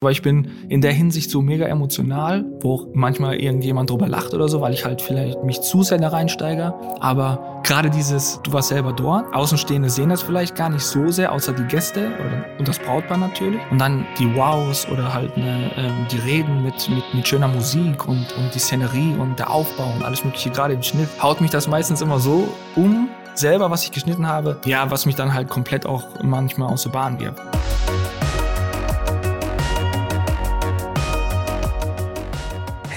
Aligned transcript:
Weil 0.00 0.12
ich 0.12 0.22
bin 0.22 0.48
in 0.68 0.80
der 0.80 0.92
Hinsicht 0.92 1.28
so 1.28 1.42
mega 1.42 1.66
emotional, 1.66 2.44
wo 2.60 2.88
manchmal 2.94 3.34
irgendjemand 3.34 3.90
drüber 3.90 4.06
lacht 4.06 4.32
oder 4.32 4.46
so, 4.46 4.60
weil 4.60 4.72
ich 4.72 4.84
halt 4.84 5.02
vielleicht 5.02 5.42
mich 5.42 5.60
zu 5.60 5.82
sehr 5.82 5.98
da 5.98 6.10
reinsteige. 6.10 6.72
Aber 7.00 7.60
gerade 7.64 7.90
dieses, 7.90 8.38
du 8.44 8.52
warst 8.52 8.68
selber 8.68 8.92
dort, 8.92 9.34
Außenstehende 9.34 9.90
sehen 9.90 10.10
das 10.10 10.22
vielleicht 10.22 10.54
gar 10.54 10.68
nicht 10.68 10.84
so 10.84 11.08
sehr, 11.08 11.32
außer 11.32 11.52
die 11.52 11.64
Gäste 11.64 12.12
oder, 12.14 12.44
und 12.60 12.68
das 12.68 12.78
Brautpaar 12.78 13.18
natürlich. 13.18 13.60
Und 13.72 13.80
dann 13.80 14.06
die 14.20 14.32
Wows 14.36 14.88
oder 14.88 15.12
halt 15.12 15.36
ne, 15.36 15.68
ähm, 15.76 16.06
die 16.12 16.18
Reden 16.18 16.62
mit, 16.62 16.88
mit, 16.90 17.02
mit 17.12 17.26
schöner 17.26 17.48
Musik 17.48 18.06
und, 18.06 18.32
und 18.38 18.54
die 18.54 18.60
Szenerie 18.60 19.16
und 19.18 19.36
der 19.40 19.50
Aufbau 19.50 19.92
und 19.96 20.04
alles 20.04 20.24
mögliche, 20.24 20.50
gerade 20.50 20.74
im 20.74 20.82
Schnitt, 20.84 21.08
haut 21.20 21.40
mich 21.40 21.50
das 21.50 21.66
meistens 21.66 22.02
immer 22.02 22.20
so 22.20 22.46
um, 22.76 23.08
selber, 23.34 23.68
was 23.72 23.82
ich 23.82 23.90
geschnitten 23.90 24.28
habe, 24.28 24.60
ja, 24.64 24.92
was 24.92 25.06
mich 25.06 25.16
dann 25.16 25.34
halt 25.34 25.48
komplett 25.48 25.86
auch 25.86 26.04
manchmal 26.22 26.72
aus 26.72 26.84
der 26.84 26.90
Bahn 26.90 27.18
wirft. 27.18 27.42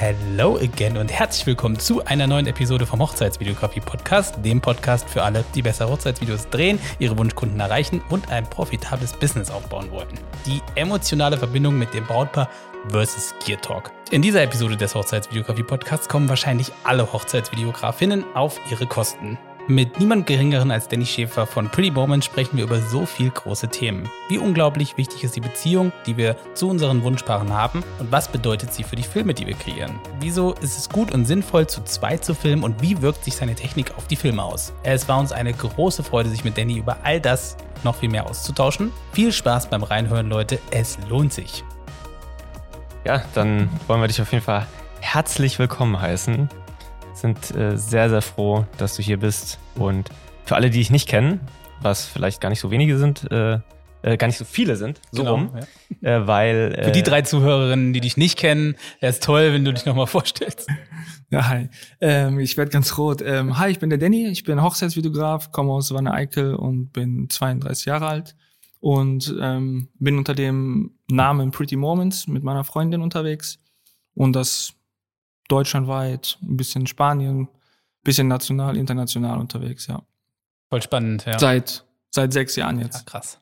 Hello 0.01 0.57
again 0.57 0.97
und 0.97 1.11
herzlich 1.11 1.45
willkommen 1.45 1.77
zu 1.77 2.03
einer 2.03 2.25
neuen 2.25 2.47
Episode 2.47 2.87
vom 2.87 3.01
Hochzeitsvideografie 3.01 3.81
Podcast, 3.81 4.43
dem 4.43 4.59
Podcast 4.59 5.07
für 5.07 5.21
alle, 5.21 5.45
die 5.53 5.61
besser 5.61 5.87
Hochzeitsvideos 5.87 6.49
drehen, 6.49 6.79
ihre 6.97 7.15
Wunschkunden 7.19 7.59
erreichen 7.59 8.01
und 8.09 8.31
ein 8.31 8.49
profitables 8.49 9.13
Business 9.13 9.51
aufbauen 9.51 9.91
wollen. 9.91 10.09
Die 10.47 10.59
emotionale 10.73 11.37
Verbindung 11.37 11.77
mit 11.77 11.93
dem 11.93 12.03
Brautpaar 12.05 12.49
versus 12.89 13.35
Gear 13.45 13.61
Talk. 13.61 13.91
In 14.09 14.23
dieser 14.23 14.41
Episode 14.41 14.75
des 14.75 14.95
Hochzeitsvideografie 14.95 15.61
Podcasts 15.61 16.09
kommen 16.09 16.27
wahrscheinlich 16.27 16.71
alle 16.83 17.13
Hochzeitsvideografinnen 17.13 18.25
auf 18.33 18.59
ihre 18.71 18.87
Kosten. 18.87 19.37
Mit 19.67 19.99
niemand 19.99 20.25
geringeren 20.25 20.71
als 20.71 20.87
Danny 20.87 21.05
Schäfer 21.05 21.45
von 21.45 21.69
Pretty 21.69 21.91
Moment 21.91 22.25
sprechen 22.25 22.57
wir 22.57 22.63
über 22.63 22.79
so 22.81 23.05
viel 23.05 23.29
große 23.29 23.67
Themen. 23.67 24.09
Wie 24.27 24.39
unglaublich 24.39 24.97
wichtig 24.97 25.23
ist 25.23 25.35
die 25.35 25.41
Beziehung, 25.41 25.91
die 26.07 26.17
wir 26.17 26.35
zu 26.55 26.67
unseren 26.67 27.03
Wunschpaaren 27.03 27.53
haben 27.53 27.83
und 27.99 28.11
was 28.11 28.27
bedeutet 28.27 28.73
sie 28.73 28.83
für 28.83 28.95
die 28.95 29.03
Filme, 29.03 29.35
die 29.35 29.45
wir 29.45 29.53
kreieren? 29.53 29.99
Wieso 30.19 30.53
ist 30.53 30.77
es 30.77 30.89
gut 30.89 31.13
und 31.13 31.25
sinnvoll, 31.25 31.67
zu 31.67 31.83
zweit 31.83 32.25
zu 32.25 32.33
filmen 32.33 32.63
und 32.63 32.81
wie 32.81 33.01
wirkt 33.01 33.23
sich 33.23 33.35
seine 33.35 33.53
Technik 33.53 33.95
auf 33.97 34.07
die 34.07 34.15
Filme 34.15 34.43
aus? 34.43 34.73
Es 34.81 35.07
war 35.07 35.19
uns 35.19 35.31
eine 35.31 35.53
große 35.53 36.03
Freude, 36.03 36.29
sich 36.29 36.43
mit 36.43 36.57
Danny 36.57 36.77
über 36.77 36.97
all 37.03 37.21
das 37.21 37.55
noch 37.83 37.95
viel 37.95 38.09
mehr 38.09 38.27
auszutauschen. 38.27 38.91
Viel 39.13 39.31
Spaß 39.31 39.69
beim 39.69 39.83
Reinhören, 39.83 40.27
Leute. 40.27 40.59
Es 40.71 40.97
lohnt 41.07 41.33
sich. 41.33 41.63
Ja, 43.05 43.23
dann 43.35 43.69
wollen 43.87 44.01
wir 44.01 44.07
dich 44.07 44.21
auf 44.21 44.31
jeden 44.31 44.43
Fall 44.43 44.65
herzlich 45.01 45.59
willkommen 45.59 45.99
heißen 45.99 46.49
sind 47.13 47.55
äh, 47.55 47.77
sehr, 47.77 48.09
sehr 48.09 48.21
froh, 48.21 48.65
dass 48.77 48.95
du 48.95 49.01
hier 49.01 49.17
bist. 49.17 49.59
Und 49.75 50.09
für 50.45 50.55
alle, 50.55 50.69
die 50.69 50.79
dich 50.79 50.89
nicht 50.89 51.07
kennen, 51.07 51.39
was 51.81 52.05
vielleicht 52.05 52.41
gar 52.41 52.49
nicht 52.49 52.59
so 52.59 52.71
wenige 52.71 52.97
sind, 52.97 53.31
äh, 53.31 53.59
äh, 54.03 54.17
gar 54.17 54.27
nicht 54.27 54.37
so 54.37 54.45
viele 54.45 54.75
sind, 54.75 54.99
so 55.11 55.21
genau, 55.21 55.35
rum, 55.35 55.51
ja. 56.01 56.17
äh, 56.17 56.27
weil 56.27 56.75
äh, 56.75 56.85
für 56.85 56.91
die 56.91 57.03
drei 57.03 57.21
Zuhörerinnen, 57.21 57.93
die 57.93 58.01
dich 58.01 58.17
nicht 58.17 58.37
kennen, 58.37 58.75
wäre 58.99 59.11
es 59.11 59.19
toll, 59.19 59.53
wenn 59.53 59.63
du 59.63 59.73
dich 59.73 59.85
nochmal 59.85 60.07
vorstellst. 60.07 60.67
Ja, 61.29 61.47
hi. 61.47 61.69
Ähm, 62.01 62.39
ich 62.39 62.57
werde 62.57 62.71
ganz 62.71 62.97
rot. 62.97 63.21
Ähm, 63.23 63.57
hi, 63.57 63.69
ich 63.69 63.79
bin 63.79 63.89
der 63.89 63.99
Danny, 63.99 64.27
ich 64.27 64.43
bin 64.43 64.61
Hochzeitsvideograf, 64.61 65.51
komme 65.51 65.71
aus 65.71 65.93
Wanne 65.93 66.13
Eickel 66.13 66.55
und 66.55 66.91
bin 66.91 67.29
32 67.29 67.85
Jahre 67.85 68.07
alt 68.07 68.35
und 68.79 69.33
ähm, 69.39 69.89
bin 69.99 70.17
unter 70.17 70.33
dem 70.33 70.95
Namen 71.09 71.51
Pretty 71.51 71.75
Moments 71.75 72.27
mit 72.27 72.43
meiner 72.43 72.63
Freundin 72.63 73.01
unterwegs 73.01 73.59
und 74.13 74.35
das 74.35 74.73
deutschlandweit, 75.51 76.37
ein 76.41 76.57
bisschen 76.57 76.87
Spanien, 76.87 77.41
ein 77.41 77.49
bisschen 78.03 78.27
national, 78.27 78.77
international 78.77 79.39
unterwegs, 79.39 79.87
ja. 79.87 80.01
Voll 80.69 80.81
spannend, 80.81 81.25
ja. 81.25 81.37
Seit, 81.37 81.85
seit 82.09 82.31
sechs 82.33 82.55
Jahren 82.55 82.79
jetzt. 82.79 82.99
Ja, 82.99 83.03
krass. 83.05 83.39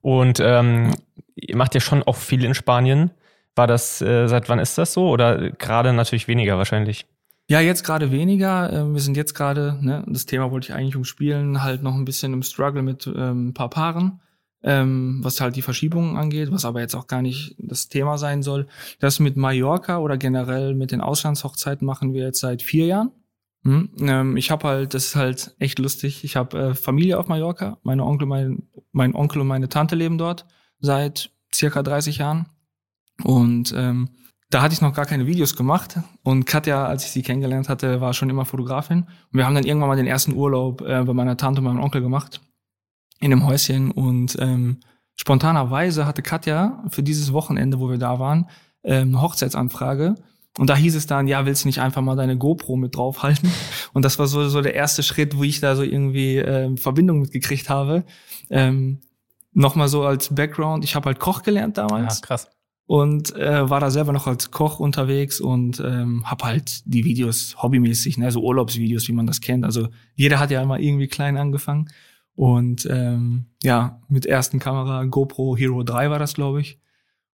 Und 0.00 0.40
ähm, 0.40 0.94
ihr 1.36 1.56
macht 1.56 1.74
ja 1.74 1.80
schon 1.80 2.02
auch 2.02 2.16
viel 2.16 2.44
in 2.44 2.54
Spanien. 2.54 3.10
War 3.54 3.66
das, 3.66 4.02
äh, 4.02 4.26
seit 4.26 4.48
wann 4.48 4.58
ist 4.58 4.76
das 4.76 4.92
so? 4.92 5.08
Oder 5.08 5.50
gerade 5.52 5.92
natürlich 5.92 6.26
weniger 6.26 6.58
wahrscheinlich? 6.58 7.06
Ja, 7.48 7.60
jetzt 7.60 7.84
gerade 7.84 8.10
weniger. 8.10 8.72
Ähm, 8.72 8.94
wir 8.94 9.00
sind 9.00 9.16
jetzt 9.16 9.34
gerade, 9.34 9.78
ne, 9.80 10.04
das 10.08 10.26
Thema 10.26 10.50
wollte 10.50 10.68
ich 10.68 10.74
eigentlich 10.74 10.96
umspielen, 10.96 11.62
halt 11.62 11.82
noch 11.82 11.94
ein 11.94 12.04
bisschen 12.04 12.32
im 12.32 12.42
Struggle 12.42 12.82
mit 12.82 13.06
ähm, 13.06 13.48
ein 13.48 13.54
paar 13.54 13.70
Paaren 13.70 14.20
ähm, 14.64 15.18
was 15.22 15.40
halt 15.40 15.56
die 15.56 15.62
Verschiebungen 15.62 16.16
angeht, 16.16 16.50
was 16.50 16.64
aber 16.64 16.80
jetzt 16.80 16.94
auch 16.94 17.06
gar 17.06 17.20
nicht 17.20 17.54
das 17.58 17.88
Thema 17.90 18.16
sein 18.16 18.42
soll. 18.42 18.66
Das 18.98 19.20
mit 19.20 19.36
Mallorca 19.36 19.98
oder 19.98 20.16
generell 20.16 20.74
mit 20.74 20.90
den 20.90 21.02
Auslandshochzeiten 21.02 21.86
machen 21.86 22.14
wir 22.14 22.24
jetzt 22.24 22.40
seit 22.40 22.62
vier 22.62 22.86
Jahren. 22.86 23.10
Hm? 23.64 23.90
Ähm, 24.00 24.36
ich 24.38 24.50
habe 24.50 24.66
halt, 24.66 24.94
das 24.94 25.06
ist 25.06 25.16
halt 25.16 25.54
echt 25.58 25.78
lustig. 25.78 26.24
Ich 26.24 26.36
habe 26.36 26.58
äh, 26.58 26.74
Familie 26.74 27.18
auf 27.18 27.28
Mallorca. 27.28 27.78
Meine 27.82 28.04
Onkel, 28.04 28.26
mein, 28.26 28.62
mein 28.92 29.14
Onkel 29.14 29.42
und 29.42 29.48
meine 29.48 29.68
Tante 29.68 29.96
leben 29.96 30.16
dort 30.16 30.46
seit 30.80 31.30
circa 31.54 31.82
30 31.82 32.18
Jahren. 32.18 32.46
Und 33.22 33.72
ähm, 33.76 34.08
da 34.48 34.62
hatte 34.62 34.74
ich 34.74 34.80
noch 34.80 34.94
gar 34.94 35.06
keine 35.06 35.26
Videos 35.26 35.56
gemacht. 35.56 35.98
Und 36.22 36.46
Katja, 36.46 36.86
als 36.86 37.04
ich 37.04 37.10
sie 37.10 37.22
kennengelernt 37.22 37.68
hatte, 37.68 38.00
war 38.00 38.14
schon 38.14 38.30
immer 38.30 38.46
Fotografin. 38.46 39.00
Und 39.00 39.08
wir 39.32 39.44
haben 39.44 39.54
dann 39.54 39.64
irgendwann 39.64 39.88
mal 39.90 39.96
den 39.96 40.06
ersten 40.06 40.32
Urlaub 40.32 40.80
äh, 40.80 41.02
bei 41.04 41.12
meiner 41.12 41.36
Tante 41.36 41.60
und 41.60 41.66
meinem 41.66 41.82
Onkel 41.82 42.00
gemacht 42.00 42.40
in 43.24 43.30
dem 43.30 43.46
Häuschen 43.46 43.90
und 43.90 44.36
ähm, 44.38 44.80
spontanerweise 45.16 46.06
hatte 46.06 46.22
Katja 46.22 46.84
für 46.88 47.02
dieses 47.02 47.32
Wochenende, 47.32 47.80
wo 47.80 47.88
wir 47.88 47.98
da 47.98 48.18
waren, 48.18 48.48
ähm, 48.82 49.08
eine 49.08 49.22
Hochzeitsanfrage. 49.22 50.14
Und 50.58 50.70
da 50.70 50.76
hieß 50.76 50.94
es 50.94 51.06
dann, 51.06 51.26
ja, 51.26 51.46
willst 51.46 51.64
du 51.64 51.68
nicht 51.68 51.80
einfach 51.80 52.02
mal 52.02 52.14
deine 52.14 52.36
GoPro 52.36 52.76
mit 52.76 52.96
draufhalten? 52.96 53.50
Und 53.92 54.04
das 54.04 54.18
war 54.18 54.26
so, 54.26 54.48
so 54.48 54.60
der 54.60 54.74
erste 54.74 55.02
Schritt, 55.02 55.36
wo 55.36 55.42
ich 55.42 55.60
da 55.60 55.74
so 55.74 55.82
irgendwie 55.82 56.36
ähm, 56.36 56.76
Verbindung 56.76 57.20
mitgekriegt 57.20 57.70
habe. 57.70 58.04
Ähm, 58.50 59.00
Nochmal 59.56 59.86
so 59.86 60.02
als 60.04 60.34
Background, 60.34 60.82
ich 60.82 60.96
habe 60.96 61.06
halt 61.06 61.20
Koch 61.20 61.44
gelernt 61.44 61.78
damals. 61.78 62.16
Ja, 62.16 62.26
krass. 62.26 62.50
Und 62.86 63.34
äh, 63.36 63.70
war 63.70 63.78
da 63.78 63.90
selber 63.90 64.12
noch 64.12 64.26
als 64.26 64.50
Koch 64.50 64.80
unterwegs 64.80 65.40
und 65.40 65.80
ähm, 65.80 66.28
habe 66.28 66.44
halt 66.44 66.82
die 66.84 67.04
Videos 67.04 67.54
hobbymäßig, 67.62 68.18
ne, 68.18 68.32
so 68.32 68.42
Urlaubsvideos, 68.42 69.06
wie 69.06 69.12
man 69.12 69.26
das 69.26 69.40
kennt. 69.40 69.64
Also 69.64 69.88
jeder 70.16 70.40
hat 70.40 70.50
ja 70.50 70.60
immer 70.60 70.80
irgendwie 70.80 71.06
klein 71.06 71.36
angefangen. 71.36 71.88
Und 72.36 72.86
ähm, 72.90 73.46
ja, 73.62 74.00
mit 74.08 74.26
ersten 74.26 74.58
Kamera, 74.58 75.04
GoPro 75.04 75.56
Hero 75.56 75.82
3 75.82 76.10
war 76.10 76.18
das, 76.18 76.34
glaube 76.34 76.60
ich. 76.60 76.80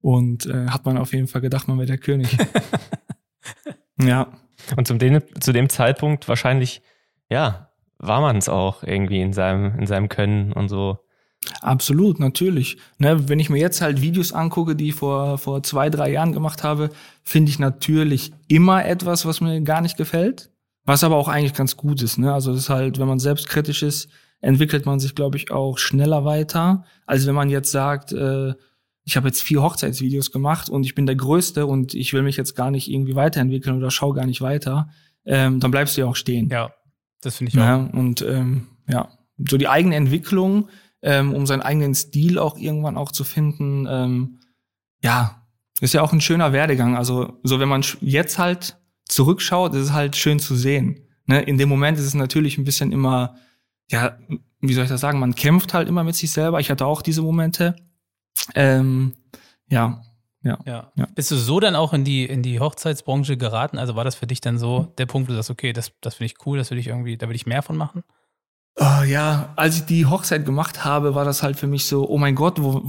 Und 0.02 0.46
äh, 0.46 0.68
hat 0.68 0.86
man 0.86 0.98
auf 0.98 1.14
jeden 1.14 1.28
Fall 1.28 1.42
gedacht, 1.42 1.68
man 1.68 1.78
wäre 1.78 1.88
der 1.88 1.98
König. 1.98 2.38
ja. 4.02 4.28
Und 4.78 4.88
zum 4.88 5.00
dem, 5.00 5.22
zu 5.40 5.52
dem 5.52 5.70
Zeitpunkt 5.70 6.28
wahrscheinlich, 6.28 6.82
ja, 7.30 7.70
war 7.98 8.22
man 8.22 8.38
es 8.38 8.50
auch 8.50 8.84
irgendwie 8.84 9.22
in 9.22 9.34
seinem, 9.34 9.78
in 9.80 9.88
seinem 9.88 10.10
Können 10.10 10.54
und 10.54 10.70
so. 10.70 11.00
Absolut, 11.62 12.20
natürlich. 12.20 12.78
Ne, 12.98 13.28
wenn 13.30 13.40
ich 13.40 13.50
mir 13.50 13.60
jetzt 13.60 13.82
halt 13.82 14.02
Videos 14.02 14.32
angucke, 14.32 14.76
die 14.76 14.90
ich 14.90 14.96
vor, 14.96 15.38
vor 15.38 15.62
zwei, 15.64 15.90
drei 15.90 16.12
Jahren 16.12 16.32
gemacht 16.32 16.64
habe, 16.64 16.90
finde 17.24 17.52
ich 17.52 17.60
natürlich 17.60 18.32
immer 18.48 18.86
etwas, 18.86 19.26
was 19.26 19.42
mir 19.42 19.62
gar 19.62 19.82
nicht 19.82 19.98
gefällt. 19.98 20.52
Was 20.86 21.04
aber 21.04 21.16
auch 21.16 21.28
eigentlich 21.28 21.56
ganz 21.56 21.78
gut 21.78 22.02
ist. 22.04 22.18
Ne? 22.18 22.32
Also 22.32 22.52
das 22.52 22.62
ist 22.62 22.70
halt, 22.70 23.00
wenn 23.00 23.08
man 23.08 23.20
selbstkritisch 23.20 23.82
ist, 23.82 24.08
entwickelt 24.46 24.86
man 24.86 25.00
sich, 25.00 25.16
glaube 25.16 25.38
ich, 25.38 25.52
auch 25.52 25.80
schneller 25.80 26.24
weiter, 26.24 26.86
als 27.08 27.26
wenn 27.26 27.34
man 27.34 27.50
jetzt 27.50 27.72
sagt, 27.72 28.12
äh, 28.12 28.54
ich 29.04 29.18
habe 29.18 29.28
jetzt 29.28 29.42
vier 29.42 29.62
Hochzeitsvideos 29.62 30.32
gemacht 30.32 30.70
und 30.70 30.86
ich 30.86 30.94
bin 30.94 31.08
der 31.08 31.16
Größte 31.16 31.66
und 31.66 31.96
ich 31.96 32.14
will 32.14 32.22
mich 32.22 32.38
jetzt 32.38 32.56
gar 32.56 32.70
nicht 32.70 32.90
irgendwie 32.90 33.16
weiterentwickeln 33.16 33.76
oder 33.76 33.90
schau 33.90 34.14
gar 34.14 34.28
nicht 34.28 34.42
weiter, 34.42 34.90
ähm, 35.26 35.60
dann 35.60 35.72
bleibst 35.72 35.98
du 35.98 36.02
ja 36.02 36.08
auch 36.08 36.16
stehen. 36.16 36.50
Ja, 36.50 36.72
das 37.22 37.38
finde 37.38 37.52
ich 37.52 37.60
auch. 37.60 37.64
Ja, 37.64 37.76
und 37.76 38.22
ähm, 38.22 38.68
ja, 38.88 39.10
so 39.50 39.58
die 39.58 39.68
eigene 39.68 39.96
Entwicklung, 39.96 40.70
ähm, 41.02 41.34
um 41.34 41.48
seinen 41.48 41.62
eigenen 41.62 41.96
Stil 41.96 42.38
auch 42.38 42.58
irgendwann 42.58 42.98
auch 42.98 43.12
zu 43.12 43.24
finden, 43.24 43.88
ähm, 43.90 44.40
ja, 45.02 45.42
ist 45.82 45.96
ja 45.96 46.04
auch 46.04 46.14
ein 46.14 46.22
schöner 46.22 46.54
Werdegang. 46.54 46.96
Also 46.96 47.40
so 47.42 47.60
wenn 47.60 47.70
man 47.70 47.84
jetzt 48.00 48.38
halt 48.38 48.78
zurückschaut, 49.06 49.74
ist 49.74 49.86
es 49.86 49.94
halt 49.94 50.16
schön 50.16 50.40
zu 50.40 50.56
sehen. 50.56 51.08
Ne? 51.26 51.42
In 51.42 51.58
dem 51.58 51.70
Moment 51.70 51.98
ist 51.98 52.06
es 52.06 52.14
natürlich 52.14 52.60
ein 52.60 52.64
bisschen 52.64 52.92
immer 52.92 53.36
ja, 53.92 54.18
wie 54.62 54.74
soll 54.74 54.84
ich 54.84 54.90
das 54.90 55.02
sagen, 55.02 55.20
man 55.20 55.36
kämpft 55.36 55.74
halt 55.74 55.88
immer 55.88 56.04
mit 56.04 56.16
sich 56.16 56.32
selber. 56.32 56.60
Ich 56.60 56.70
hatte 56.70 56.86
auch 56.86 57.02
diese 57.02 57.22
Momente. 57.22 57.76
Ähm, 58.56 59.14
ja, 59.70 60.02
ja, 60.44 60.60
ja, 60.66 60.92
ja. 60.96 61.08
Bist 61.16 61.32
du 61.32 61.36
so 61.36 61.60
dann 61.60 61.76
auch 61.76 61.94
in 61.94 62.04
die, 62.04 62.26
in 62.26 62.44
die 62.44 62.60
Hochzeitsbranche 62.60 63.38
geraten? 63.38 63.78
Also 63.78 63.96
war 63.96 64.04
das 64.04 64.16
für 64.16 64.28
dich 64.28 64.42
dann 64.42 64.58
so 64.58 64.94
der 64.98 65.08
Punkt, 65.08 65.28
wo 65.28 65.32
du 65.32 65.38
sagst, 65.38 65.50
okay, 65.50 65.74
das, 65.74 65.92
das 66.02 66.16
finde 66.16 66.32
ich 66.32 66.46
cool, 66.46 66.58
das 66.58 66.70
will 66.72 66.78
ich 66.78 66.88
irgendwie, 66.88 67.18
da 67.18 67.28
will 67.28 67.36
ich 67.36 67.48
mehr 67.48 67.64
von 67.64 67.78
machen? 67.78 68.04
Oh, 68.78 69.04
ja, 69.08 69.54
als 69.56 69.78
ich 69.78 69.86
die 69.86 70.06
Hochzeit 70.06 70.46
gemacht 70.46 70.84
habe, 70.84 71.16
war 71.16 71.26
das 71.26 71.42
halt 71.42 71.58
für 71.58 71.68
mich 71.68 71.86
so, 71.88 72.08
oh 72.08 72.18
mein 72.18 72.36
Gott, 72.36 72.62
wo, 72.62 72.84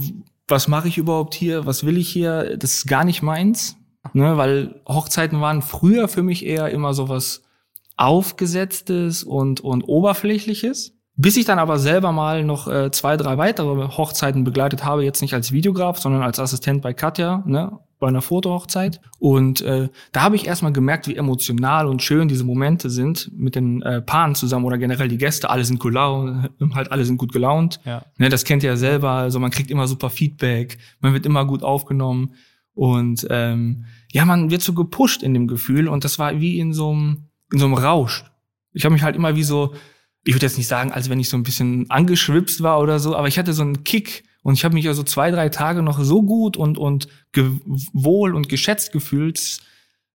was 0.47 0.67
mache 0.67 0.87
ich 0.87 0.97
überhaupt 0.97 1.33
hier? 1.33 1.65
Was 1.65 1.85
will 1.85 1.97
ich 1.97 2.09
hier? 2.09 2.57
Das 2.57 2.73
ist 2.73 2.87
gar 2.87 3.05
nicht 3.05 3.21
meins. 3.21 3.77
Ne, 4.13 4.37
weil 4.37 4.81
Hochzeiten 4.87 5.41
waren 5.41 5.61
früher 5.61 6.07
für 6.07 6.23
mich 6.23 6.45
eher 6.45 6.69
immer 6.69 6.93
so 6.93 7.09
was 7.09 7.43
aufgesetztes 7.97 9.23
und, 9.23 9.59
und 9.61 9.83
oberflächliches. 9.83 10.93
Bis 11.19 11.35
ich 11.35 11.45
dann 11.45 11.57
aber 11.57 11.79
selber 11.79 12.11
mal 12.11 12.43
noch 12.43 12.67
äh, 12.67 12.91
zwei, 12.91 13.17
drei 13.17 13.39
weitere 13.39 13.87
Hochzeiten 13.87 14.43
begleitet 14.43 14.85
habe, 14.85 15.03
jetzt 15.03 15.21
nicht 15.21 15.33
als 15.33 15.51
Videograf, 15.51 15.97
sondern 15.97 16.21
als 16.21 16.39
Assistent 16.39 16.83
bei 16.83 16.93
Katja, 16.93 17.43
ne, 17.47 17.79
bei 17.97 18.07
einer 18.07 18.21
Fotohochzeit. 18.21 19.01
Und 19.17 19.61
äh, 19.61 19.89
da 20.11 20.21
habe 20.21 20.35
ich 20.35 20.45
erstmal 20.45 20.73
gemerkt, 20.73 21.07
wie 21.07 21.15
emotional 21.15 21.87
und 21.87 22.03
schön 22.03 22.27
diese 22.27 22.43
Momente 22.43 22.91
sind 22.91 23.31
mit 23.35 23.55
den 23.55 23.81
äh, 23.81 24.01
Paaren 24.03 24.35
zusammen 24.35 24.65
oder 24.65 24.77
generell 24.77 25.07
die 25.07 25.17
Gäste. 25.17 25.49
Alle 25.49 25.65
sind 25.65 25.79
gelaunt, 25.79 26.51
halt 26.75 26.91
alle 26.91 27.03
sind 27.03 27.17
gut 27.17 27.33
gelaunt. 27.33 27.79
Ja. 27.83 28.03
Ne, 28.17 28.29
das 28.29 28.43
kennt 28.43 28.61
ihr 28.61 28.69
ja 28.69 28.77
selber. 28.77 29.09
Also 29.09 29.39
man 29.39 29.49
kriegt 29.49 29.71
immer 29.71 29.87
super 29.87 30.11
Feedback, 30.11 30.77
man 30.99 31.13
wird 31.13 31.25
immer 31.25 31.45
gut 31.45 31.63
aufgenommen. 31.63 32.35
Und 32.75 33.25
ähm, 33.31 33.85
ja, 34.11 34.23
man 34.25 34.51
wird 34.51 34.61
so 34.61 34.73
gepusht 34.73 35.23
in 35.23 35.33
dem 35.33 35.47
Gefühl 35.47 35.87
und 35.87 36.03
das 36.03 36.19
war 36.19 36.39
wie 36.39 36.59
in 36.59 36.73
so 36.73 36.91
einem, 36.91 37.26
in 37.51 37.59
so 37.59 37.65
einem 37.65 37.75
Rausch. 37.75 38.25
Ich 38.73 38.85
habe 38.85 38.93
mich 38.93 39.03
halt 39.03 39.15
immer 39.15 39.35
wie 39.35 39.43
so, 39.43 39.73
ich 40.23 40.33
würde 40.33 40.45
jetzt 40.45 40.57
nicht 40.57 40.67
sagen, 40.67 40.91
als 40.91 41.09
wenn 41.09 41.19
ich 41.19 41.29
so 41.29 41.37
ein 41.37 41.43
bisschen 41.43 41.89
angeschwipst 41.89 42.61
war 42.61 42.79
oder 42.79 42.99
so, 42.99 43.15
aber 43.15 43.27
ich 43.27 43.39
hatte 43.39 43.53
so 43.53 43.63
einen 43.63 43.83
Kick 43.83 44.23
und 44.43 44.53
ich 44.53 44.65
habe 44.65 44.73
mich 44.73 44.87
also 44.87 45.03
zwei, 45.03 45.31
drei 45.31 45.49
Tage 45.49 45.81
noch 45.81 45.99
so 45.99 46.23
gut 46.23 46.57
und, 46.57 46.77
und 46.77 47.07
wohl 47.93 48.35
und 48.35 48.49
geschätzt 48.49 48.91
gefühlt, 48.91 49.59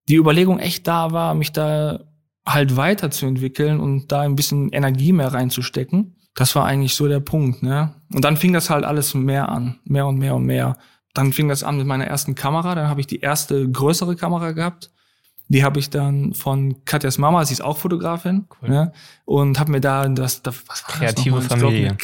die 0.08 0.16
Überlegung 0.16 0.58
echt 0.58 0.86
da 0.86 1.12
war, 1.12 1.34
mich 1.34 1.52
da 1.52 2.04
halt 2.44 2.76
weiterzuentwickeln 2.76 3.78
und 3.80 4.10
da 4.10 4.22
ein 4.22 4.36
bisschen 4.36 4.70
Energie 4.70 5.12
mehr 5.12 5.32
reinzustecken. 5.32 6.16
Das 6.34 6.56
war 6.56 6.64
eigentlich 6.64 6.94
so 6.94 7.06
der 7.08 7.20
Punkt, 7.20 7.62
ne? 7.62 7.94
Und 8.12 8.24
dann 8.24 8.36
fing 8.36 8.52
das 8.52 8.70
halt 8.70 8.84
alles 8.84 9.14
mehr 9.14 9.48
an, 9.48 9.78
mehr 9.84 10.06
und 10.06 10.18
mehr 10.18 10.34
und 10.34 10.44
mehr 10.44 10.76
dann 11.14 11.32
fing 11.32 11.48
das 11.48 11.62
an 11.62 11.76
mit 11.76 11.86
meiner 11.86 12.06
ersten 12.06 12.34
Kamera. 12.34 12.74
Dann 12.74 12.88
habe 12.88 13.00
ich 13.00 13.06
die 13.06 13.20
erste 13.20 13.70
größere 13.70 14.16
Kamera 14.16 14.52
gehabt. 14.52 14.90
Die 15.52 15.64
habe 15.64 15.78
ich 15.78 15.90
dann 15.90 16.34
von 16.34 16.84
Katjas 16.84 17.18
Mama, 17.18 17.44
sie 17.44 17.52
ist 17.52 17.60
auch 17.62 17.76
Fotografin, 17.76 18.46
cool. 18.62 18.68
ne? 18.70 18.92
und 19.24 19.60
habe 19.60 19.70
mir 19.70 19.80
da 19.80 20.08
das, 20.08 20.42
das 20.42 20.62
was 20.66 20.82
war 20.84 20.96
kreative 20.96 21.36
das 21.36 21.46
Familie 21.46 21.96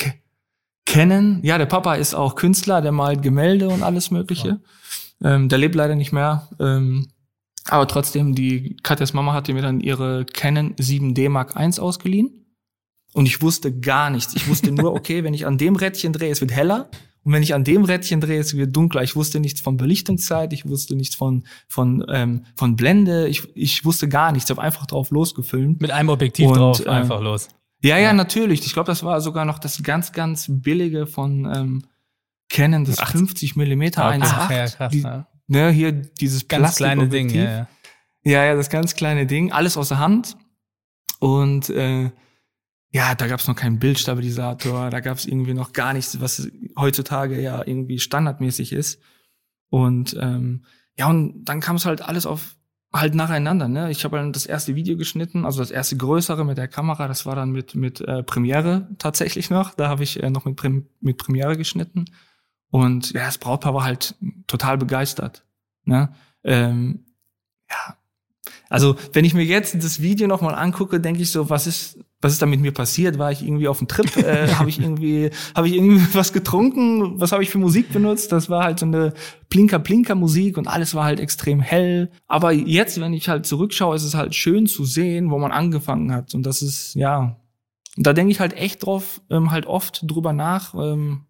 kennen. 0.88 1.40
Ja, 1.42 1.58
der 1.58 1.66
Papa 1.66 1.94
ist 1.94 2.14
auch 2.14 2.34
Künstler, 2.34 2.80
der 2.80 2.92
malt 2.92 3.22
Gemälde 3.22 3.68
und 3.68 3.82
alles 3.82 4.10
Mögliche. 4.10 4.60
Ja. 5.20 5.34
Ähm, 5.34 5.48
der 5.48 5.58
lebt 5.58 5.74
leider 5.74 5.94
nicht 5.94 6.12
mehr. 6.12 6.48
Ähm, 6.58 7.08
aber 7.68 7.86
trotzdem, 7.86 8.34
die 8.34 8.76
Katjas 8.82 9.12
Mama 9.12 9.34
hatte 9.34 9.52
mir 9.52 9.62
dann 9.62 9.80
ihre 9.80 10.24
Canon 10.24 10.74
7D 10.76 11.28
Mark 11.28 11.54
I 11.58 11.78
ausgeliehen. 11.78 12.46
Und 13.12 13.26
ich 13.26 13.42
wusste 13.42 13.78
gar 13.78 14.10
nichts. 14.10 14.34
Ich 14.34 14.48
wusste 14.48 14.72
nur, 14.72 14.92
okay, 14.94 15.24
wenn 15.24 15.34
ich 15.34 15.46
an 15.46 15.58
dem 15.58 15.76
Rädchen 15.76 16.12
drehe, 16.12 16.30
es 16.30 16.40
wird 16.40 16.52
heller. 16.52 16.88
Und 17.24 17.32
wenn 17.32 17.42
ich 17.42 17.54
an 17.54 17.64
dem 17.64 17.84
Rädchen 17.84 18.20
drehe, 18.20 18.40
es 18.40 18.56
wird 18.56 18.74
dunkler. 18.74 19.02
Ich 19.02 19.16
wusste 19.16 19.40
nichts 19.40 19.60
von 19.60 19.76
Belichtungszeit, 19.76 20.52
ich 20.52 20.66
wusste 20.66 20.94
nichts 20.94 21.14
von, 21.14 21.44
von, 21.68 22.04
ähm, 22.08 22.44
von 22.54 22.76
Blende, 22.76 23.28
ich, 23.28 23.54
ich 23.54 23.84
wusste 23.84 24.08
gar 24.08 24.32
nichts. 24.32 24.48
Ich 24.48 24.56
habe 24.56 24.64
einfach 24.64 24.86
drauf 24.86 25.10
losgefilmt. 25.10 25.80
Mit 25.80 25.90
einem 25.90 26.08
Objektiv 26.08 26.48
und, 26.48 26.56
drauf, 26.56 26.84
äh, 26.84 26.88
einfach 26.88 27.20
los. 27.20 27.48
Ja, 27.82 27.96
ja, 27.96 28.04
ja, 28.04 28.12
natürlich. 28.12 28.64
Ich 28.66 28.72
glaube, 28.72 28.86
das 28.86 29.04
war 29.04 29.20
sogar 29.20 29.44
noch 29.44 29.58
das 29.58 29.82
ganz, 29.82 30.12
ganz 30.12 30.46
billige 30.48 31.06
von 31.06 31.44
ähm, 31.54 31.84
Canon, 32.48 32.84
das 32.84 33.00
50 33.00 33.56
Millimeter 33.56 34.06
okay. 34.06 34.20
1.8. 34.20 34.52
Ja, 34.52 34.66
krass, 34.66 34.92
die, 34.92 35.00
ja. 35.00 35.26
ne, 35.46 35.70
hier 35.70 35.92
dieses 35.92 36.48
ganz 36.48 36.76
kleine 36.76 37.08
Ding. 37.08 37.30
Ja, 37.30 37.42
ja. 37.42 37.68
ja, 38.24 38.44
ja, 38.46 38.54
das 38.54 38.70
ganz 38.70 38.94
kleine 38.94 39.26
Ding. 39.26 39.52
Alles 39.52 39.76
aus 39.76 39.88
der 39.88 39.98
Hand. 39.98 40.36
Und 41.20 41.70
äh, 41.70 42.10
ja, 42.90 43.14
da 43.14 43.26
gab 43.26 43.40
es 43.40 43.48
noch 43.48 43.56
keinen 43.56 43.78
Bildstabilisator, 43.78 44.90
da 44.90 45.00
gab 45.00 45.18
es 45.18 45.26
irgendwie 45.26 45.54
noch 45.54 45.72
gar 45.72 45.92
nichts, 45.92 46.20
was 46.20 46.48
heutzutage 46.78 47.40
ja 47.40 47.62
irgendwie 47.66 47.98
standardmäßig 47.98 48.72
ist. 48.72 49.00
Und 49.68 50.16
ähm, 50.18 50.64
ja, 50.96 51.08
und 51.08 51.44
dann 51.44 51.60
kam 51.60 51.76
es 51.76 51.84
halt 51.84 52.00
alles 52.00 52.24
auf 52.24 52.56
halt 52.92 53.14
nacheinander. 53.14 53.68
Ne? 53.68 53.90
Ich 53.90 54.04
habe 54.04 54.16
dann 54.16 54.32
das 54.32 54.46
erste 54.46 54.74
Video 54.74 54.96
geschnitten, 54.96 55.44
also 55.44 55.60
das 55.60 55.70
erste 55.70 55.96
größere 55.98 56.44
mit 56.44 56.56
der 56.56 56.68
Kamera, 56.68 57.06
das 57.06 57.26
war 57.26 57.36
dann 57.36 57.50
mit 57.50 57.74
mit 57.74 58.00
äh, 58.00 58.22
Premiere 58.22 58.88
tatsächlich 58.98 59.50
noch. 59.50 59.74
Da 59.74 59.88
habe 59.88 60.02
ich 60.02 60.22
äh, 60.22 60.30
noch 60.30 60.46
mit, 60.46 60.56
Prim 60.56 60.88
mit 61.00 61.18
Premiere 61.18 61.58
geschnitten. 61.58 62.06
Und 62.70 63.12
ja, 63.12 63.26
das 63.26 63.38
Brautpaar 63.38 63.74
war 63.74 63.84
halt 63.84 64.14
total 64.46 64.78
begeistert. 64.78 65.44
Ne? 65.84 66.14
Ähm, 66.44 67.04
ja, 67.70 67.96
also 68.68 68.96
wenn 69.12 69.24
ich 69.24 69.34
mir 69.34 69.44
jetzt 69.44 69.74
das 69.82 70.00
Video 70.00 70.26
nochmal 70.26 70.54
angucke, 70.54 71.00
denke 71.00 71.22
ich 71.22 71.30
so, 71.30 71.50
was 71.50 71.66
ist, 71.66 71.98
was 72.20 72.32
ist 72.32 72.42
da 72.42 72.46
mit 72.46 72.60
mir 72.60 72.72
passiert? 72.72 73.18
War 73.18 73.30
ich 73.30 73.42
irgendwie 73.42 73.68
auf 73.68 73.78
dem 73.78 73.88
Trip? 73.88 74.08
Äh, 74.18 74.48
habe 74.54 74.68
ich 74.68 74.80
irgendwie, 74.80 75.30
habe 75.54 75.68
ich 75.68 75.74
irgendwie 75.74 76.02
was 76.14 76.32
getrunken? 76.32 77.20
Was 77.20 77.32
habe 77.32 77.42
ich 77.42 77.50
für 77.50 77.58
Musik 77.58 77.92
benutzt? 77.92 78.32
Das 78.32 78.50
war 78.50 78.64
halt 78.64 78.78
so 78.78 78.86
eine 78.86 79.14
Plinker-Plinker-Musik 79.48 80.58
und 80.58 80.66
alles 80.66 80.94
war 80.94 81.04
halt 81.04 81.20
extrem 81.20 81.60
hell. 81.60 82.10
Aber 82.26 82.52
jetzt, 82.52 83.00
wenn 83.00 83.12
ich 83.14 83.28
halt 83.28 83.46
zurückschaue, 83.46 83.94
ist 83.94 84.02
es 84.02 84.14
halt 84.14 84.34
schön 84.34 84.66
zu 84.66 84.84
sehen, 84.84 85.30
wo 85.30 85.38
man 85.38 85.52
angefangen 85.52 86.12
hat. 86.12 86.34
Und 86.34 86.44
das 86.44 86.62
ist, 86.62 86.94
ja, 86.94 87.36
da 87.96 88.12
denke 88.12 88.32
ich 88.32 88.40
halt 88.40 88.54
echt 88.54 88.84
drauf, 88.84 89.20
ähm, 89.30 89.50
halt 89.50 89.66
oft 89.66 90.02
drüber 90.02 90.32
nach. 90.32 90.74
Ähm, 90.74 91.26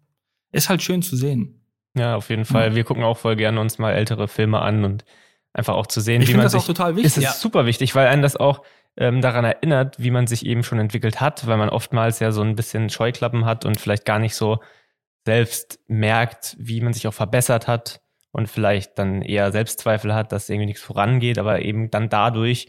ist 0.51 0.69
halt 0.69 0.81
schön 0.81 1.01
zu 1.01 1.15
sehen. 1.15 1.61
Ja, 1.95 2.15
auf 2.15 2.29
jeden 2.29 2.45
Fall. 2.45 2.75
Wir 2.75 2.83
gucken 2.83 3.03
auch 3.03 3.17
voll 3.17 3.35
gerne 3.35 3.59
uns 3.59 3.77
mal 3.77 3.91
ältere 3.91 4.27
Filme 4.27 4.59
an 4.59 4.83
und 4.83 5.05
einfach 5.53 5.75
auch 5.75 5.87
zu 5.87 6.01
sehen, 6.01 6.21
ich 6.21 6.29
wie 6.29 6.33
man 6.33 6.43
das 6.43 6.53
sich. 6.53 6.61
Auch 6.61 6.67
total 6.67 6.95
wichtig. 6.95 7.05
Ist 7.05 7.17
es 7.17 7.23
ja. 7.23 7.31
super 7.31 7.65
wichtig, 7.65 7.95
weil 7.95 8.07
einen 8.07 8.21
das 8.21 8.35
auch 8.35 8.63
ähm, 8.97 9.21
daran 9.21 9.45
erinnert, 9.45 9.99
wie 9.99 10.11
man 10.11 10.27
sich 10.27 10.45
eben 10.45 10.63
schon 10.63 10.79
entwickelt 10.79 11.21
hat, 11.21 11.47
weil 11.47 11.57
man 11.57 11.69
oftmals 11.69 12.19
ja 12.19 12.31
so 12.31 12.41
ein 12.41 12.55
bisschen 12.55 12.89
Scheuklappen 12.89 13.45
hat 13.45 13.65
und 13.65 13.79
vielleicht 13.79 14.05
gar 14.05 14.19
nicht 14.19 14.35
so 14.35 14.59
selbst 15.25 15.79
merkt, 15.87 16.55
wie 16.59 16.81
man 16.81 16.93
sich 16.93 17.07
auch 17.07 17.13
verbessert 17.13 17.67
hat 17.67 18.01
und 18.31 18.47
vielleicht 18.47 18.97
dann 18.99 19.21
eher 19.21 19.51
Selbstzweifel 19.51 20.13
hat, 20.13 20.31
dass 20.31 20.49
irgendwie 20.49 20.67
nichts 20.67 20.81
vorangeht, 20.81 21.37
aber 21.37 21.61
eben 21.61 21.91
dann 21.91 22.09
dadurch 22.09 22.67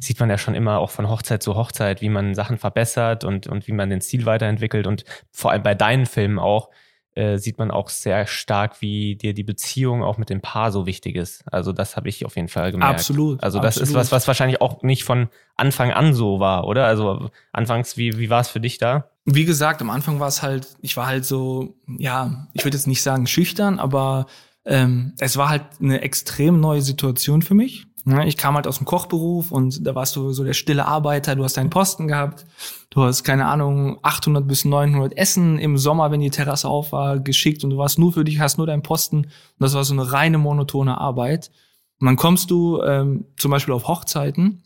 sieht 0.00 0.20
man 0.20 0.30
ja 0.30 0.38
schon 0.38 0.54
immer 0.54 0.78
auch 0.78 0.90
von 0.90 1.08
Hochzeit 1.08 1.42
zu 1.42 1.54
Hochzeit, 1.54 2.00
wie 2.00 2.08
man 2.08 2.34
Sachen 2.34 2.58
verbessert 2.58 3.24
und, 3.24 3.46
und 3.46 3.66
wie 3.66 3.72
man 3.72 3.90
den 3.90 4.00
Stil 4.00 4.26
weiterentwickelt. 4.26 4.86
Und 4.86 5.04
vor 5.30 5.50
allem 5.50 5.62
bei 5.62 5.74
deinen 5.74 6.06
Filmen 6.06 6.38
auch, 6.38 6.70
äh, 7.14 7.36
sieht 7.36 7.58
man 7.58 7.70
auch 7.70 7.88
sehr 7.88 8.26
stark, 8.26 8.80
wie 8.80 9.16
dir 9.16 9.34
die 9.34 9.42
Beziehung 9.42 10.02
auch 10.02 10.16
mit 10.16 10.30
dem 10.30 10.40
Paar 10.40 10.72
so 10.72 10.86
wichtig 10.86 11.16
ist. 11.16 11.44
Also 11.52 11.72
das 11.72 11.96
habe 11.96 12.08
ich 12.08 12.24
auf 12.24 12.36
jeden 12.36 12.48
Fall 12.48 12.72
gemerkt. 12.72 12.94
Absolut. 12.94 13.42
Also 13.42 13.58
das 13.58 13.76
absolut. 13.76 13.88
ist 13.88 13.94
was, 13.94 14.12
was 14.12 14.26
wahrscheinlich 14.26 14.60
auch 14.60 14.82
nicht 14.82 15.04
von 15.04 15.28
Anfang 15.56 15.92
an 15.92 16.14
so 16.14 16.40
war, 16.40 16.66
oder? 16.66 16.86
Also 16.86 17.30
anfangs, 17.52 17.96
wie, 17.96 18.18
wie 18.18 18.30
war 18.30 18.40
es 18.40 18.48
für 18.48 18.60
dich 18.60 18.78
da? 18.78 19.10
Wie 19.24 19.44
gesagt, 19.44 19.82
am 19.82 19.90
Anfang 19.90 20.20
war 20.20 20.28
es 20.28 20.42
halt, 20.42 20.68
ich 20.80 20.96
war 20.96 21.06
halt 21.06 21.24
so, 21.24 21.74
ja, 21.86 22.48
ich 22.54 22.64
würde 22.64 22.76
jetzt 22.76 22.86
nicht 22.86 23.02
sagen 23.02 23.26
schüchtern, 23.26 23.78
aber 23.78 24.26
ähm, 24.64 25.12
es 25.18 25.36
war 25.36 25.48
halt 25.48 25.64
eine 25.80 26.00
extrem 26.00 26.60
neue 26.60 26.82
Situation 26.82 27.42
für 27.42 27.54
mich. 27.54 27.86
Ne, 28.04 28.26
ich 28.26 28.36
kam 28.36 28.56
halt 28.56 28.66
aus 28.66 28.78
dem 28.78 28.84
Kochberuf 28.84 29.52
und 29.52 29.86
da 29.86 29.94
warst 29.94 30.16
du 30.16 30.32
so 30.32 30.42
der 30.42 30.54
stille 30.54 30.86
Arbeiter, 30.86 31.36
du 31.36 31.44
hast 31.44 31.56
deinen 31.56 31.70
Posten 31.70 32.08
gehabt, 32.08 32.44
du 32.90 33.02
hast, 33.04 33.22
keine 33.22 33.46
Ahnung, 33.46 34.00
800 34.02 34.46
bis 34.46 34.64
900 34.64 35.16
Essen 35.16 35.58
im 35.60 35.78
Sommer, 35.78 36.10
wenn 36.10 36.20
die 36.20 36.30
Terrasse 36.30 36.68
auf 36.68 36.90
war, 36.90 37.20
geschickt 37.20 37.62
und 37.62 37.70
du 37.70 37.78
warst 37.78 38.00
nur 38.00 38.12
für 38.12 38.24
dich, 38.24 38.40
hast 38.40 38.58
nur 38.58 38.66
deinen 38.66 38.82
Posten. 38.82 39.18
Und 39.18 39.30
das 39.60 39.74
war 39.74 39.84
so 39.84 39.94
eine 39.94 40.10
reine 40.10 40.38
monotone 40.38 40.98
Arbeit. 40.98 41.52
Und 42.00 42.06
dann 42.06 42.16
kommst 42.16 42.50
du 42.50 42.82
ähm, 42.82 43.26
zum 43.36 43.52
Beispiel 43.52 43.72
auf 43.72 43.86
Hochzeiten 43.86 44.64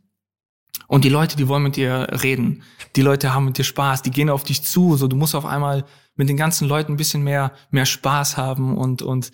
und 0.89 1.05
die 1.05 1.11
Leute, 1.11 1.37
die 1.37 1.49
wollen 1.49 1.63
mit 1.63 1.77
dir 1.77 2.07
reden, 2.23 2.63
die 2.95 3.03
Leute 3.03 3.35
haben 3.35 3.45
mit 3.45 3.59
dir 3.59 3.65
Spaß, 3.65 4.01
die 4.01 4.11
gehen 4.11 4.31
auf 4.31 4.45
dich 4.45 4.63
zu, 4.63 4.97
so 4.97 5.09
du 5.09 5.17
musst 5.17 5.35
auf 5.35 5.45
einmal 5.45 5.85
mit 6.15 6.31
den 6.31 6.39
ganzen 6.39 6.69
Leuten 6.69 6.93
ein 6.93 6.97
bisschen 6.97 7.23
mehr, 7.23 7.53
mehr 7.71 7.87
Spaß 7.87 8.39
haben 8.39 8.79
und, 8.79 9.03
und 9.03 9.31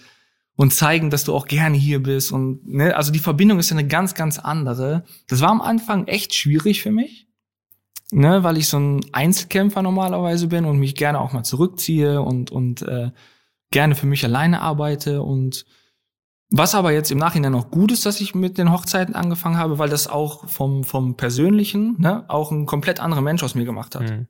und 0.56 0.72
zeigen, 0.72 1.10
dass 1.10 1.24
du 1.24 1.34
auch 1.34 1.46
gerne 1.46 1.76
hier 1.76 2.02
bist 2.02 2.32
und 2.32 2.66
ne, 2.66 2.94
also 2.96 3.10
die 3.12 3.18
Verbindung 3.18 3.58
ist 3.58 3.70
ja 3.70 3.76
eine 3.76 3.86
ganz 3.86 4.14
ganz 4.14 4.38
andere. 4.38 5.04
Das 5.28 5.40
war 5.40 5.50
am 5.50 5.60
Anfang 5.60 6.06
echt 6.06 6.34
schwierig 6.34 6.82
für 6.82 6.90
mich, 6.90 7.28
ne, 8.10 8.42
weil 8.44 8.58
ich 8.58 8.68
so 8.68 8.78
ein 8.78 9.00
Einzelkämpfer 9.12 9.82
normalerweise 9.82 10.48
bin 10.48 10.64
und 10.64 10.78
mich 10.78 10.94
gerne 10.94 11.20
auch 11.20 11.32
mal 11.32 11.44
zurückziehe 11.44 12.20
und 12.20 12.50
und 12.50 12.82
äh, 12.82 13.10
gerne 13.70 13.94
für 13.94 14.06
mich 14.06 14.24
alleine 14.24 14.60
arbeite 14.60 15.22
und 15.22 15.64
was 16.54 16.74
aber 16.74 16.92
jetzt 16.92 17.10
im 17.10 17.16
Nachhinein 17.16 17.52
noch 17.52 17.70
gut 17.70 17.90
ist, 17.92 18.04
dass 18.04 18.20
ich 18.20 18.34
mit 18.34 18.58
den 18.58 18.70
Hochzeiten 18.70 19.14
angefangen 19.14 19.56
habe, 19.56 19.78
weil 19.78 19.88
das 19.88 20.06
auch 20.06 20.46
vom 20.48 20.84
vom 20.84 21.16
persönlichen, 21.16 21.96
ne, 21.98 22.24
auch 22.28 22.52
ein 22.52 22.66
komplett 22.66 23.00
anderer 23.00 23.22
Mensch 23.22 23.42
aus 23.42 23.54
mir 23.54 23.64
gemacht 23.64 23.94
hat. 23.94 24.10
Mhm. 24.10 24.26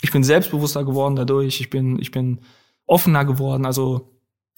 Ich 0.00 0.10
bin 0.10 0.24
selbstbewusster 0.24 0.84
geworden 0.84 1.14
dadurch, 1.14 1.60
ich 1.60 1.68
bin 1.68 1.98
ich 1.98 2.10
bin 2.10 2.40
offener 2.86 3.26
geworden, 3.26 3.66
also 3.66 4.11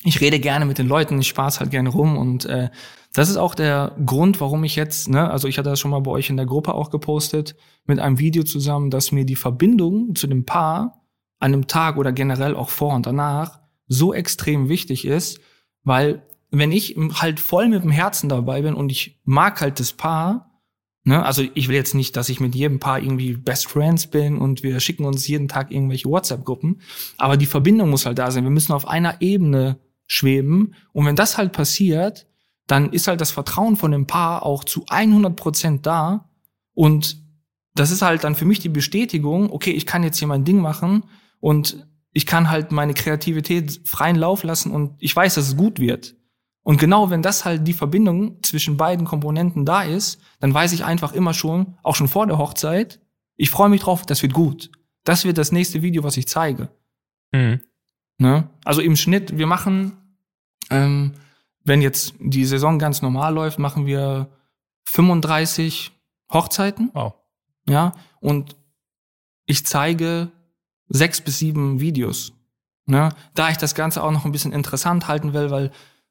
ich 0.05 0.21
rede 0.21 0.39
gerne 0.39 0.67
mit 0.67 0.79
den 0.79 0.87
Leuten, 0.87 1.19
ich 1.19 1.29
spaß 1.29 1.61
halt 1.61 1.71
gerne 1.71 1.89
rum 1.89 2.17
und 2.17 2.45
äh, 2.45 2.69
das 3.15 3.31
ist 3.31 3.37
auch 3.37 3.55
der 3.55 3.97
Grund, 4.05 4.41
warum 4.41 4.65
ich 4.65 4.77
jetzt, 4.77 5.09
ne, 5.09 5.31
also 5.31 5.49
ich 5.49 5.57
hatte 5.57 5.71
das 5.71 5.81
schon 5.81 5.91
mal 5.91 6.01
bei 6.01 6.11
euch 6.11 6.31
in 6.31 6.37
der 6.37 6.47
Gruppe 6.47 6.75
auch 6.75 6.91
gepostet, 6.91 7.57
mit 7.87 7.99
einem 7.99 8.19
Video 8.19 8.43
zusammen, 8.43 8.91
dass 8.91 9.13
mir 9.13 9.25
die 9.25 9.37
Verbindung 9.37 10.15
zu 10.15 10.27
dem 10.27 10.45
Paar 10.45 11.07
an 11.39 11.53
einem 11.53 11.67
Tag 11.67 11.97
oder 11.97 12.13
generell 12.13 12.55
auch 12.55 12.69
vor 12.69 12.95
und 12.95 13.07
danach 13.07 13.61
so 13.87 14.13
extrem 14.13 14.69
wichtig 14.69 15.07
ist, 15.07 15.41
weil 15.85 16.23
wenn 16.51 16.71
ich 16.71 16.97
halt 17.15 17.41
voll 17.41 17.69
mit 17.69 17.83
dem 17.83 17.91
Herzen 17.91 18.29
dabei 18.29 18.63
bin 18.63 18.75
und 18.75 18.93
ich 18.93 19.21
mag 19.25 19.61
halt 19.61 19.81
das 19.81 19.93
Paar, 19.95 20.61
ne, 21.05 21.25
also 21.25 21.43
ich 21.55 21.69
will 21.69 21.77
jetzt 21.77 21.95
nicht, 21.95 22.17
dass 22.17 22.29
ich 22.29 22.41
mit 22.41 22.55
jedem 22.55 22.79
Paar 22.79 23.01
irgendwie 23.01 23.35
Best 23.35 23.69
Friends 23.69 24.07
bin 24.07 24.37
und 24.37 24.63
wir 24.63 24.81
schicken 24.81 25.05
uns 25.05 25.27
jeden 25.27 25.49
Tag 25.49 25.71
irgendwelche 25.71 26.09
WhatsApp-Gruppen, 26.09 26.83
aber 27.17 27.39
die 27.39 27.47
Verbindung 27.47 27.89
muss 27.89 28.05
halt 28.05 28.19
da 28.19 28.31
sein. 28.31 28.45
Wir 28.45 28.51
müssen 28.51 28.73
auf 28.73 28.87
einer 28.87 29.23
Ebene 29.23 29.79
schweben. 30.07 30.75
Und 30.93 31.07
wenn 31.07 31.17
das 31.17 31.39
halt 31.39 31.53
passiert, 31.53 32.27
dann 32.67 32.93
ist 32.93 33.09
halt 33.09 33.21
das 33.21 33.31
Vertrauen 33.31 33.77
von 33.77 33.93
dem 33.93 34.07
Paar 34.07 34.45
auch 34.45 34.65
zu 34.65 34.85
100 34.89 35.37
Prozent 35.37 35.87
da. 35.87 36.31
Und 36.73 37.23
das 37.75 37.91
ist 37.91 38.03
halt 38.03 38.25
dann 38.25 38.35
für 38.35 38.45
mich 38.45 38.61
die 38.61 38.69
Bestätigung, 38.69 39.51
okay, 39.51 39.73
ich 39.73 39.87
kann 39.87 40.03
jetzt 40.03 40.19
hier 40.19 40.29
mein 40.29 40.45
Ding 40.45 40.61
machen 40.61 41.05
und 41.41 41.87
ich 42.13 42.27
kann 42.27 42.49
halt 42.49 42.71
meine 42.71 42.95
Kreativität 42.95 43.81
freien 43.85 44.17
Lauf 44.17 44.45
lassen 44.45 44.71
und 44.71 44.95
ich 45.01 45.15
weiß, 45.15 45.35
dass 45.35 45.49
es 45.49 45.57
gut 45.57 45.81
wird. 45.81 46.15
Und 46.63 46.79
genau 46.79 47.11
wenn 47.11 47.21
das 47.21 47.45
halt 47.45 47.67
die 47.67 47.73
Verbindung 47.75 48.43
zwischen 48.43 48.77
beiden 48.77 49.05
Komponenten 49.05 49.67
da 49.67 49.83
ist, 49.83 50.21
dann 50.41 50.55
weiß 50.55 50.73
ich 50.73 50.85
einfach 50.85 51.13
immer 51.13 51.35
schon, 51.35 51.77
auch 51.83 51.97
schon 51.97 52.09
vor 52.09 52.27
der 52.27 52.39
Hochzeit, 52.39 53.01
ich 53.37 53.51
freue 53.51 53.69
mich 53.69 53.83
drauf, 53.83 54.07
das 54.07 54.23
wird 54.23 54.33
gut. 54.33 54.71
Das 55.03 55.25
wird 55.25 55.37
das 55.37 55.53
nächste 55.53 55.83
Video, 55.83 56.05
was 56.05 56.17
ich 56.17 56.29
zeige. 56.29 56.71
Mhm. 57.33 57.61
Ne? 58.19 58.49
Also 58.65 58.81
im 58.81 58.97
Schnitt, 58.97 59.37
wir 59.39 59.47
machen, 59.47 59.93
ähm, 60.71 61.13
wenn 61.65 61.83
jetzt 61.83 62.15
die 62.21 62.45
Saison 62.45 62.79
ganz 62.79 63.03
normal 63.03 63.35
läuft, 63.35 63.59
machen 63.59 63.87
wir 63.87 64.29
35 64.85 65.93
Hochzeiten. 66.33 66.91
Wow. 66.93 67.15
Ja, 67.67 67.95
und 68.21 68.57
ich 69.47 69.67
zeige 69.67 70.31
sechs 70.89 71.21
bis 71.21 71.39
sieben 71.39 71.81
Videos. 71.81 72.33
Ne? 72.87 73.11
Da 73.35 73.51
ich 73.51 73.57
das 73.57 73.75
Ganze 73.75 74.03
auch 74.03 74.11
noch 74.11 74.25
ein 74.25 74.33
bisschen 74.33 74.53
interessant 74.53 75.09
halten 75.09 75.33
will, 75.33 75.51
weil 75.51 75.71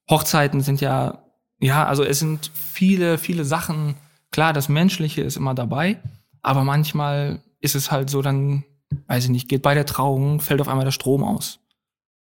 Hochzeiten 0.09 0.61
sind 0.61 0.81
ja, 0.81 1.23
ja, 1.59 1.85
also 1.85 2.03
es 2.03 2.19
sind 2.19 2.51
viele, 2.53 3.17
viele 3.17 3.45
Sachen. 3.45 3.95
Klar, 4.31 4.53
das 4.53 4.69
Menschliche 4.69 5.21
ist 5.21 5.37
immer 5.37 5.53
dabei, 5.53 6.01
aber 6.41 6.63
manchmal 6.63 7.41
ist 7.59 7.75
es 7.75 7.91
halt 7.91 8.09
so, 8.09 8.21
dann, 8.21 8.63
weiß 9.07 9.25
ich 9.25 9.29
nicht, 9.29 9.47
geht 9.47 9.61
bei 9.61 9.75
der 9.75 9.85
Trauung, 9.85 10.39
fällt 10.39 10.61
auf 10.61 10.67
einmal 10.67 10.85
der 10.85 10.91
Strom 10.91 11.23
aus. 11.23 11.59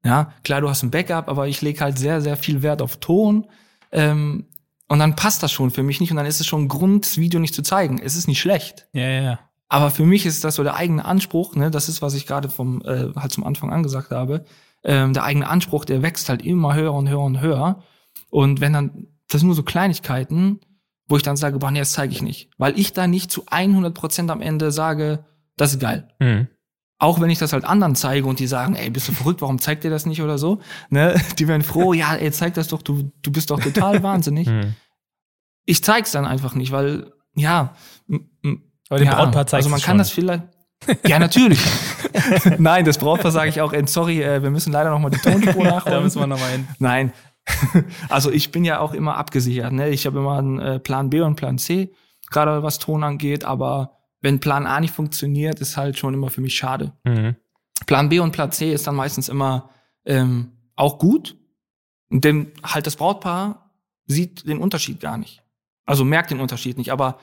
Ja, 0.05 0.33
klar, 0.43 0.61
du 0.61 0.69
hast 0.69 0.83
ein 0.83 0.91
Backup, 0.91 1.29
aber 1.29 1.49
ich 1.49 1.63
lege 1.63 1.81
halt 1.81 1.99
sehr, 1.99 2.21
sehr 2.21 2.37
viel 2.37 2.63
Wert 2.63 2.83
auf 2.83 2.97
Ton. 2.97 3.47
Ähm, 3.93 4.47
und 4.89 4.99
dann 4.99 5.17
passt 5.17 5.43
das 5.43 5.53
schon 5.53 5.71
für 5.71 5.83
mich 5.83 6.01
nicht 6.01 6.11
und 6.11 6.17
dann 6.17 6.27
ist 6.27 6.41
es 6.41 6.47
schon 6.47 6.65
ein 6.65 6.69
Grund, 6.69 7.07
das 7.07 7.19
Video 7.19 7.41
nicht 7.41 7.55
zu 7.55 7.63
zeigen. 7.63 7.99
Es 7.99 8.17
ist 8.17 8.29
nicht 8.29 8.41
schlecht. 8.41 8.89
Ja, 8.93 9.09
ja, 9.09 9.23
ja. 9.23 9.39
Aber 9.69 9.91
für 9.91 10.05
mich 10.05 10.27
ist 10.27 10.45
das 10.45 10.57
so 10.57 10.63
der 10.63 10.77
eigene 10.77 11.05
Anspruch, 11.05 11.55
ne, 11.55 11.71
das 11.71 11.89
ist, 11.89 12.03
was 12.03 12.13
ich 12.13 12.27
gerade 12.27 12.51
vom 12.51 12.83
äh, 12.83 13.09
halt 13.17 13.33
zum 13.33 13.45
Anfang 13.45 13.73
angesagt 13.73 14.11
habe. 14.11 14.45
Ähm, 14.85 15.15
der 15.15 15.25
eigene 15.25 15.49
Anspruch, 15.49 15.87
der 15.87 16.03
wächst 16.03 16.29
halt 16.29 16.45
immer 16.45 16.75
höher 16.75 16.93
und 16.93 17.09
höher 17.09 17.21
und 17.21 17.41
höher. 17.41 17.83
Und 18.29 18.61
wenn 18.61 18.75
dann, 18.75 19.07
das 19.29 19.41
sind 19.41 19.47
nur 19.47 19.57
so 19.57 19.63
Kleinigkeiten, 19.63 20.61
wo 21.09 21.17
ich 21.17 21.23
dann 21.23 21.37
sage, 21.37 21.59
boah, 21.59 21.71
nee, 21.71 21.79
das 21.79 21.93
zeige 21.93 22.13
ich 22.13 22.21
nicht. 22.21 22.51
Weil 22.59 22.79
ich 22.79 22.93
da 22.93 23.07
nicht 23.07 23.31
zu 23.31 23.45
100 23.47 23.95
Prozent 23.95 24.31
am 24.31 24.43
Ende 24.43 24.73
sage, 24.73 25.25
das 25.57 25.73
ist 25.73 25.81
geil. 25.81 26.09
Mhm. 26.19 26.49
Auch 27.03 27.21
wenn 27.21 27.31
ich 27.31 27.41
das 27.41 27.53
halt 27.53 27.65
anderen 27.65 27.97
zeige 27.97 28.29
und 28.29 28.39
die 28.39 28.47
sagen, 28.47 28.77
ey, 28.77 28.89
bist 28.89 29.09
du 29.09 29.13
verrückt, 29.13 29.43
warum 29.43 29.59
zeigt 29.59 29.83
ihr 29.83 29.91
das 29.91 30.07
nicht 30.07 30.23
oder 30.23 30.39
so? 30.39 30.61
Ne? 30.89 31.21
Die 31.39 31.49
werden 31.49 31.63
froh, 31.63 31.93
ja, 31.93 32.15
ey, 32.15 32.31
zeig 32.31 32.55
das 32.55 32.69
doch, 32.69 32.81
du, 32.81 33.11
du 33.23 33.33
bist 33.33 33.51
doch 33.51 33.59
total 33.59 34.03
wahnsinnig. 34.05 34.47
Mhm. 34.47 34.75
Ich 35.65 35.83
zeig's 35.83 36.13
dann 36.13 36.25
einfach 36.25 36.55
nicht, 36.55 36.71
weil, 36.71 37.11
ja, 37.35 37.75
Aber 38.89 38.99
dem 38.99 39.07
ja, 39.07 39.17
Brautpaar 39.17 39.49
zeigst 39.49 39.67
Also 39.67 39.69
man 39.71 39.81
kann 39.81 39.95
schon. 39.95 39.99
das 39.99 40.11
vielleicht. 40.11 40.45
Ja, 41.05 41.19
natürlich. 41.19 41.59
Nein, 42.59 42.85
das 42.85 42.99
Brautpaar 42.99 43.33
sage 43.33 43.49
ich 43.49 43.61
auch, 43.61 43.73
ey, 43.73 43.85
sorry, 43.89 44.23
äh, 44.23 44.41
wir 44.41 44.51
müssen 44.51 44.73
leider 44.73 44.91
noch 44.91 45.01
mal 45.01 45.11
die 45.11 45.19
Tonspur 45.19 45.65
Da 45.65 45.71
nachholen. 45.71 46.05
müssen 46.05 46.21
wir 46.21 46.27
nochmal 46.29 46.51
hin. 46.51 46.69
Nein. 46.79 47.13
Also 48.11 48.31
ich 48.31 48.53
bin 48.53 48.65
ja 48.65 48.79
auch 48.79 48.93
immer 48.93 49.17
abgesichert. 49.17 49.73
Ne? 49.73 49.89
Ich 49.89 50.07
habe 50.07 50.21
immer 50.21 50.39
einen 50.39 50.61
äh, 50.61 50.79
Plan 50.79 51.11
B 51.11 51.21
und 51.23 51.35
Plan 51.35 51.59
C, 51.59 51.93
gerade 52.31 52.63
was 52.63 52.79
Ton 52.79 53.03
angeht. 53.03 53.45
Aber 53.45 53.99
wenn 54.23 54.41
Plan 54.41 54.67
A 54.67 54.81
nicht 54.81 54.95
funktioniert, 54.95 55.61
ist 55.61 55.77
halt 55.77 55.99
schon 55.99 56.15
immer 56.15 56.31
für 56.31 56.41
mich 56.41 56.55
schade. 56.55 56.93
Mhm. 57.05 57.37
Plan 57.87 58.09
B 58.09 58.21
und 58.21 58.33
Plan 58.33 58.53
C 58.53 58.73
ist 58.73 58.87
dann 58.87 58.95
meistens 58.95 59.29
immer 59.29 59.71
ähm, 60.05 60.53
auch 60.77 60.99
gut. 60.99 61.37
Denn 62.11 62.53
halt 62.63 62.87
das 62.87 62.97
Brautpaar 62.97 63.71
sieht 64.07 64.47
den 64.47 64.59
Unterschied 64.59 65.01
gar 65.01 65.19
nicht. 65.19 65.43
Also 65.85 66.05
merkt 66.05 66.31
den 66.31 66.41
Unterschied 66.41 66.79
nicht. 66.79 66.93
Aber 66.93 67.19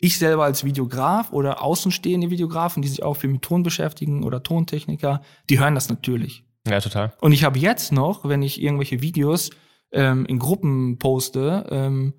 ich 0.00 0.18
selber 0.18 0.44
als 0.44 0.64
Videograf 0.64 1.32
oder 1.32 1.62
außenstehende 1.62 2.30
Videografen, 2.30 2.82
die 2.82 2.88
sich 2.88 3.02
auch 3.02 3.14
viel 3.14 3.30
mit 3.30 3.42
Ton 3.42 3.62
beschäftigen 3.62 4.24
oder 4.24 4.42
Tontechniker, 4.42 5.22
die 5.48 5.58
hören 5.58 5.74
das 5.74 5.88
natürlich. 5.88 6.44
Ja, 6.66 6.80
total. 6.80 7.14
Und 7.20 7.32
ich 7.32 7.44
habe 7.44 7.58
jetzt 7.58 7.92
noch, 7.92 8.28
wenn 8.28 8.42
ich 8.42 8.60
irgendwelche 8.60 9.00
Videos 9.00 9.50
ähm, 9.92 10.26
in 10.26 10.38
Gruppen 10.38 10.98
poste, 10.98 11.66
ähm, 11.70 12.12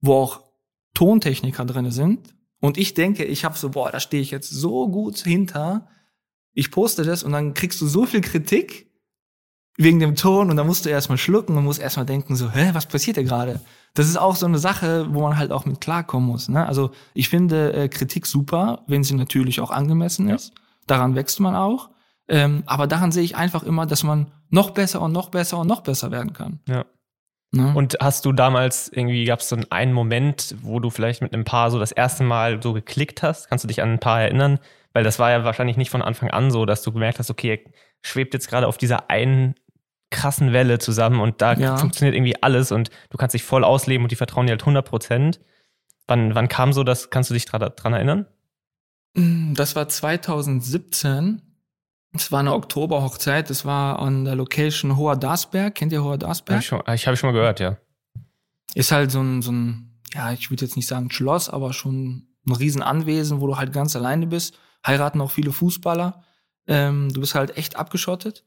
wo 0.00 0.14
auch 0.14 0.44
Tontechniker 0.94 1.64
drinne 1.64 1.90
sind, 1.90 2.34
und 2.60 2.76
ich 2.78 2.94
denke, 2.94 3.24
ich 3.24 3.44
habe 3.44 3.56
so, 3.56 3.70
boah, 3.70 3.90
da 3.90 4.00
stehe 4.00 4.22
ich 4.22 4.30
jetzt 4.30 4.50
so 4.50 4.88
gut 4.88 5.18
hinter. 5.18 5.88
Ich 6.52 6.70
poste 6.70 7.04
das 7.04 7.22
und 7.22 7.32
dann 7.32 7.54
kriegst 7.54 7.80
du 7.80 7.86
so 7.86 8.04
viel 8.04 8.20
Kritik 8.20 8.90
wegen 9.76 10.00
dem 10.00 10.16
Ton 10.16 10.50
und 10.50 10.56
dann 10.56 10.66
musst 10.66 10.84
du 10.84 10.90
erstmal 10.90 11.18
schlucken 11.18 11.56
und 11.56 11.64
musst 11.64 11.80
erstmal 11.80 12.06
denken, 12.06 12.34
so, 12.34 12.50
hä, 12.50 12.70
was 12.72 12.86
passiert 12.86 13.16
hier 13.16 13.24
gerade? 13.24 13.60
Das 13.94 14.08
ist 14.08 14.16
auch 14.16 14.34
so 14.34 14.46
eine 14.46 14.58
Sache, 14.58 15.06
wo 15.14 15.20
man 15.22 15.36
halt 15.36 15.52
auch 15.52 15.66
mit 15.66 15.80
klarkommen 15.80 16.28
muss. 16.28 16.48
Ne? 16.48 16.66
Also 16.66 16.90
ich 17.14 17.28
finde 17.28 17.72
äh, 17.72 17.88
Kritik 17.88 18.26
super, 18.26 18.82
wenn 18.88 19.04
sie 19.04 19.14
natürlich 19.14 19.60
auch 19.60 19.70
angemessen 19.70 20.28
Ja. 20.28 20.34
ist. 20.34 20.52
Daran 20.88 21.14
wächst 21.14 21.38
man 21.38 21.54
auch. 21.54 21.90
Ähm, 22.26 22.64
aber 22.66 22.86
daran 22.88 23.12
sehe 23.12 23.22
ich 23.22 23.36
einfach 23.36 23.62
immer, 23.62 23.86
dass 23.86 24.02
man 24.02 24.32
noch 24.50 24.70
besser 24.72 25.00
und 25.00 25.12
noch 25.12 25.30
besser 25.30 25.58
und 25.58 25.66
noch 25.68 25.82
besser 25.82 26.10
werden 26.10 26.32
kann. 26.32 26.60
Ja. 26.68 26.84
Ne? 27.50 27.72
Und 27.74 27.96
hast 28.00 28.24
du 28.26 28.32
damals 28.32 28.88
irgendwie, 28.92 29.24
gab 29.24 29.40
es 29.40 29.48
so 29.48 29.56
einen, 29.70 29.92
Moment, 29.92 30.54
wo 30.60 30.80
du 30.80 30.90
vielleicht 30.90 31.22
mit 31.22 31.32
einem 31.32 31.44
Paar 31.44 31.70
so 31.70 31.78
das 31.78 31.92
erste 31.92 32.22
Mal 32.24 32.62
so 32.62 32.72
geklickt 32.74 33.22
hast? 33.22 33.48
Kannst 33.48 33.64
du 33.64 33.68
dich 33.68 33.82
an 33.82 33.92
ein 33.94 33.98
Paar 34.00 34.20
erinnern? 34.20 34.58
Weil 34.92 35.04
das 35.04 35.18
war 35.18 35.30
ja 35.30 35.44
wahrscheinlich 35.44 35.76
nicht 35.76 35.90
von 35.90 36.02
Anfang 36.02 36.30
an 36.30 36.50
so, 36.50 36.66
dass 36.66 36.82
du 36.82 36.92
gemerkt 36.92 37.18
hast, 37.18 37.30
okay, 37.30 37.54
er 37.64 37.72
schwebt 38.02 38.34
jetzt 38.34 38.48
gerade 38.48 38.66
auf 38.66 38.76
dieser 38.76 39.08
einen 39.10 39.54
krassen 40.10 40.52
Welle 40.52 40.78
zusammen 40.78 41.20
und 41.20 41.40
da 41.42 41.52
Ja. 41.54 41.76
funktioniert 41.76 42.14
irgendwie 42.14 42.42
alles 42.42 42.72
und 42.72 42.90
du 43.10 43.18
kannst 43.18 43.34
dich 43.34 43.42
voll 43.42 43.64
ausleben 43.64 44.04
und 44.04 44.10
die 44.10 44.16
vertrauen 44.16 44.46
dir 44.46 44.52
halt 44.52 44.62
100 44.62 44.86
Prozent. 44.86 45.40
Wann, 46.06 46.34
wann 46.34 46.48
kam 46.48 46.72
so 46.72 46.84
das? 46.84 47.10
Kannst 47.10 47.28
du 47.30 47.34
dich 47.34 47.44
dran 47.44 47.92
erinnern? 47.92 48.26
Das 49.14 49.74
war 49.76 49.88
2017. 49.88 51.42
Es 52.12 52.32
war 52.32 52.40
eine 52.40 52.54
Oktoberhochzeit. 52.54 53.50
Das 53.50 53.64
war 53.64 53.98
an 53.98 54.24
der 54.24 54.34
Location 54.34 54.96
Hoher 54.96 55.16
Darsberg. 55.16 55.74
Kennt 55.74 55.92
ihr 55.92 56.02
Hoher 56.02 56.12
Hab 56.12 56.20
Darsberg? 56.20 56.60
ich 56.60 56.72
ich 56.72 57.06
habe 57.06 57.16
schon 57.16 57.30
mal 57.30 57.38
gehört, 57.38 57.60
ja. 57.60 57.78
Ist 58.74 58.92
halt 58.92 59.10
so 59.10 59.20
ein, 59.20 59.42
so 59.42 59.52
ein, 59.52 60.00
ja, 60.14 60.32
ich 60.32 60.50
würde 60.50 60.64
jetzt 60.64 60.76
nicht 60.76 60.86
sagen 60.86 61.10
Schloss, 61.10 61.48
aber 61.48 61.72
schon 61.72 62.28
ein 62.46 62.52
Riesenanwesen, 62.52 63.40
wo 63.40 63.46
du 63.46 63.56
halt 63.56 63.72
ganz 63.72 63.94
alleine 63.94 64.26
bist. 64.26 64.58
Heiraten 64.86 65.20
auch 65.20 65.30
viele 65.30 65.52
Fußballer. 65.52 66.22
Ähm, 66.66 67.10
du 67.12 67.20
bist 67.20 67.34
halt 67.34 67.56
echt 67.56 67.76
abgeschottet. 67.76 68.44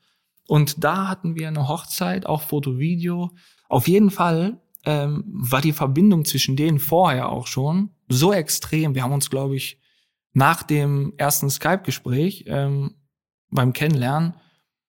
Und 0.48 0.84
da 0.84 1.08
hatten 1.08 1.36
wir 1.36 1.48
eine 1.48 1.68
Hochzeit, 1.68 2.26
auch 2.26 2.42
Foto, 2.42 2.78
Video. 2.78 3.32
Auf 3.70 3.88
jeden 3.88 4.12
Fall 4.12 4.60
ähm, 4.86 5.24
war 5.28 5.62
die 5.62 5.74
Verbindung 5.74 6.26
zwischen 6.26 6.56
denen 6.56 6.80
vorher 6.80 7.30
auch 7.30 7.48
schon 7.48 7.92
so 8.10 8.34
extrem. 8.34 8.96
Wir 8.96 9.04
haben 9.04 9.14
uns, 9.14 9.30
glaube 9.30 9.56
ich, 9.56 9.80
nach 10.34 10.64
dem 10.64 11.14
ersten 11.18 11.50
Skype-Gespräch 11.50 12.46
ähm, 12.48 12.96
beim 13.52 13.74
Kennenlernen, 13.74 14.34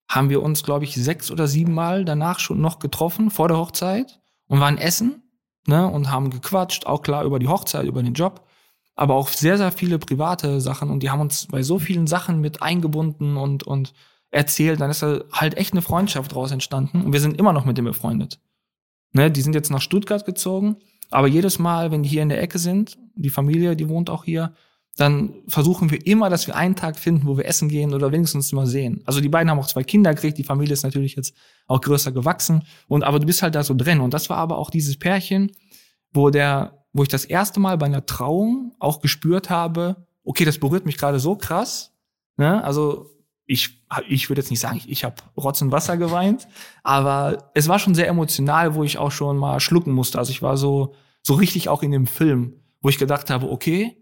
haben 0.09 0.31
wir 0.31 0.43
uns, 0.43 0.63
glaube 0.63 0.85
ich, 0.85 0.95
sechs 0.95 1.31
oder 1.31 1.47
sieben 1.47 1.75
Mal 1.75 2.05
danach 2.05 2.39
schon 2.39 2.61
noch 2.61 2.79
getroffen 2.79 3.31
vor 3.31 3.49
der 3.49 3.57
Hochzeit 3.57 4.21
und 4.47 4.61
waren 4.61 4.79
essen 4.79 5.23
ne, 5.67 5.89
und 5.89 6.11
haben 6.11 6.31
gequatscht, 6.31 6.87
auch 6.87 7.03
klar 7.03 7.25
über 7.25 7.39
die 7.39 7.49
Hochzeit, 7.49 7.87
über 7.87 8.03
den 8.03 8.15
Job, 8.15 8.47
aber 8.95 9.15
auch 9.15 9.29
sehr, 9.29 9.57
sehr 9.57 9.73
viele 9.73 9.99
private 9.99 10.61
Sachen 10.61 10.91
und 10.91 11.03
die 11.03 11.11
haben 11.11 11.21
uns 11.21 11.47
bei 11.47 11.63
so 11.63 11.79
vielen 11.79 12.07
Sachen 12.07 12.41
mit 12.41 12.63
eingebunden 12.63 13.37
und, 13.37 13.65
und 13.65 13.95
erzählt. 14.31 14.81
Dann 14.81 14.91
ist 14.91 15.03
da 15.03 15.21
halt 15.33 15.57
echt 15.57 15.73
eine 15.73 15.83
Freundschaft 15.83 16.35
draus 16.35 16.51
entstanden 16.51 17.03
und 17.03 17.13
wir 17.13 17.21
sind 17.21 17.39
immer 17.39 17.53
noch 17.53 17.65
mit 17.65 17.79
dem 17.79 17.87
befreundet. 17.87 18.39
Ne, 19.13 19.31
die 19.31 19.43
sind 19.43 19.55
jetzt 19.55 19.71
nach 19.71 19.81
Stuttgart 19.81 20.25
gezogen, 20.25 20.77
aber 21.11 21.27
jedes 21.27 21.59
Mal, 21.59 21.91
wenn 21.91 22.03
die 22.03 22.09
hier 22.09 22.23
in 22.23 22.31
der 22.31 22.43
Ecke 22.43 22.59
sind, 22.59 22.99
die 23.15 23.31
Familie, 23.31 23.77
die 23.77 23.89
wohnt 23.89 24.11
auch 24.11 24.25
hier, 24.25 24.55
dann 24.97 25.35
versuchen 25.49 25.91
wir 25.91 26.07
immer, 26.07 26.29
dass 26.29 26.47
wir 26.47 26.55
einen 26.55 26.77
Tag 26.77 26.99
finden, 26.99 27.27
wo 27.27 27.37
wir 27.37 27.47
essen 27.47 27.69
gehen 27.69 27.95
oder 27.95 28.13
wenigstens 28.13 28.53
mal 28.53 28.67
sehen. 28.67 29.03
Also 29.07 29.21
die 29.21 29.31
beiden 29.31 29.51
haben 29.51 29.59
auch 29.59 29.67
zwei 29.67 29.85
Kinder 29.85 30.15
gekriegt, 30.15 30.37
die 30.37 30.45
Familie 30.45 30.75
ist 30.75 30.83
natürlich 30.83 31.17
jetzt 31.17 31.35
auch 31.67 31.81
größer 31.81 32.13
gewachsen 32.13 32.63
und 32.89 33.03
aber 33.03 33.19
du 33.19 33.27
bist 33.27 33.43
halt 33.43 33.55
da 33.55 33.63
so 33.63 33.75
drin 33.75 34.01
und 34.01 34.13
das 34.13 34.29
war 34.29 34.37
aber 34.37 34.59
auch 34.59 34.71
dieses 34.71 34.99
Pärchen, 34.99 35.53
wo 36.13 36.29
der, 36.29 36.85
wo 36.93 37.03
ich 37.03 37.09
das 37.09 37.25
erste 37.25 37.59
Mal 37.59 37.79
bei 37.79 37.87
einer 37.87 38.05
Trauung 38.05 38.75
auch 38.79 39.01
gespürt 39.01 39.49
habe, 39.49 40.07
okay, 40.25 40.45
das 40.45 40.59
berührt 40.59 40.85
mich 40.85 40.99
gerade 40.99 41.19
so 41.19 41.37
krass, 41.37 41.93
ne? 42.37 42.63
Also 42.63 43.09
ich, 43.47 43.85
ich 44.09 44.31
würde 44.31 44.41
jetzt 44.41 44.51
nicht 44.51 44.61
sagen, 44.61 44.77
ich, 44.77 44.89
ich 44.89 45.05
habe 45.05 45.17
Rotz 45.37 45.61
und 45.63 45.73
Wasser 45.73 45.97
geweint, 45.97 46.49
aber 46.83 47.51
es 47.55 47.69
war 47.69 47.79
schon 47.79 47.95
sehr 47.95 48.09
emotional, 48.09 48.75
wo 48.75 48.85
ich 48.85 48.99
auch 48.99 49.11
schon 49.11 49.37
mal 49.37 49.59
schlucken 49.61 49.93
musste. 49.93 50.19
Also 50.19 50.31
ich 50.31 50.43
war 50.43 50.57
so, 50.57 50.95
so 51.23 51.35
richtig 51.35 51.69
auch 51.69 51.83
in 51.83 51.91
dem 51.91 52.07
Film, 52.07 52.55
wo 52.81 52.89
ich 52.89 52.99
gedacht 52.99 53.31
habe, 53.31 53.51
okay, 53.51 54.02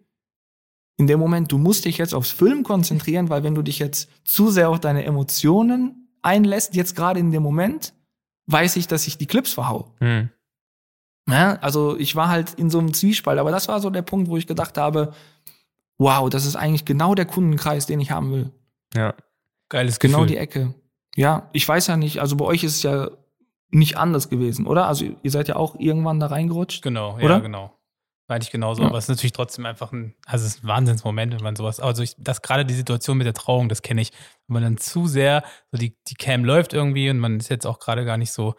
in 1.01 1.07
dem 1.07 1.19
Moment, 1.19 1.51
du 1.51 1.57
musst 1.57 1.87
dich 1.87 1.97
jetzt 1.97 2.15
aufs 2.15 2.31
Film 2.31 2.63
konzentrieren, 2.63 3.31
weil 3.31 3.43
wenn 3.43 3.55
du 3.55 3.63
dich 3.63 3.79
jetzt 3.79 4.11
zu 4.23 4.51
sehr 4.51 4.69
auf 4.69 4.81
deine 4.81 5.03
Emotionen 5.05 6.11
einlässt, 6.21 6.75
jetzt 6.75 6.95
gerade 6.95 7.19
in 7.19 7.33
dem 7.33 7.43
Moment, 7.43 7.95
weiß 8.49 8.77
ich, 8.77 8.87
dass 8.87 9.07
ich 9.07 9.17
die 9.17 9.25
Clips 9.25 9.55
verhau. 9.55 9.95
Hm. 10.01 10.29
Ja, 11.27 11.55
also 11.63 11.97
ich 11.97 12.17
war 12.17 12.29
halt 12.29 12.53
in 12.53 12.69
so 12.69 12.79
einem 12.79 12.93
Zwiespalt, 12.93 13.39
aber 13.39 13.51
das 13.51 13.67
war 13.67 13.81
so 13.81 13.89
der 13.89 14.03
Punkt, 14.03 14.29
wo 14.29 14.37
ich 14.37 14.47
gedacht 14.47 14.77
habe, 14.77 15.15
wow, 15.97 16.29
das 16.29 16.45
ist 16.45 16.57
eigentlich 16.57 16.85
genau 16.85 17.15
der 17.15 17.25
Kundenkreis, 17.25 17.87
den 17.87 18.01
ich 18.01 18.11
haben 18.11 18.31
will. 18.31 18.51
Ja. 18.95 19.15
Geiles 19.71 20.01
Gefühl. 20.01 20.17
Genau 20.17 20.27
die 20.27 20.37
Ecke. 20.37 20.75
Ja, 21.17 21.49
ich 21.55 21.67
weiß 21.67 21.87
ja 21.87 21.97
nicht, 21.97 22.21
also 22.21 22.37
bei 22.37 22.45
euch 22.45 22.63
ist 22.63 22.77
es 22.77 22.83
ja 22.83 23.09
nicht 23.71 23.97
anders 23.97 24.29
gewesen, 24.29 24.67
oder? 24.67 24.87
Also 24.87 25.07
ihr 25.23 25.31
seid 25.31 25.49
ja 25.49 25.57
auch 25.57 25.77
irgendwann 25.79 26.21
da 26.21 26.27
reingerutscht. 26.27 26.83
Genau, 26.83 27.17
ja, 27.19 27.25
Oder? 27.25 27.41
genau. 27.41 27.73
War 28.31 28.37
eigentlich 28.37 28.53
genauso, 28.53 28.83
Ja. 28.83 28.89
aber 28.89 28.99
es 28.99 29.05
ist 29.05 29.09
natürlich 29.09 29.33
trotzdem 29.33 29.67
einfach 29.67 29.91
ein, 29.91 30.15
also 30.25 30.47
es 30.47 30.55
ist 30.55 30.65
ein 30.65 30.69
Wahnsinnsmoment, 30.69 31.35
wenn 31.35 31.43
man 31.43 31.57
sowas, 31.57 31.81
also 31.81 32.03
ich, 32.03 32.15
das 32.17 32.43
gerade 32.43 32.65
die 32.65 32.75
Situation 32.75 33.19
mit 33.19 33.27
der 33.27 33.35
Trauung, 33.35 33.69
das 33.69 33.83
kenne 33.83 34.01
ich, 34.01 34.13
wenn 34.47 34.55
man 34.55 34.63
dann 34.63 34.79
zu 34.79 35.09
sehr, 35.09 35.43
so 35.73 35.79
die, 35.79 35.97
die 36.07 36.15
Cam 36.15 36.45
läuft 36.45 36.73
irgendwie 36.73 37.11
und 37.11 37.19
man 37.19 37.41
ist 37.41 37.51
jetzt 37.51 37.67
auch 37.67 37.81
gerade 37.81 38.05
gar 38.05 38.17
nicht 38.17 38.31
so 38.31 38.55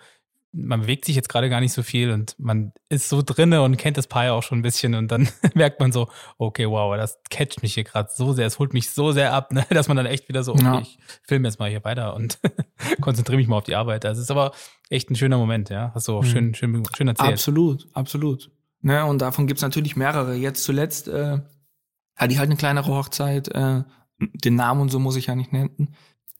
man 0.53 0.81
bewegt 0.81 1.05
sich 1.05 1.15
jetzt 1.15 1.29
gerade 1.29 1.49
gar 1.49 1.61
nicht 1.61 1.71
so 1.71 1.81
viel 1.83 2.11
und 2.11 2.35
man 2.37 2.73
ist 2.89 3.07
so 3.07 3.21
drinne 3.21 3.61
und 3.61 3.77
kennt 3.77 3.97
das 3.97 4.07
Paar 4.07 4.25
ja 4.25 4.33
auch 4.33 4.43
schon 4.43 4.59
ein 4.59 4.63
bisschen 4.63 4.95
und 4.95 5.09
dann 5.09 5.29
merkt 5.53 5.79
man 5.79 5.91
so, 5.91 6.09
okay, 6.37 6.67
wow, 6.67 6.95
das 6.97 7.19
catcht 7.29 7.63
mich 7.63 7.75
hier 7.75 7.85
gerade 7.85 8.09
so 8.13 8.33
sehr, 8.33 8.47
es 8.47 8.59
holt 8.59 8.73
mich 8.73 8.91
so 8.91 9.11
sehr 9.13 9.33
ab, 9.33 9.53
ne, 9.53 9.65
dass 9.69 9.87
man 9.87 9.97
dann 9.97 10.05
echt 10.05 10.27
wieder 10.27 10.43
so, 10.43 10.53
okay, 10.53 10.63
ja. 10.63 10.79
ich 10.81 10.99
filme 11.23 11.47
jetzt 11.47 11.59
mal 11.59 11.69
hier 11.69 11.83
weiter 11.83 12.15
und 12.15 12.39
konzentriere 13.01 13.37
mich 13.37 13.47
mal 13.47 13.57
auf 13.57 13.63
die 13.63 13.75
Arbeit. 13.75 14.03
Das 14.03 14.17
ist 14.17 14.31
aber 14.31 14.51
echt 14.89 15.09
ein 15.09 15.15
schöner 15.15 15.37
Moment, 15.37 15.69
ja. 15.69 15.91
Hast 15.95 16.09
du 16.09 16.17
auch 16.17 16.23
mhm. 16.23 16.27
schön, 16.27 16.55
schön, 16.55 16.83
schön 16.95 17.07
erzählt. 17.07 17.31
Absolut, 17.31 17.87
absolut. 17.93 18.51
Ne, 18.81 19.05
und 19.05 19.21
davon 19.21 19.47
gibt's 19.47 19.61
natürlich 19.61 19.95
mehrere. 19.95 20.35
Jetzt 20.35 20.63
zuletzt 20.63 21.07
äh, 21.07 21.39
hatte 22.15 22.33
ich 22.33 22.39
halt 22.39 22.49
eine 22.49 22.57
kleinere 22.57 22.87
Hochzeit, 22.87 23.47
äh, 23.49 23.83
den 24.19 24.55
Namen 24.55 24.81
und 24.81 24.89
so 24.89 24.99
muss 24.99 25.15
ich 25.15 25.27
ja 25.27 25.35
nicht 25.35 25.53
nennen. 25.53 25.95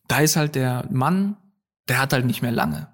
Da 0.08 0.20
ist 0.20 0.36
halt 0.36 0.56
der 0.56 0.88
Mann, 0.92 1.38
der 1.88 2.00
hat 2.00 2.14
halt 2.14 2.26
nicht 2.26 2.42
mehr 2.42 2.52
lange. 2.52 2.88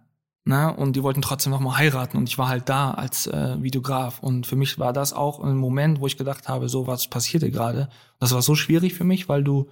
Ne? 0.48 0.74
Und 0.74 0.96
die 0.96 1.04
wollten 1.04 1.22
trotzdem 1.22 1.52
noch 1.52 1.60
mal 1.60 1.78
heiraten 1.78 2.18
und 2.18 2.30
ich 2.30 2.38
war 2.38 2.48
halt 2.48 2.70
da 2.70 2.92
als 2.92 3.28
äh, 3.28 3.62
Videograf. 3.62 4.20
Und 4.20 4.48
für 4.48 4.56
mich 4.56 4.80
war 4.80 4.94
das 4.94 5.12
auch 5.12 5.42
ein 5.42 5.58
Moment, 5.58 6.00
wo 6.00 6.08
ich 6.08 6.18
gedacht 6.18 6.48
habe, 6.48 6.70
so 6.70 6.88
was 6.88 7.10
passierte 7.10 7.52
gerade. 7.52 7.90
Das 8.20 8.34
war 8.34 8.42
so 8.42 8.56
schwierig 8.56 8.94
für 8.94 9.04
mich, 9.04 9.28
weil 9.28 9.44
du 9.44 9.68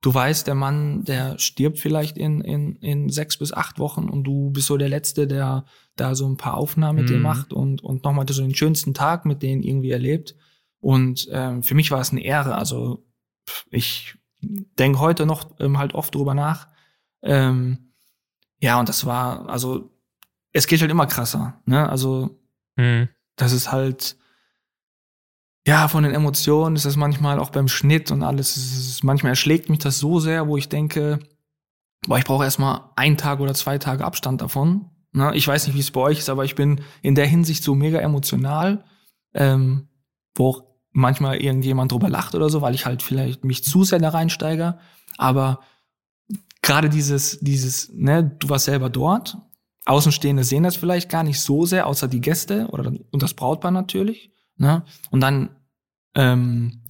du 0.00 0.14
weißt, 0.14 0.46
der 0.46 0.54
Mann, 0.54 1.04
der 1.04 1.38
stirbt 1.38 1.78
vielleicht 1.78 2.16
in, 2.16 2.40
in, 2.40 2.76
in 2.76 3.08
sechs 3.08 3.36
bis 3.36 3.52
acht 3.52 3.78
Wochen 3.78 4.08
und 4.08 4.24
du 4.24 4.50
bist 4.50 4.66
so 4.66 4.76
der 4.76 4.88
Letzte, 4.88 5.26
der 5.26 5.64
da 5.96 6.14
so 6.14 6.28
ein 6.28 6.36
paar 6.36 6.54
Aufnahmen 6.54 7.00
mit 7.00 7.08
mhm. 7.08 7.14
dem 7.14 7.22
macht 7.22 7.52
und, 7.52 7.82
und 7.82 8.04
nochmal 8.04 8.26
so 8.28 8.42
den 8.42 8.54
schönsten 8.54 8.94
Tag 8.94 9.26
mit 9.26 9.42
denen 9.42 9.62
irgendwie 9.62 9.90
erlebt. 9.90 10.36
Und 10.80 11.28
ähm, 11.32 11.62
für 11.62 11.74
mich 11.74 11.90
war 11.90 12.00
es 12.00 12.12
eine 12.12 12.22
Ehre. 12.22 12.54
Also 12.54 13.04
ich 13.70 14.14
denke 14.40 15.00
heute 15.00 15.26
noch 15.26 15.50
ähm, 15.58 15.78
halt 15.78 15.94
oft 15.94 16.14
drüber 16.14 16.34
nach. 16.34 16.68
Ähm, 17.22 17.92
ja, 18.60 18.78
und 18.78 18.88
das 18.88 19.04
war, 19.04 19.48
also 19.48 19.90
es 20.52 20.66
geht 20.68 20.80
halt 20.80 20.90
immer 20.90 21.06
krasser. 21.06 21.60
Ne? 21.66 21.88
Also 21.88 22.38
mhm. 22.76 23.08
das 23.34 23.52
ist 23.52 23.72
halt, 23.72 24.16
ja, 25.66 25.88
von 25.88 26.02
den 26.02 26.14
Emotionen 26.14 26.76
ist 26.76 26.86
das 26.86 26.96
manchmal 26.96 27.38
auch 27.38 27.50
beim 27.50 27.68
Schnitt 27.68 28.10
und 28.10 28.22
alles. 28.22 28.56
Ist, 28.56 29.04
manchmal 29.04 29.30
erschlägt 29.30 29.68
mich 29.68 29.80
das 29.80 29.98
so 29.98 30.18
sehr, 30.20 30.48
wo 30.48 30.56
ich 30.56 30.68
denke, 30.68 31.18
boah, 32.06 32.18
ich 32.18 32.24
brauche 32.24 32.44
erstmal 32.44 32.90
einen 32.96 33.16
Tag 33.16 33.40
oder 33.40 33.54
zwei 33.54 33.78
Tage 33.78 34.04
Abstand 34.04 34.40
davon. 34.40 34.90
Ne? 35.12 35.32
Ich 35.34 35.46
weiß 35.46 35.66
nicht, 35.66 35.76
wie 35.76 35.80
es 35.80 35.90
bei 35.90 36.00
euch 36.00 36.18
ist, 36.18 36.30
aber 36.30 36.44
ich 36.44 36.54
bin 36.54 36.80
in 37.02 37.14
der 37.14 37.26
Hinsicht 37.26 37.62
so 37.64 37.74
mega 37.74 37.98
emotional, 37.98 38.84
ähm, 39.34 39.88
wo 40.34 40.48
auch 40.48 40.62
manchmal 40.92 41.36
irgendjemand 41.36 41.92
drüber 41.92 42.08
lacht 42.08 42.34
oder 42.34 42.48
so, 42.48 42.62
weil 42.62 42.74
ich 42.74 42.86
halt 42.86 43.02
vielleicht 43.02 43.44
mich 43.44 43.64
zu 43.64 43.84
sehr 43.84 43.98
da 43.98 44.10
reinsteige. 44.10 44.78
Aber 45.16 45.60
gerade 46.62 46.88
dieses, 46.88 47.38
dieses, 47.40 47.90
ne, 47.92 48.24
du 48.24 48.48
warst 48.48 48.66
selber 48.66 48.90
dort. 48.90 49.36
Außenstehende 49.86 50.44
sehen 50.44 50.64
das 50.64 50.76
vielleicht 50.76 51.08
gar 51.08 51.22
nicht 51.22 51.40
so 51.40 51.64
sehr, 51.64 51.86
außer 51.86 52.08
die 52.08 52.20
Gäste 52.20 52.68
oder 52.68 52.92
und 53.10 53.22
das 53.22 53.34
Brautpaar 53.34 53.70
natürlich. 53.70 54.30
Ne? 54.58 54.82
Und 55.10 55.20
dann 55.20 55.50
ähm, 56.14 56.82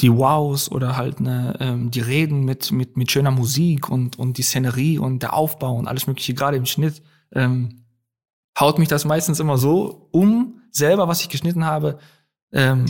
die 0.00 0.12
Wows 0.12 0.70
oder 0.70 0.96
halt 0.96 1.20
ne, 1.20 1.56
ähm, 1.60 1.90
die 1.90 2.00
Reden 2.00 2.44
mit, 2.44 2.72
mit, 2.72 2.96
mit 2.96 3.10
schöner 3.10 3.30
Musik 3.30 3.88
und, 3.88 4.18
und 4.18 4.36
die 4.36 4.42
Szenerie 4.42 4.98
und 4.98 5.22
der 5.22 5.32
Aufbau 5.32 5.74
und 5.74 5.86
alles 5.86 6.06
Mögliche, 6.06 6.34
gerade 6.34 6.56
im 6.56 6.66
Schnitt, 6.66 7.02
ähm, 7.32 7.84
haut 8.58 8.78
mich 8.78 8.88
das 8.88 9.04
meistens 9.04 9.40
immer 9.40 9.56
so 9.58 10.08
um, 10.10 10.60
selber, 10.70 11.06
was 11.06 11.20
ich 11.20 11.28
geschnitten 11.28 11.64
habe, 11.64 11.98
ähm, 12.52 12.86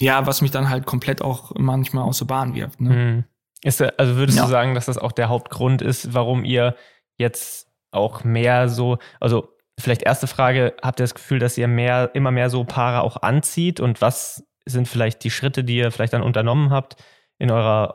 ja, 0.00 0.26
was 0.26 0.42
mich 0.42 0.50
dann 0.50 0.68
halt 0.68 0.84
komplett 0.84 1.22
auch 1.22 1.52
manchmal 1.56 2.04
aus 2.04 2.18
der 2.18 2.26
Bahn 2.26 2.54
wirft. 2.54 2.80
Ne? 2.80 2.90
Mhm. 2.90 3.24
Ist, 3.62 3.80
also 3.80 4.16
würdest 4.16 4.38
ja. 4.38 4.44
du 4.44 4.50
sagen, 4.50 4.74
dass 4.74 4.86
das 4.86 4.98
auch 4.98 5.12
der 5.12 5.28
Hauptgrund 5.28 5.80
ist, 5.80 6.12
warum 6.12 6.44
ihr 6.44 6.76
jetzt 7.16 7.68
auch 7.90 8.24
mehr 8.24 8.68
so, 8.68 8.98
also 9.20 9.55
vielleicht 9.78 10.02
erste 10.02 10.26
Frage, 10.26 10.74
habt 10.82 11.00
ihr 11.00 11.04
das 11.04 11.14
Gefühl, 11.14 11.38
dass 11.38 11.58
ihr 11.58 11.68
mehr, 11.68 12.10
immer 12.14 12.30
mehr 12.30 12.50
so 12.50 12.64
Paare 12.64 13.02
auch 13.02 13.22
anzieht 13.22 13.80
und 13.80 14.00
was 14.00 14.46
sind 14.64 14.88
vielleicht 14.88 15.22
die 15.24 15.30
Schritte, 15.30 15.64
die 15.64 15.76
ihr 15.76 15.90
vielleicht 15.90 16.12
dann 16.12 16.22
unternommen 16.22 16.70
habt 16.70 16.96
in 17.38 17.50
eurer, 17.50 17.94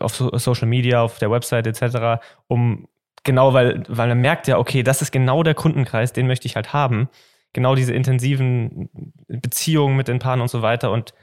auf 0.00 0.14
Social 0.14 0.66
Media, 0.66 1.02
auf 1.02 1.18
der 1.18 1.30
Website 1.30 1.66
etc., 1.66 2.20
um 2.48 2.88
genau, 3.22 3.54
weil, 3.54 3.82
weil 3.88 4.08
man 4.08 4.20
merkt 4.20 4.48
ja, 4.48 4.58
okay, 4.58 4.82
das 4.82 5.02
ist 5.02 5.12
genau 5.12 5.42
der 5.42 5.54
Kundenkreis, 5.54 6.12
den 6.12 6.26
möchte 6.26 6.46
ich 6.46 6.56
halt 6.56 6.72
haben. 6.72 7.08
Genau 7.52 7.74
diese 7.74 7.94
intensiven 7.94 8.90
Beziehungen 9.28 9.96
mit 9.96 10.08
den 10.08 10.18
Paaren 10.18 10.40
und 10.40 10.50
so 10.50 10.62
weiter 10.62 10.90
und 10.90 11.14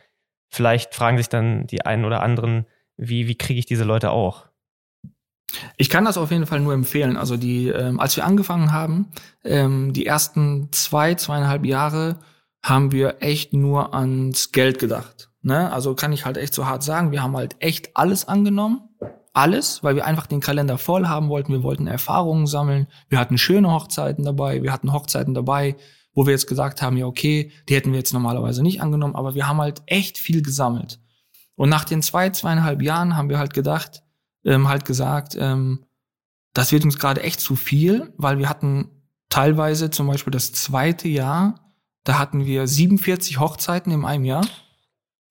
vielleicht 0.50 0.96
fragen 0.96 1.18
sich 1.18 1.30
dann 1.30 1.68
die 1.68 1.86
einen 1.86 2.06
oder 2.06 2.22
anderen, 2.24 2.66
wie, 2.98 3.28
wie 3.28 3.38
kriege 3.38 3.60
ich 3.60 3.66
diese 3.66 3.84
Leute 3.84 4.12
auch? 4.12 4.48
Ich 5.78 5.90
kann 5.90 6.06
das 6.06 6.18
auf 6.18 6.32
jeden 6.32 6.46
Fall 6.46 6.60
nur 6.60 6.74
empfehlen. 6.74 7.18
Also 7.18 7.38
die, 7.38 7.70
ähm, 7.70 8.00
als 8.00 8.16
wir 8.16 8.26
angefangen 8.26 8.72
haben, 8.72 9.08
ähm, 9.44 9.94
die 9.94 10.06
ersten 10.06 10.70
zwei, 10.72 11.16
zweieinhalb 11.16 11.66
Jahre 11.66 12.20
haben 12.64 12.92
wir 12.92 13.18
echt 13.22 13.54
nur 13.54 13.94
ans 13.94 14.52
Geld 14.52 14.80
gedacht. 14.80 15.30
Ne? 15.42 15.72
Also 15.72 15.96
kann 15.96 16.12
ich 16.12 16.26
halt 16.26 16.38
echt 16.38 16.54
so 16.54 16.66
hart 16.66 16.84
sagen, 16.84 17.12
wir 17.12 17.24
haben 17.24 17.38
halt 17.38 17.56
echt 17.60 17.96
alles 17.96 18.28
angenommen. 18.28 18.82
Alles, 19.34 19.84
weil 19.84 19.96
wir 19.96 20.06
einfach 20.06 20.26
den 20.26 20.40
Kalender 20.40 20.80
voll 20.80 21.06
haben 21.06 21.30
wollten. 21.30 21.54
Wir 21.54 21.62
wollten 21.62 21.86
Erfahrungen 21.86 22.48
sammeln. 22.48 22.88
Wir 23.08 23.20
hatten 23.20 23.38
schöne 23.38 23.72
Hochzeiten 23.72 24.26
dabei. 24.26 24.64
Wir 24.64 24.74
hatten 24.74 24.92
Hochzeiten 24.92 25.36
dabei, 25.36 25.76
wo 26.16 26.26
wir 26.26 26.32
jetzt 26.32 26.48
gesagt 26.48 26.82
haben, 26.82 26.98
ja, 26.98 27.06
okay, 27.06 27.52
die 27.70 27.76
hätten 27.76 27.92
wir 27.92 28.00
jetzt 28.00 28.14
normalerweise 28.14 28.64
nicht 28.64 28.82
angenommen, 28.82 29.16
aber 29.16 29.36
wir 29.36 29.48
haben 29.48 29.62
halt 29.62 29.84
echt 29.86 30.18
viel 30.18 30.42
gesammelt. 30.42 31.00
Und 31.56 31.70
nach 31.70 31.86
den 31.86 32.02
zwei, 32.02 32.32
zweieinhalb 32.32 32.82
Jahren 32.82 33.16
haben 33.16 33.30
wir 33.30 33.38
halt 33.38 33.54
gedacht, 33.54 34.02
ähm, 34.46 34.68
halt 34.68 34.86
gesagt, 34.86 35.36
ähm, 35.40 35.86
das 36.54 36.72
wird 36.72 36.84
uns 36.84 36.98
gerade 36.98 37.22
echt 37.22 37.40
zu 37.40 37.56
viel, 37.56 38.14
weil 38.18 38.40
wir 38.40 38.50
hatten 38.50 38.90
teilweise 39.30 39.90
zum 39.90 40.08
Beispiel 40.08 40.32
das 40.32 40.54
zweite 40.54 41.08
Jahr, 41.08 41.74
da 42.04 42.18
hatten 42.18 42.46
wir 42.46 42.68
47 42.68 43.40
Hochzeiten 43.40 43.92
in 43.92 44.06
einem 44.06 44.26
Jahr. 44.26 44.46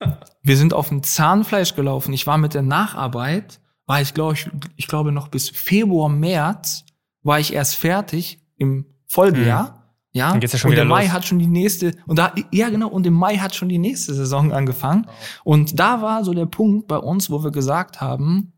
Wir 0.43 0.57
sind 0.57 0.75
auf 0.75 0.91
dem 0.91 1.03
Zahnfleisch 1.03 1.75
gelaufen. 1.75 2.13
Ich 2.13 2.27
war 2.27 2.39
mit 2.39 2.55
der 2.55 2.63
Nacharbeit, 2.63 3.61
war 3.87 4.01
ich 4.01 4.15
glaube 4.15 4.35
ich, 4.35 4.49
ich 4.77 4.87
glaube 4.87 5.11
noch 5.11 5.29
bis 5.29 5.49
Februar, 5.49 6.09
März 6.09 6.85
war 7.23 7.41
ich 7.41 7.53
erst 7.53 7.75
fertig 7.75 8.41
im 8.57 8.87
Folgejahr. 9.07 9.71
Mhm. 9.71 9.77
Ja, 10.13 10.31
Dann 10.31 10.41
geht's 10.41 10.53
ja 10.55 10.59
schon 10.59 10.71
und 10.71 10.79
im 10.79 10.89
Mai 10.89 11.05
los. 11.05 11.13
hat 11.13 11.27
schon 11.27 11.39
die 11.39 11.47
nächste, 11.47 11.93
und 12.07 12.19
da, 12.19 12.33
ja 12.51 12.71
genau, 12.71 12.89
und 12.89 13.07
im 13.07 13.13
Mai 13.13 13.37
hat 13.37 13.55
schon 13.55 13.69
die 13.69 13.79
nächste 13.79 14.15
Saison 14.15 14.53
angefangen. 14.53 15.07
Oh. 15.45 15.53
Und 15.53 15.79
da 15.79 16.01
war 16.01 16.25
so 16.25 16.33
der 16.33 16.47
Punkt 16.47 16.89
bei 16.89 16.97
uns, 16.97 17.29
wo 17.29 17.45
wir 17.45 17.51
gesagt 17.51 18.01
haben, 18.01 18.53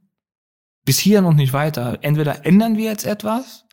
bis 0.89 0.99
hier 0.99 1.21
noch 1.21 1.35
nicht 1.35 1.53
weiter. 1.53 1.99
Entweder 2.01 2.47
ändern 2.47 2.79
wir 2.79 2.87
jetzt 2.87 3.05
etwas 3.05 3.67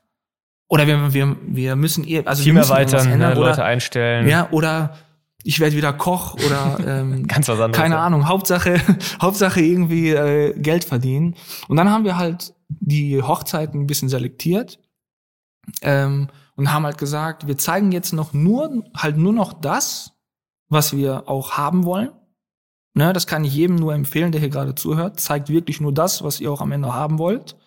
oder 0.68 0.86
wir, 0.86 1.14
wir, 1.14 1.38
wir 1.48 1.78
müssen 1.78 2.04
ihr, 2.04 2.28
also 2.28 2.44
Team 2.44 2.56
wir 2.56 2.60
müssen 2.60 2.74
erweitern, 2.74 3.10
ändern, 3.10 3.34
ne, 3.36 3.40
oder, 3.40 3.52
Leute 3.52 3.64
einstellen. 3.64 4.28
Ja, 4.28 4.50
oder 4.52 4.98
ich 5.42 5.62
werde 5.62 5.78
wieder 5.78 5.94
Koch 5.94 6.34
oder 6.34 6.78
ähm, 6.86 7.26
Ganz 7.28 7.48
was 7.48 7.58
anderes. 7.58 7.82
keine 7.82 8.00
Ahnung. 8.00 8.28
Hauptsache, 8.28 8.82
Hauptsache 9.22 9.62
irgendwie 9.62 10.10
äh, 10.10 10.60
Geld 10.60 10.84
verdienen. 10.84 11.36
Und 11.70 11.78
dann 11.78 11.90
haben 11.90 12.04
wir 12.04 12.18
halt 12.18 12.54
die 12.68 13.22
Hochzeiten 13.22 13.84
ein 13.84 13.88
bisschen 13.88 14.10
selektiert 14.10 14.78
ähm, 15.84 16.28
und 16.58 16.74
haben 16.74 16.84
halt 16.84 16.98
gesagt, 16.98 17.48
wir 17.48 17.58
zeigen 17.58 17.94
jetzt 17.94 18.12
noch 18.12 18.34
nur 18.34 18.84
halt 18.94 19.16
nur 19.16 19.32
noch 19.32 19.54
das, 19.54 20.12
was 20.68 20.94
wir 20.94 21.30
auch 21.30 21.54
haben 21.54 21.86
wollen. 21.86 22.10
Ne, 22.98 23.12
das 23.12 23.28
kann 23.28 23.44
ich 23.44 23.54
jedem 23.54 23.76
nur 23.76 23.94
empfehlen, 23.94 24.32
der 24.32 24.40
hier 24.40 24.50
gerade 24.50 24.74
zuhört. 24.74 25.20
Zeigt 25.20 25.50
wirklich 25.50 25.82
nur 25.82 25.94
das, 25.94 26.24
was 26.24 26.40
ihr 26.40 26.50
auch 26.50 26.62
am 26.62 26.72
Ende 26.72 26.94
haben 26.94 27.20
wollt. 27.20 27.58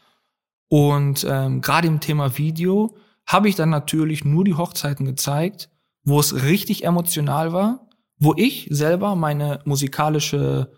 Und 0.69 1.27
ähm, 1.29 1.61
gerade 1.61 1.87
im 1.87 2.01
Thema 2.01 2.39
Video 2.39 2.97
habe 3.27 3.49
ich 3.49 3.55
dann 3.55 3.69
natürlich 3.69 4.25
nur 4.25 4.45
die 4.45 4.55
Hochzeiten 4.55 5.05
gezeigt, 5.05 5.69
wo 6.03 6.19
es 6.19 6.43
richtig 6.45 6.85
emotional 6.85 7.53
war, 7.53 7.89
wo 8.19 8.33
ich 8.37 8.69
selber 8.71 9.17
meine 9.17 9.61
musikalische 9.67 10.73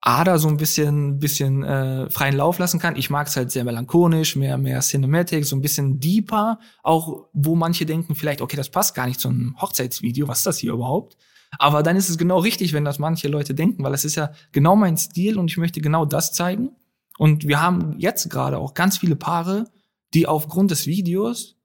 Ader 0.00 0.38
so 0.38 0.46
ein 0.46 0.56
bisschen, 0.58 1.18
bisschen 1.18 1.64
äh, 1.64 2.08
freien 2.08 2.36
Lauf 2.36 2.60
lassen 2.60 2.78
kann. 2.78 2.94
Ich 2.94 3.10
mag 3.10 3.26
es 3.26 3.36
halt 3.36 3.50
sehr 3.50 3.64
melancholisch, 3.64 4.36
mehr, 4.36 4.58
mehr 4.58 4.80
Cinematic, 4.80 5.44
so 5.44 5.56
ein 5.56 5.60
bisschen 5.60 5.98
deeper, 5.98 6.60
auch 6.84 7.26
wo 7.32 7.56
manche 7.56 7.84
denken 7.84 8.14
vielleicht, 8.14 8.42
okay, 8.42 8.56
das 8.56 8.68
passt 8.68 8.94
gar 8.94 9.08
nicht 9.08 9.18
zu 9.18 9.28
einem 9.28 9.60
Hochzeitsvideo, 9.60 10.28
was 10.28 10.38
ist 10.38 10.46
das 10.46 10.58
hier 10.58 10.72
überhaupt? 10.72 11.16
Aber 11.58 11.82
dann 11.82 11.96
ist 11.96 12.08
es 12.08 12.18
genau 12.18 12.38
richtig, 12.38 12.72
wenn 12.72 12.84
das 12.84 12.98
manche 12.98 13.28
Leute 13.28 13.54
denken, 13.54 13.84
weil 13.84 13.94
es 13.94 14.04
ist 14.04 14.16
ja 14.16 14.32
genau 14.52 14.76
mein 14.76 14.96
Stil 14.96 15.38
und 15.38 15.50
ich 15.50 15.58
möchte 15.58 15.80
genau 15.80 16.04
das 16.04 16.32
zeigen. 16.32 16.70
Und 17.18 17.46
wir 17.46 17.60
haben 17.60 17.94
jetzt 17.98 18.30
gerade 18.30 18.58
auch 18.58 18.74
ganz 18.74 18.98
viele 18.98 19.16
Paare, 19.16 19.70
die 20.14 20.26
aufgrund 20.26 20.70
des 20.70 20.86
Videos 20.86 21.56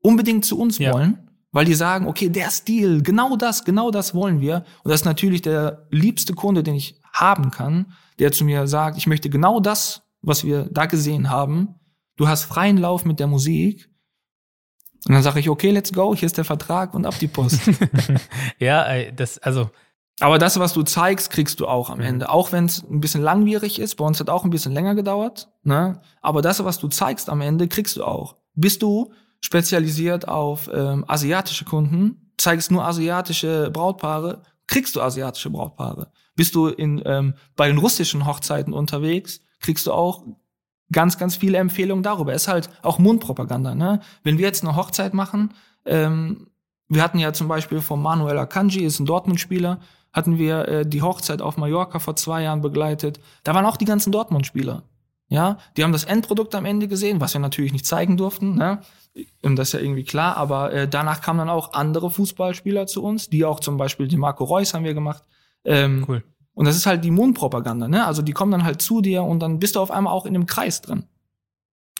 unbedingt 0.00 0.44
zu 0.44 0.58
uns 0.58 0.78
ja. 0.78 0.92
wollen, 0.92 1.30
weil 1.52 1.64
die 1.64 1.74
sagen, 1.74 2.06
okay, 2.06 2.28
der 2.28 2.50
Stil, 2.50 3.02
genau 3.02 3.36
das, 3.36 3.64
genau 3.64 3.90
das 3.90 4.14
wollen 4.14 4.40
wir. 4.40 4.64
Und 4.82 4.90
das 4.90 5.00
ist 5.00 5.06
natürlich 5.06 5.42
der 5.42 5.86
liebste 5.90 6.34
Kunde, 6.34 6.62
den 6.62 6.74
ich 6.74 7.00
haben 7.12 7.50
kann, 7.50 7.92
der 8.18 8.32
zu 8.32 8.44
mir 8.44 8.66
sagt, 8.66 8.96
ich 8.96 9.06
möchte 9.06 9.30
genau 9.30 9.60
das, 9.60 10.02
was 10.20 10.44
wir 10.44 10.68
da 10.70 10.86
gesehen 10.86 11.30
haben. 11.30 11.76
Du 12.16 12.28
hast 12.28 12.44
freien 12.44 12.78
Lauf 12.78 13.04
mit 13.04 13.20
der 13.20 13.26
Musik 13.26 13.90
und 15.06 15.14
dann 15.14 15.22
sage 15.22 15.40
ich, 15.40 15.50
okay, 15.50 15.70
let's 15.70 15.92
go, 15.92 16.14
hier 16.14 16.26
ist 16.26 16.38
der 16.38 16.44
Vertrag 16.44 16.94
und 16.94 17.04
ab 17.04 17.18
die 17.20 17.28
Post. 17.28 17.60
ja, 18.58 19.10
das, 19.12 19.38
also. 19.38 19.70
Aber 20.20 20.38
das, 20.38 20.60
was 20.60 20.72
du 20.72 20.84
zeigst, 20.84 21.30
kriegst 21.30 21.58
du 21.58 21.66
auch 21.66 21.90
am 21.90 21.98
mhm. 21.98 22.04
Ende. 22.04 22.28
Auch 22.28 22.52
wenn 22.52 22.66
es 22.66 22.84
ein 22.88 23.00
bisschen 23.00 23.20
langwierig 23.20 23.80
ist, 23.80 23.96
bei 23.96 24.04
uns 24.04 24.20
hat 24.20 24.30
auch 24.30 24.44
ein 24.44 24.50
bisschen 24.50 24.72
länger 24.72 24.94
gedauert, 24.94 25.50
ne? 25.64 26.00
Aber 26.22 26.40
das, 26.40 26.64
was 26.64 26.78
du 26.78 26.86
zeigst 26.88 27.28
am 27.28 27.40
Ende, 27.40 27.66
kriegst 27.66 27.96
du 27.96 28.04
auch. 28.04 28.36
Bist 28.54 28.82
du 28.82 29.12
spezialisiert 29.40 30.28
auf 30.28 30.70
ähm, 30.72 31.04
asiatische 31.08 31.64
Kunden, 31.64 32.32
zeigst 32.38 32.70
nur 32.70 32.84
asiatische 32.84 33.70
Brautpaare, 33.72 34.42
kriegst 34.66 34.96
du 34.96 35.02
asiatische 35.02 35.50
Brautpaare. 35.50 36.12
Bist 36.36 36.54
du 36.54 36.68
in, 36.68 37.02
ähm, 37.04 37.34
bei 37.56 37.66
den 37.66 37.78
russischen 37.78 38.26
Hochzeiten 38.26 38.72
unterwegs, 38.72 39.40
kriegst 39.60 39.86
du 39.86 39.92
auch 39.92 40.24
ganz, 40.92 41.18
ganz 41.18 41.36
viele 41.36 41.58
Empfehlungen 41.58 42.02
darüber. 42.02 42.34
Ist 42.34 42.48
halt 42.48 42.68
auch 42.82 42.98
Mundpropaganda. 42.98 43.74
Ne? 43.74 44.00
Wenn 44.22 44.38
wir 44.38 44.46
jetzt 44.46 44.62
eine 44.62 44.76
Hochzeit 44.76 45.14
machen, 45.14 45.54
ähm, 45.84 46.48
wir 46.88 47.02
hatten 47.02 47.18
ja 47.18 47.32
zum 47.32 47.48
Beispiel 47.48 47.80
von 47.80 48.00
Manuel 48.00 48.38
Akanji, 48.38 48.84
ist 48.84 49.00
ein 49.00 49.06
Dortmund-Spieler, 49.06 49.80
hatten 50.12 50.38
wir 50.38 50.68
äh, 50.68 50.86
die 50.86 51.02
Hochzeit 51.02 51.42
auf 51.42 51.56
Mallorca 51.56 51.98
vor 51.98 52.16
zwei 52.16 52.42
Jahren 52.42 52.60
begleitet. 52.60 53.20
Da 53.42 53.54
waren 53.54 53.66
auch 53.66 53.76
die 53.76 53.86
ganzen 53.86 54.12
Dortmund-Spieler. 54.12 54.82
Ja, 55.28 55.58
die 55.76 55.82
haben 55.82 55.92
das 55.92 56.04
Endprodukt 56.04 56.54
am 56.54 56.66
Ende 56.66 56.86
gesehen, 56.86 57.20
was 57.20 57.32
wir 57.32 57.40
natürlich 57.40 57.72
nicht 57.72 57.86
zeigen 57.86 58.16
durften. 58.16 58.56
Ne? 58.56 58.80
Das 59.42 59.68
ist 59.68 59.72
ja 59.72 59.80
irgendwie 59.80 60.04
klar, 60.04 60.36
aber 60.36 60.72
äh, 60.72 60.88
danach 60.88 61.22
kamen 61.22 61.38
dann 61.38 61.50
auch 61.50 61.72
andere 61.72 62.10
Fußballspieler 62.10 62.86
zu 62.86 63.02
uns, 63.02 63.30
die 63.30 63.44
auch 63.44 63.60
zum 63.60 63.76
Beispiel 63.76 64.06
die 64.06 64.16
Marco 64.16 64.44
Reus 64.44 64.74
haben 64.74 64.84
wir 64.84 64.94
gemacht. 64.94 65.24
Ähm, 65.64 66.04
cool. 66.06 66.22
Und 66.54 66.66
das 66.66 66.76
ist 66.76 66.86
halt 66.86 67.04
die 67.04 67.10
Mundpropaganda, 67.10 67.88
ne? 67.88 68.06
Also 68.06 68.22
die 68.22 68.32
kommen 68.32 68.52
dann 68.52 68.64
halt 68.64 68.80
zu 68.80 69.00
dir 69.00 69.22
und 69.24 69.40
dann 69.40 69.58
bist 69.58 69.76
du 69.76 69.80
auf 69.80 69.90
einmal 69.90 70.12
auch 70.12 70.24
in 70.24 70.34
dem 70.34 70.46
Kreis 70.46 70.80
drin. 70.80 71.04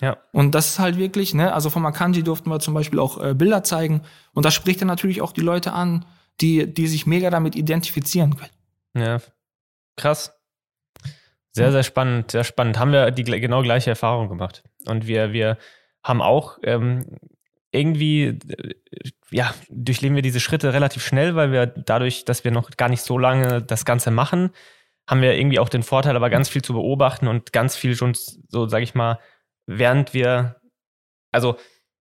Ja. 0.01 0.17
Und 0.33 0.55
das 0.55 0.69
ist 0.71 0.79
halt 0.79 0.99
wirklich, 0.99 1.35
ne, 1.35 1.53
also 1.53 1.71
vom 1.71 1.87
Akanji 1.87 2.23
durften 2.23 2.51
wir 2.51 2.59
zum 2.61 2.75
Beispiel 2.75 2.99
auch 2.99 3.23
äh, 3.23 3.35
Bilder 3.35 3.63
zeigen. 3.63 4.03
Und 4.33 4.45
das 4.45 4.55
spricht 4.55 4.81
dann 4.81 4.89
natürlich 4.89 5.23
auch 5.23 5.33
die 5.33 5.41
Leute 5.41 5.73
an, 5.73 6.05
die, 6.41 6.73
die 6.73 6.87
sich 6.89 7.07
mega 7.07 7.31
damit 7.31 7.57
identifizieren 7.57 8.37
können. 8.37 8.51
Ja. 8.95 9.21
Krass. 9.97 10.33
Sehr, 11.53 11.71
sehr 11.71 11.85
spannend, 11.85 12.33
sehr 12.33 12.43
spannend. 12.43 12.79
Haben 12.81 12.91
wir 12.91 13.13
die 13.13 13.23
genau 13.23 13.63
gleiche 13.63 13.91
Erfahrung 13.91 14.29
gemacht. 14.29 14.65
Und 14.87 15.07
wir, 15.07 15.33
wir 15.33 15.57
haben 16.03 16.21
auch 16.21 16.59
ähm, 16.65 17.07
irgendwie, 17.75 18.39
äh, 18.49 18.75
ja, 19.31 19.55
durchleben 19.69 20.15
wir 20.15 20.23
diese 20.23 20.41
Schritte 20.41 20.73
relativ 20.73 21.05
schnell, 21.05 21.35
weil 21.35 21.53
wir 21.53 21.67
dadurch, 21.67 22.25
dass 22.25 22.45
wir 22.45 22.51
noch 22.51 22.71
gar 22.77 22.89
nicht 22.89 23.03
so 23.03 23.19
lange 23.19 23.63
das 23.63 23.85
Ganze 23.85 24.11
machen, 24.11 24.51
haben 25.09 25.21
wir 25.21 25.37
irgendwie 25.37 25.59
auch 25.59 25.69
den 25.69 25.83
Vorteil, 25.83 26.17
aber 26.17 26.31
ganz 26.31 26.49
viel 26.49 26.63
zu 26.63 26.73
beobachten 26.73 27.29
und 27.29 27.53
ganz 27.53 27.77
viel 27.77 27.95
schon 27.97 28.15
so, 28.49 28.67
sag 28.69 28.83
ich 28.83 28.95
mal, 28.95 29.19
während 29.67 30.15
wir, 30.15 30.57
also 31.33 31.57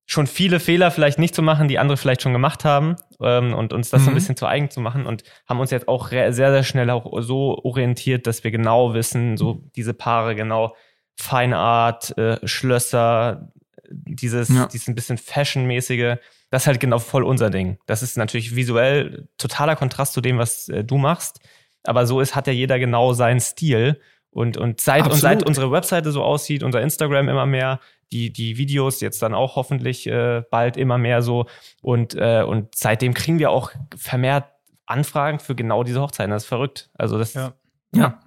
schon 0.07 0.27
viele 0.27 0.61
Fehler 0.61 0.91
vielleicht 0.91 1.19
nicht 1.19 1.35
zu 1.35 1.43
machen, 1.43 1.69
die 1.69 1.79
andere 1.79 1.97
vielleicht 1.97 2.23
schon 2.23 2.33
gemacht 2.33 2.65
haben 2.65 2.97
ähm, 3.21 3.55
und 3.55 3.73
uns 3.73 3.91
das 3.91 4.03
mhm. 4.03 4.05
so 4.05 4.11
ein 4.11 4.13
mhm. 4.13 4.17
bisschen 4.17 4.37
zu 4.37 4.47
eigen 4.47 4.71
zu 4.71 4.81
machen 4.81 5.07
und 5.07 5.25
haben 5.49 5.61
uns 5.61 5.71
jetzt 5.71 5.89
auch 5.89 6.09
sehr, 6.09 6.33
sehr 6.33 6.63
schnell 6.65 6.91
auch 6.91 7.21
so 7.23 7.59
orientiert, 7.65 8.27
dass 8.27 8.45
wir 8.45 8.51
genau 8.51 8.95
wissen, 8.95 9.37
so 9.37 9.63
diese 9.75 9.95
Paare 9.95 10.35
genau 10.35 10.77
Feinart, 11.17 12.17
äh, 12.19 12.47
Schlösser, 12.47 13.53
dieses, 13.93 14.49
ja. 14.49 14.67
dieses 14.67 14.89
ein 14.89 14.95
bisschen 14.95 15.19
Fashion-mäßige, 15.19 16.17
das 16.51 16.63
ist 16.63 16.67
halt 16.67 16.81
genau 16.81 16.99
voll 16.99 17.25
unser 17.25 17.51
Ding. 17.51 17.79
Das 17.87 18.03
ist 18.03 18.17
natürlich 18.17 18.57
visuell 18.57 19.29
totaler 19.39 19.77
Kontrast 19.77 20.13
zu 20.13 20.21
dem, 20.21 20.39
was 20.39 20.69
äh, 20.69 20.85
du 20.85 20.99
machst, 20.99 21.41
aber 21.85 22.07
so 22.07 22.21
ist, 22.21 22.35
hat 22.35 22.47
ja 22.47 22.53
jeder 22.53 22.79
genau 22.79 23.13
seinen 23.13 23.41
Stil 23.41 24.01
und, 24.31 24.57
und, 24.57 24.81
seit, 24.81 25.07
und 25.07 25.15
seit 25.15 25.45
unsere 25.45 25.71
Webseite 25.71 26.11
so 26.11 26.23
aussieht, 26.23 26.63
unser 26.63 26.81
Instagram 26.81 27.29
immer 27.29 27.47
mehr, 27.47 27.81
die, 28.13 28.33
die 28.33 28.57
Videos 28.57 29.01
jetzt 29.01 29.23
dann 29.23 29.35
auch 29.35 29.57
hoffentlich 29.57 30.07
äh, 30.07 30.43
bald 30.51 30.77
immer 30.77 30.99
mehr 30.99 31.23
so. 31.23 31.47
Und, 31.81 32.15
äh, 32.15 32.43
und 32.43 32.75
seitdem 32.75 33.15
kriegen 33.15 33.39
wir 33.39 33.51
auch 33.51 33.73
vermehrt 33.97 34.45
Anfragen 34.87 35.39
für 35.39 35.55
genau 35.55 35.85
diese 35.85 36.01
Hochzeiten. 36.01 36.31
Das 36.31 36.45
ist 36.45 36.49
verrückt. 36.49 36.91
Also 36.95 37.19
das. 37.19 37.35
Ja. 37.35 37.55
ja. 37.95 38.21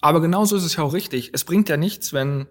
Aber 0.00 0.20
genauso 0.20 0.56
ist 0.56 0.64
es 0.64 0.76
ja 0.76 0.84
auch 0.84 0.92
richtig. 0.92 1.30
Es 1.32 1.44
bringt 1.44 1.68
ja 1.68 1.76
nichts, 1.76 2.12
wenn 2.12 2.46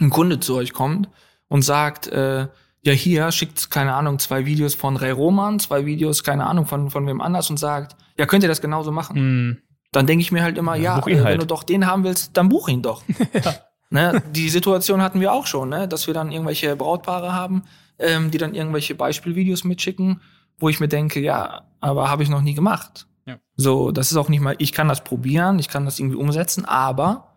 ein 0.00 0.10
Kunde 0.10 0.40
zu 0.40 0.54
euch 0.56 0.72
kommt 0.72 1.08
und 1.50 1.60
sagt, 1.60 2.06
äh, 2.06 2.48
ja 2.82 2.92
hier 2.94 3.30
schickt 3.30 3.70
keine 3.70 3.92
Ahnung 3.92 4.18
zwei 4.18 4.46
Videos 4.46 4.74
von 4.74 4.96
Ray 4.96 5.10
Roman, 5.10 5.60
zwei 5.60 5.84
Videos 5.84 6.24
keine 6.24 6.46
Ahnung 6.46 6.64
von 6.64 6.88
von 6.88 7.06
wem 7.06 7.20
anders 7.20 7.50
und 7.50 7.58
sagt, 7.58 7.94
ja 8.16 8.24
könnt 8.24 8.42
ihr 8.42 8.48
das 8.48 8.62
genauso 8.62 8.90
machen. 8.90 9.50
Mm 9.50 9.56
dann 9.92 10.06
denke 10.06 10.22
ich 10.22 10.32
mir 10.32 10.42
halt 10.42 10.56
immer, 10.58 10.76
ja, 10.76 10.98
ja 10.98 11.06
äh, 11.06 11.16
wenn 11.16 11.24
halt. 11.24 11.42
du 11.42 11.46
doch 11.46 11.62
den 11.62 11.86
haben 11.86 12.04
willst, 12.04 12.36
dann 12.36 12.48
buch 12.48 12.68
ihn 12.68 12.82
doch. 12.82 13.02
ja. 13.44 13.54
ne? 13.90 14.22
Die 14.34 14.48
Situation 14.48 15.02
hatten 15.02 15.20
wir 15.20 15.32
auch 15.32 15.46
schon, 15.46 15.68
ne? 15.68 15.88
dass 15.88 16.06
wir 16.06 16.14
dann 16.14 16.30
irgendwelche 16.30 16.76
Brautpaare 16.76 17.32
haben, 17.32 17.64
ähm, 17.98 18.30
die 18.30 18.38
dann 18.38 18.54
irgendwelche 18.54 18.94
Beispielvideos 18.94 19.64
mitschicken, 19.64 20.20
wo 20.58 20.68
ich 20.68 20.80
mir 20.80 20.88
denke, 20.88 21.20
ja, 21.20 21.62
aber 21.80 22.08
habe 22.08 22.22
ich 22.22 22.28
noch 22.28 22.42
nie 22.42 22.54
gemacht. 22.54 23.06
Ja. 23.26 23.38
So, 23.56 23.90
das 23.90 24.10
ist 24.10 24.16
auch 24.16 24.28
nicht 24.28 24.40
mal, 24.40 24.54
ich 24.58 24.72
kann 24.72 24.88
das 24.88 25.02
probieren, 25.02 25.58
ich 25.58 25.68
kann 25.68 25.84
das 25.84 25.98
irgendwie 25.98 26.16
umsetzen, 26.16 26.64
aber 26.64 27.36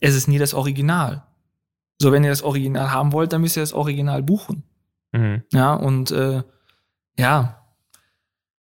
es 0.00 0.14
ist 0.14 0.28
nie 0.28 0.38
das 0.38 0.54
Original. 0.54 1.24
So, 2.00 2.12
wenn 2.12 2.24
ihr 2.24 2.30
das 2.30 2.42
Original 2.42 2.92
haben 2.92 3.12
wollt, 3.12 3.32
dann 3.32 3.40
müsst 3.40 3.56
ihr 3.56 3.62
das 3.62 3.72
Original 3.72 4.22
buchen. 4.22 4.62
Mhm. 5.12 5.42
Ja, 5.52 5.74
und 5.74 6.10
äh, 6.10 6.42
ja, 7.18 7.57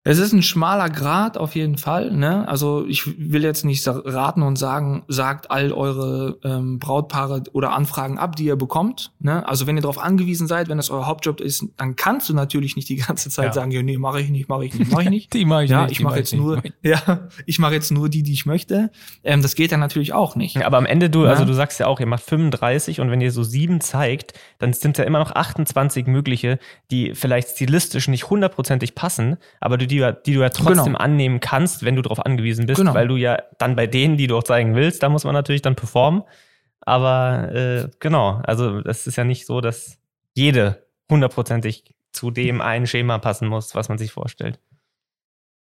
es 0.09 0.19
ist 0.19 0.33
ein 0.33 0.43
schmaler 0.43 0.89
Grad 0.89 1.37
auf 1.37 1.55
jeden 1.55 1.77
Fall. 1.77 2.11
Ne? 2.11 2.49
Also 2.49 2.87
ich 2.87 3.19
will 3.19 3.43
jetzt 3.43 3.67
nicht 3.67 3.87
raten 3.87 4.41
und 4.41 4.57
sagen, 4.57 5.03
sagt 5.07 5.51
all 5.51 5.71
eure 5.71 6.39
ähm, 6.45 6.79
Brautpaare 6.79 7.43
oder 7.53 7.73
Anfragen 7.73 8.19
ab, 8.19 8.35
die 8.35 8.47
ihr 8.47 8.57
bekommt. 8.57 9.13
Ne? 9.21 9.47
Also 9.47 9.67
wenn 9.67 9.77
ihr 9.77 9.83
darauf 9.83 9.99
angewiesen 9.99 10.47
seid, 10.47 10.71
wenn 10.71 10.79
das 10.79 10.89
euer 10.89 11.07
Hauptjob 11.07 11.43
ist, 11.43 11.67
dann 11.77 11.95
kannst 11.95 12.27
du 12.31 12.33
natürlich 12.33 12.75
nicht 12.75 12.89
die 12.89 12.97
ganze 12.97 13.29
Zeit 13.29 13.49
ja. 13.49 13.53
sagen, 13.53 13.71
ja, 13.71 13.83
nee, 13.83 13.99
mache 13.99 14.23
ich 14.23 14.31
nicht, 14.31 14.49
mache 14.49 14.65
ich 14.65 14.79
nicht, 14.79 14.91
mache 14.91 15.03
ich 15.03 15.11
nicht. 15.11 15.33
die 15.35 15.45
mache 15.45 15.65
ich 15.65 15.71
ja, 15.71 15.83
nicht. 15.83 15.93
Ich 15.93 16.01
mache 16.01 16.17
jetzt 16.17 16.33
nicht, 16.33 16.41
nur, 16.41 16.63
ja, 16.83 17.29
ich 17.45 17.59
mache 17.59 17.75
jetzt 17.75 17.91
nur 17.91 18.09
die, 18.09 18.23
die 18.23 18.33
ich 18.33 18.47
möchte. 18.47 18.91
Ähm, 19.25 19.43
das 19.43 19.57
geht 19.57 19.73
dann 19.73 19.81
natürlich 19.81 20.15
auch 20.15 20.37
nicht. 20.37 20.57
Ja, 20.57 20.65
aber 20.65 20.79
am 20.79 20.87
Ende 20.87 21.11
du, 21.11 21.27
also 21.27 21.45
du 21.45 21.53
sagst 21.53 21.81
ja 21.81 21.87
auch, 21.87 22.01
ihr 22.01 22.07
macht 22.07 22.23
35 22.23 23.01
und 23.01 23.11
wenn 23.11 23.21
ihr 23.21 23.31
so 23.31 23.43
sieben 23.43 23.83
zeigt, 23.83 24.33
dann 24.59 24.73
sind 24.73 24.97
ja 24.97 25.05
immer 25.05 25.19
noch 25.19 25.33
28 25.33 26.07
mögliche, 26.07 26.59
die 26.91 27.15
vielleicht 27.15 27.51
stilistisch 27.51 28.09
nicht 28.09 28.31
hundertprozentig 28.31 28.95
passen, 28.95 29.37
aber 29.61 29.77
du 29.77 29.87
die 29.87 29.98
die, 29.99 30.13
die 30.27 30.35
du 30.35 30.41
ja 30.41 30.49
trotzdem 30.49 30.85
genau. 30.85 30.99
annehmen 30.99 31.41
kannst, 31.41 31.85
wenn 31.85 31.97
du 31.97 32.03
darauf 32.03 32.25
angewiesen 32.25 32.67
bist, 32.67 32.79
genau. 32.79 32.95
weil 32.95 33.09
du 33.09 33.17
ja 33.17 33.39
dann 33.59 33.77
bei 33.77 33.87
denen, 33.87 34.17
die 34.17 34.27
du 34.27 34.37
auch 34.37 34.45
zeigen 34.45 34.75
willst, 34.75 35.03
da 35.03 35.09
muss 35.09 35.25
man 35.25 35.35
natürlich 35.35 35.63
dann 35.63 35.77
performen. 35.77 36.23
Aber 36.81 37.53
äh, 37.53 37.89
genau, 38.01 38.41
also 38.45 38.81
das 38.81 39.07
ist 39.07 39.17
ja 39.17 39.25
nicht 39.25 39.47
so, 39.47 39.61
dass 39.61 39.99
jede 40.35 40.87
hundertprozentig 41.11 41.95
zu 42.13 42.31
dem 42.31 42.61
einen 42.61 42.87
Schema 42.87 43.19
passen 43.19 43.49
muss, 43.49 43.75
was 43.75 43.89
man 43.89 43.99
sich 43.99 44.13
vorstellt. 44.13 44.59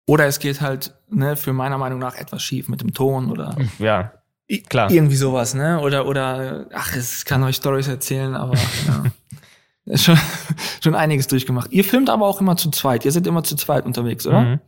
Oder 0.07 0.27
es 0.27 0.39
geht 0.39 0.61
halt, 0.61 0.93
ne, 1.09 1.35
für 1.35 1.53
meiner 1.53 1.77
Meinung 1.77 1.99
nach 1.99 2.15
etwas 2.15 2.43
schief 2.43 2.69
mit 2.69 2.81
dem 2.81 2.93
Ton 2.93 3.31
oder. 3.31 3.55
Ja. 3.79 4.13
Klar. 4.69 4.91
Irgendwie 4.91 5.15
sowas, 5.15 5.55
ne? 5.55 5.79
Oder, 5.79 6.05
oder, 6.05 6.67
ach, 6.71 6.95
es 6.95 7.25
kann 7.25 7.41
euch 7.43 7.55
Stories 7.55 7.87
erzählen, 7.87 8.35
aber 8.35 8.53
ja. 8.53 9.03
schon, 9.93 10.17
schon 10.83 10.95
einiges 10.95 11.27
durchgemacht. 11.27 11.71
Ihr 11.71 11.83
filmt 11.83 12.09
aber 12.09 12.25
auch 12.25 12.41
immer 12.41 12.57
zu 12.57 12.71
zweit. 12.71 13.05
Ihr 13.05 13.11
seid 13.11 13.27
immer 13.27 13.43
zu 13.43 13.55
zweit 13.55 13.85
unterwegs, 13.85 14.25
oder? 14.25 14.41
Mhm. 14.41 14.59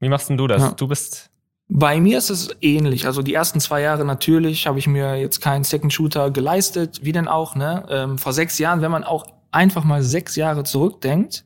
Wie 0.00 0.08
machst 0.08 0.28
denn 0.28 0.36
du 0.36 0.46
das? 0.46 0.62
Ja. 0.62 0.70
Du 0.72 0.88
bist. 0.88 1.30
Bei 1.68 2.00
mir 2.00 2.18
ist 2.18 2.30
es 2.30 2.54
ähnlich. 2.60 3.06
Also 3.06 3.22
die 3.22 3.34
ersten 3.34 3.60
zwei 3.60 3.80
Jahre 3.80 4.04
natürlich 4.04 4.66
habe 4.66 4.78
ich 4.78 4.86
mir 4.86 5.16
jetzt 5.16 5.40
keinen 5.40 5.64
Second 5.64 5.92
Shooter 5.92 6.30
geleistet. 6.30 7.00
Wie 7.02 7.12
denn 7.12 7.28
auch, 7.28 7.56
ne? 7.56 7.84
Ähm, 7.88 8.18
vor 8.18 8.32
sechs 8.32 8.58
Jahren, 8.58 8.82
wenn 8.82 8.90
man 8.90 9.02
auch 9.02 9.26
einfach 9.50 9.84
mal 9.84 10.02
sechs 10.02 10.36
Jahre 10.36 10.64
zurückdenkt. 10.64 11.44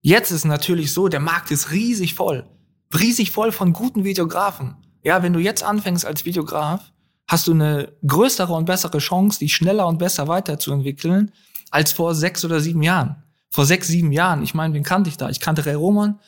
Jetzt 0.00 0.30
ist 0.30 0.44
natürlich 0.44 0.92
so, 0.92 1.08
der 1.08 1.20
Markt 1.20 1.50
ist 1.50 1.70
riesig 1.70 2.14
voll. 2.14 2.44
Riesig 2.92 3.30
voll 3.30 3.52
von 3.52 3.72
guten 3.72 4.04
Videografen. 4.04 4.76
Ja, 5.02 5.22
wenn 5.22 5.32
du 5.32 5.40
jetzt 5.40 5.64
anfängst 5.64 6.04
als 6.04 6.24
Videograf, 6.24 6.92
hast 7.26 7.46
du 7.46 7.52
eine 7.52 7.92
größere 8.06 8.52
und 8.52 8.66
bessere 8.66 8.98
Chance, 8.98 9.38
dich 9.38 9.54
schneller 9.54 9.86
und 9.86 9.98
besser 9.98 10.28
weiterzuentwickeln, 10.28 11.32
als 11.72 11.92
vor 11.92 12.14
sechs 12.14 12.44
oder 12.44 12.60
sieben 12.60 12.82
Jahren. 12.82 13.16
Vor 13.50 13.66
sechs, 13.66 13.88
sieben 13.88 14.12
Jahren. 14.12 14.42
Ich 14.42 14.54
meine, 14.54 14.74
wen 14.74 14.84
kannte 14.84 15.10
ich 15.10 15.16
da? 15.16 15.28
Ich 15.28 15.40
kannte 15.40 15.66
Ray 15.66 15.74
Roman. 15.74 16.20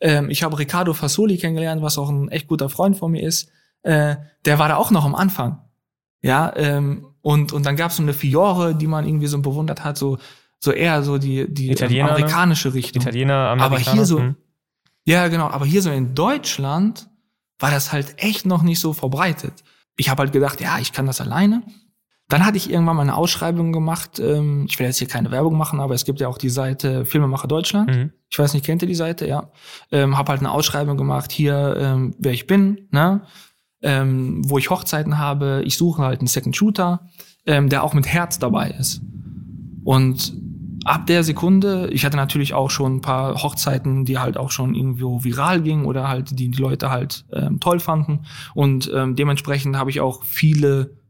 Ähm, 0.00 0.30
ich 0.30 0.42
habe 0.42 0.58
Ricardo 0.58 0.94
Fasoli 0.94 1.36
kennengelernt, 1.36 1.82
was 1.82 1.98
auch 1.98 2.08
ein 2.08 2.28
echt 2.28 2.48
guter 2.48 2.68
Freund 2.68 2.96
von 2.96 3.12
mir 3.12 3.22
ist. 3.22 3.50
Äh, 3.82 4.16
der 4.44 4.58
war 4.58 4.68
da 4.68 4.76
auch 4.76 4.90
noch 4.90 5.04
am 5.04 5.14
Anfang. 5.14 5.60
Ja, 6.22 6.52
ähm, 6.56 7.06
und, 7.20 7.52
und 7.52 7.66
dann 7.66 7.76
gab 7.76 7.90
es 7.90 7.96
so 7.96 8.02
eine 8.02 8.14
Fiore, 8.14 8.74
die 8.74 8.86
man 8.86 9.06
irgendwie 9.06 9.26
so 9.26 9.40
bewundert 9.40 9.84
hat, 9.84 9.98
so, 9.98 10.18
so 10.58 10.70
eher 10.72 11.02
so 11.02 11.18
die, 11.18 11.52
die 11.52 11.70
Italiener, 11.70 12.10
ähm, 12.10 12.14
amerikanische 12.14 12.74
Richtung. 12.74 13.02
Italiener, 13.02 13.50
Amerikaner. 13.50 13.64
Aber 13.64 13.78
hier 13.78 14.04
so, 14.04 14.18
hm. 14.18 14.36
ja, 15.04 15.28
genau, 15.28 15.48
aber 15.48 15.66
hier 15.66 15.82
so 15.82 15.90
in 15.90 16.14
Deutschland 16.14 17.08
war 17.58 17.70
das 17.70 17.92
halt 17.92 18.14
echt 18.18 18.46
noch 18.46 18.62
nicht 18.62 18.80
so 18.80 18.92
verbreitet. 18.92 19.64
Ich 19.96 20.08
habe 20.08 20.22
halt 20.22 20.32
gedacht, 20.32 20.60
ja, 20.60 20.78
ich 20.78 20.92
kann 20.92 21.06
das 21.06 21.20
alleine. 21.20 21.62
Dann 22.32 22.46
hatte 22.46 22.56
ich 22.56 22.70
irgendwann 22.70 22.96
mal 22.96 23.02
eine 23.02 23.14
Ausschreibung 23.14 23.72
gemacht. 23.72 24.18
Ähm, 24.18 24.64
ich 24.66 24.78
will 24.78 24.86
jetzt 24.86 24.96
hier 24.96 25.06
keine 25.06 25.30
Werbung 25.30 25.54
machen, 25.58 25.80
aber 25.80 25.94
es 25.94 26.06
gibt 26.06 26.18
ja 26.18 26.28
auch 26.28 26.38
die 26.38 26.48
Seite 26.48 27.04
Filmemacher 27.04 27.46
Deutschland. 27.46 27.94
Mhm. 27.94 28.12
Ich 28.30 28.38
weiß 28.38 28.54
nicht, 28.54 28.64
kennt 28.64 28.80
ihr 28.80 28.88
die 28.88 28.94
Seite? 28.94 29.28
Ja. 29.28 29.50
Ähm, 29.90 30.16
hab 30.16 30.30
halt 30.30 30.40
eine 30.40 30.50
Ausschreibung 30.50 30.96
gemacht, 30.96 31.30
hier, 31.30 31.76
ähm, 31.78 32.14
wer 32.18 32.32
ich 32.32 32.46
bin, 32.46 32.88
ne? 32.90 33.20
Ähm, 33.82 34.40
wo 34.48 34.56
ich 34.56 34.70
Hochzeiten 34.70 35.18
habe. 35.18 35.60
Ich 35.66 35.76
suche 35.76 36.00
halt 36.00 36.20
einen 36.20 36.26
Second 36.26 36.56
Shooter, 36.56 37.06
ähm, 37.44 37.68
der 37.68 37.84
auch 37.84 37.92
mit 37.92 38.06
Herz 38.06 38.38
dabei 38.38 38.70
ist. 38.70 39.02
Und 39.84 40.32
ab 40.86 41.06
der 41.06 41.24
Sekunde, 41.24 41.90
ich 41.92 42.06
hatte 42.06 42.16
natürlich 42.16 42.54
auch 42.54 42.70
schon 42.70 42.96
ein 42.96 43.00
paar 43.02 43.42
Hochzeiten, 43.42 44.06
die 44.06 44.18
halt 44.18 44.38
auch 44.38 44.52
schon 44.52 44.74
irgendwo 44.74 45.22
viral 45.22 45.60
gingen 45.60 45.84
oder 45.84 46.08
halt 46.08 46.30
die 46.30 46.48
die 46.48 46.62
Leute 46.62 46.88
halt 46.88 47.26
ähm, 47.30 47.60
toll 47.60 47.78
fanden. 47.78 48.20
Und 48.54 48.90
ähm, 48.94 49.16
dementsprechend 49.16 49.76
habe 49.76 49.90
ich 49.90 50.00
auch 50.00 50.24
viele 50.24 51.01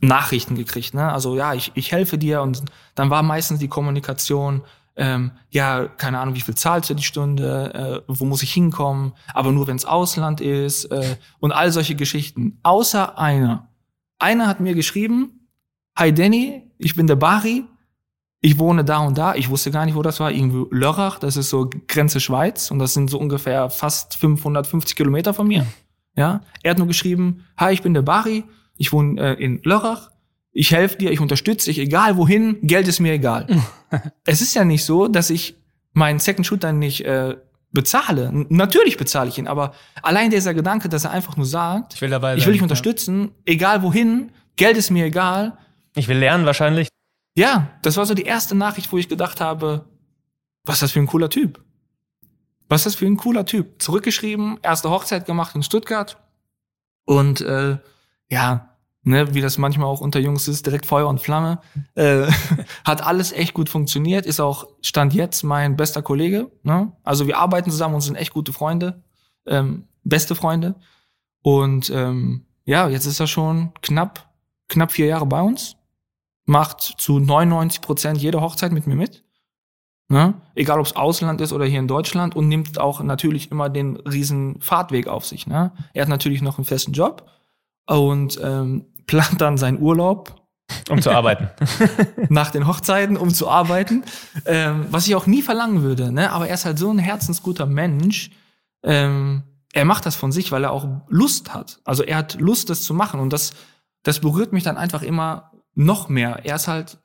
Nachrichten 0.00 0.54
gekriegt. 0.54 0.94
Ne? 0.94 1.10
Also 1.10 1.36
ja, 1.36 1.54
ich, 1.54 1.72
ich 1.74 1.92
helfe 1.92 2.18
dir 2.18 2.42
und 2.42 2.62
dann 2.94 3.10
war 3.10 3.22
meistens 3.22 3.58
die 3.58 3.68
Kommunikation, 3.68 4.62
ähm, 4.96 5.32
ja, 5.50 5.86
keine 5.86 6.18
Ahnung, 6.18 6.34
wie 6.34 6.40
viel 6.40 6.54
zahlst 6.54 6.90
du 6.90 6.94
die 6.94 7.02
Stunde, 7.02 8.04
äh, 8.06 8.12
wo 8.12 8.24
muss 8.24 8.42
ich 8.42 8.52
hinkommen, 8.52 9.12
aber 9.34 9.52
nur 9.52 9.66
wenn 9.66 9.76
es 9.76 9.84
Ausland 9.84 10.40
ist 10.40 10.86
äh, 10.86 11.16
und 11.38 11.52
all 11.52 11.70
solche 11.72 11.94
Geschichten. 11.94 12.58
Außer 12.62 13.18
einer. 13.18 13.68
Einer 14.18 14.46
hat 14.46 14.60
mir 14.60 14.74
geschrieben, 14.74 15.48
Hi 15.98 16.12
Danny, 16.12 16.70
ich 16.78 16.94
bin 16.94 17.06
der 17.06 17.16
Bari, 17.16 17.64
ich 18.40 18.58
wohne 18.58 18.84
da 18.84 18.98
und 18.98 19.18
da, 19.18 19.34
ich 19.34 19.48
wusste 19.48 19.70
gar 19.70 19.86
nicht, 19.86 19.94
wo 19.94 20.02
das 20.02 20.20
war, 20.20 20.30
irgendwo 20.30 20.68
Lörrach, 20.70 21.18
das 21.18 21.36
ist 21.36 21.50
so 21.50 21.70
Grenze 21.88 22.20
Schweiz 22.20 22.70
und 22.70 22.78
das 22.78 22.94
sind 22.94 23.10
so 23.10 23.18
ungefähr 23.18 23.70
fast 23.70 24.16
550 24.16 24.94
Kilometer 24.94 25.34
von 25.34 25.48
mir. 25.48 25.66
Ja, 26.16 26.40
er 26.62 26.70
hat 26.70 26.78
nur 26.78 26.86
geschrieben, 26.86 27.44
Hi, 27.58 27.72
ich 27.74 27.82
bin 27.82 27.92
der 27.92 28.02
Bari, 28.02 28.44
ich 28.76 28.92
wohne 28.92 29.20
äh, 29.20 29.42
in 29.42 29.60
Lörrach, 29.64 30.10
ich 30.52 30.70
helfe 30.70 30.96
dir, 30.96 31.10
ich 31.12 31.20
unterstütze 31.20 31.66
dich, 31.66 31.78
egal 31.78 32.16
wohin, 32.16 32.58
Geld 32.62 32.88
ist 32.88 33.00
mir 33.00 33.12
egal. 33.12 33.46
es 34.24 34.40
ist 34.40 34.54
ja 34.54 34.64
nicht 34.64 34.84
so, 34.84 35.06
dass 35.08 35.30
ich 35.30 35.56
meinen 35.92 36.18
Second 36.18 36.46
Shooter 36.46 36.72
nicht 36.72 37.02
äh, 37.04 37.36
bezahle. 37.72 38.28
N 38.28 38.46
natürlich 38.48 38.96
bezahle 38.96 39.28
ich 39.28 39.38
ihn, 39.38 39.46
aber 39.46 39.74
allein 40.02 40.30
dieser 40.30 40.54
Gedanke, 40.54 40.88
dass 40.88 41.04
er 41.04 41.10
einfach 41.10 41.36
nur 41.36 41.46
sagt, 41.46 41.94
Ich 41.94 42.00
will 42.00 42.10
dabei 42.10 42.30
sein. 42.32 42.38
ich 42.38 42.46
will 42.46 42.54
dich 42.54 42.62
unterstützen, 42.62 43.32
egal 43.44 43.82
wohin, 43.82 44.30
Geld 44.56 44.76
ist 44.78 44.90
mir 44.90 45.04
egal. 45.04 45.58
Ich 45.94 46.08
will 46.08 46.16
lernen 46.18 46.46
wahrscheinlich. 46.46 46.88
Ja, 47.36 47.68
das 47.82 47.98
war 47.98 48.06
so 48.06 48.14
die 48.14 48.22
erste 48.24 48.54
Nachricht, 48.54 48.90
wo 48.92 48.98
ich 48.98 49.08
gedacht 49.08 49.40
habe, 49.42 49.84
was 50.64 50.76
ist 50.76 50.82
das 50.82 50.92
für 50.92 51.00
ein 51.00 51.06
cooler 51.06 51.28
Typ? 51.28 51.62
Was 52.68 52.80
ist 52.80 52.86
das 52.86 52.94
für 52.96 53.06
ein 53.06 53.18
cooler 53.18 53.44
Typ? 53.44 53.80
Zurückgeschrieben, 53.80 54.58
erste 54.62 54.90
Hochzeit 54.90 55.26
gemacht 55.26 55.54
in 55.54 55.62
Stuttgart 55.62 56.16
und 57.04 57.42
äh, 57.42 57.76
ja, 58.30 58.76
ne, 59.06 59.34
wie 59.34 59.40
das 59.40 59.56
manchmal 59.56 59.86
auch 59.86 60.00
unter 60.00 60.18
Jungs 60.18 60.48
ist, 60.48 60.66
direkt 60.66 60.84
Feuer 60.84 61.08
und 61.08 61.20
Flamme. 61.20 61.60
Äh, 61.94 62.26
hat 62.84 63.06
alles 63.06 63.32
echt 63.32 63.54
gut 63.54 63.68
funktioniert, 63.68 64.26
ist 64.26 64.40
auch 64.40 64.66
Stand 64.82 65.14
jetzt 65.14 65.44
mein 65.44 65.76
bester 65.76 66.02
Kollege. 66.02 66.50
Ne? 66.62 66.92
Also 67.04 67.26
wir 67.26 67.38
arbeiten 67.38 67.70
zusammen 67.70 67.94
und 67.94 68.00
sind 68.00 68.16
echt 68.16 68.32
gute 68.32 68.52
Freunde, 68.52 69.02
ähm, 69.46 69.88
beste 70.02 70.34
Freunde. 70.34 70.74
Und 71.42 71.90
ähm, 71.90 72.46
ja, 72.64 72.88
jetzt 72.88 73.06
ist 73.06 73.20
er 73.20 73.28
schon 73.28 73.72
knapp, 73.80 74.28
knapp 74.68 74.90
vier 74.90 75.06
Jahre 75.06 75.26
bei 75.26 75.40
uns, 75.40 75.76
macht 76.44 76.80
zu 76.80 77.20
99 77.20 77.80
Prozent 77.80 78.18
jede 78.18 78.40
Hochzeit 78.40 78.72
mit 78.72 78.88
mir 78.88 78.96
mit. 78.96 79.24
Ne? 80.08 80.34
Egal 80.54 80.80
ob 80.80 80.86
es 80.86 80.96
Ausland 80.96 81.40
ist 81.40 81.52
oder 81.52 81.64
hier 81.64 81.80
in 81.80 81.88
Deutschland 81.88 82.34
und 82.34 82.48
nimmt 82.48 82.78
auch 82.78 83.00
natürlich 83.00 83.50
immer 83.50 83.68
den 83.68 83.96
riesen 83.96 84.60
Fahrtweg 84.60 85.06
auf 85.06 85.26
sich. 85.26 85.46
Ne? 85.46 85.72
Er 85.94 86.02
hat 86.02 86.08
natürlich 86.08 86.42
noch 86.42 86.58
einen 86.58 86.64
festen 86.64 86.92
Job 86.92 87.28
und 87.86 88.38
ähm, 88.42 88.86
plant 89.06 89.40
dann 89.40 89.56
seinen 89.56 89.80
Urlaub 89.80 90.46
Um 90.90 91.00
zu 91.00 91.10
arbeiten. 91.10 91.48
nach 92.28 92.50
den 92.50 92.66
Hochzeiten, 92.66 93.16
um 93.16 93.32
zu 93.32 93.48
arbeiten, 93.48 94.04
ähm, 94.46 94.86
was 94.90 95.06
ich 95.06 95.14
auch 95.14 95.26
nie 95.26 95.42
verlangen 95.42 95.82
würde. 95.82 96.12
Ne? 96.12 96.32
Aber 96.32 96.48
er 96.48 96.54
ist 96.54 96.64
halt 96.64 96.78
so 96.78 96.90
ein 96.90 96.98
herzensguter 96.98 97.66
Mensch. 97.66 98.30
Ähm, 98.82 99.44
er 99.72 99.84
macht 99.84 100.06
das 100.06 100.16
von 100.16 100.32
sich, 100.32 100.52
weil 100.52 100.64
er 100.64 100.72
auch 100.72 100.88
Lust 101.08 101.54
hat. 101.54 101.80
Also 101.84 102.02
er 102.02 102.16
hat 102.16 102.40
Lust, 102.40 102.70
das 102.70 102.82
zu 102.82 102.94
machen 102.94 103.20
und 103.20 103.32
das, 103.32 103.52
das 104.02 104.20
berührt 104.20 104.52
mich 104.52 104.64
dann 104.64 104.76
einfach 104.76 105.02
immer 105.02 105.52
noch 105.74 106.08
mehr. 106.08 106.40
Er 106.44 106.56
ist 106.56 106.66
halt, 106.66 106.98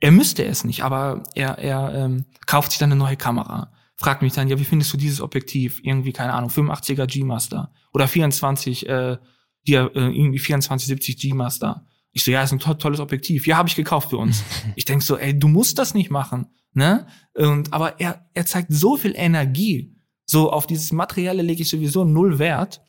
er 0.00 0.12
müsste 0.12 0.44
es 0.44 0.64
nicht, 0.64 0.82
aber 0.82 1.24
er, 1.34 1.58
er 1.58 1.92
ähm, 1.94 2.24
kauft 2.46 2.70
sich 2.70 2.78
dann 2.78 2.92
eine 2.92 2.98
neue 2.98 3.16
Kamera. 3.16 3.72
Fragt 3.96 4.22
mich 4.22 4.32
dann, 4.32 4.48
ja, 4.48 4.58
wie 4.58 4.64
findest 4.64 4.92
du 4.92 4.96
dieses 4.96 5.20
Objektiv? 5.20 5.80
Irgendwie, 5.82 6.12
keine 6.12 6.32
Ahnung, 6.32 6.50
85er 6.50 7.06
G-Master 7.06 7.72
oder 7.92 8.08
24, 8.08 8.88
äh, 8.88 9.18
hier, 9.64 9.90
äh, 9.94 10.00
irgendwie 10.00 10.38
2470 10.38 11.18
G-Master. 11.18 11.86
Ich 12.12 12.24
so, 12.24 12.30
ja, 12.30 12.42
ist 12.42 12.52
ein 12.52 12.58
to 12.58 12.74
tolles 12.74 13.00
Objektiv. 13.00 13.46
Ja, 13.46 13.56
habe 13.56 13.68
ich 13.68 13.76
gekauft 13.76 14.10
für 14.10 14.18
uns. 14.18 14.42
ich 14.76 14.84
denk 14.84 15.02
so, 15.02 15.16
ey, 15.16 15.38
du 15.38 15.48
musst 15.48 15.78
das 15.78 15.94
nicht 15.94 16.10
machen, 16.10 16.48
ne? 16.74 17.06
Und 17.34 17.72
aber 17.72 18.00
er 18.00 18.28
er 18.34 18.46
zeigt 18.46 18.72
so 18.72 18.96
viel 18.96 19.14
Energie. 19.16 19.96
So 20.24 20.52
auf 20.52 20.66
dieses 20.66 20.92
Materielle 20.92 21.42
lege 21.42 21.62
ich 21.62 21.70
sowieso 21.70 22.04
null 22.04 22.38
Wert. 22.38 22.82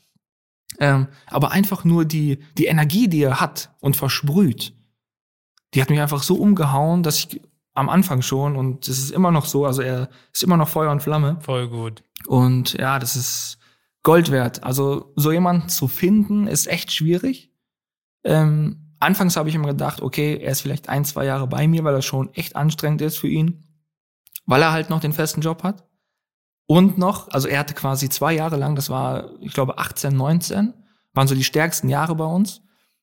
Ähm, 0.79 1.07
aber 1.27 1.51
einfach 1.51 1.85
nur 1.85 2.03
die 2.05 2.39
die 2.57 2.65
Energie, 2.65 3.07
die 3.07 3.23
er 3.23 3.39
hat 3.39 3.73
und 3.79 3.95
versprüht, 3.95 4.73
die 5.73 5.81
hat 5.81 5.89
mich 5.89 6.01
einfach 6.01 6.23
so 6.23 6.35
umgehauen, 6.35 7.03
dass 7.03 7.19
ich 7.19 7.41
am 7.73 7.89
Anfang 7.89 8.21
schon 8.21 8.55
und 8.55 8.87
es 8.87 8.99
ist 8.99 9.11
immer 9.11 9.31
noch 9.31 9.45
so, 9.45 9.65
also 9.65 9.81
er 9.81 10.09
ist 10.31 10.43
immer 10.43 10.57
noch 10.57 10.69
Feuer 10.69 10.91
und 10.91 11.01
Flamme. 11.01 11.37
Voll 11.41 11.67
gut. 11.67 12.03
Und 12.27 12.73
ja, 12.73 12.99
das 12.99 13.15
ist 13.15 13.57
Gold 14.03 14.31
wert. 14.31 14.63
Also 14.63 15.13
so 15.15 15.31
jemanden 15.31 15.69
zu 15.69 15.87
finden, 15.87 16.47
ist 16.47 16.67
echt 16.67 16.91
schwierig. 16.91 17.51
Ähm, 18.23 18.95
anfangs 18.99 19.35
habe 19.35 19.49
ich 19.49 19.55
immer 19.55 19.69
gedacht, 19.69 20.01
okay, 20.01 20.37
er 20.37 20.51
ist 20.51 20.61
vielleicht 20.61 20.89
ein, 20.89 21.05
zwei 21.05 21.25
Jahre 21.25 21.47
bei 21.47 21.67
mir, 21.67 21.83
weil 21.83 21.93
das 21.93 22.05
schon 22.05 22.33
echt 22.33 22.55
anstrengend 22.55 23.01
ist 23.01 23.17
für 23.17 23.27
ihn, 23.27 23.63
weil 24.45 24.61
er 24.61 24.71
halt 24.71 24.89
noch 24.89 24.99
den 24.99 25.13
festen 25.13 25.41
Job 25.41 25.63
hat. 25.63 25.85
Und 26.65 26.97
noch, 26.97 27.29
also 27.29 27.47
er 27.47 27.59
hatte 27.59 27.73
quasi 27.73 28.09
zwei 28.09 28.33
Jahre 28.33 28.57
lang, 28.57 28.75
das 28.75 28.89
war, 28.89 29.31
ich 29.41 29.53
glaube, 29.53 29.77
18, 29.77 30.15
19, 30.15 30.73
waren 31.13 31.27
so 31.27 31.35
die 31.35 31.43
stärksten 31.43 31.89
Jahre 31.89 32.15
bei 32.15 32.25
uns. 32.25 32.61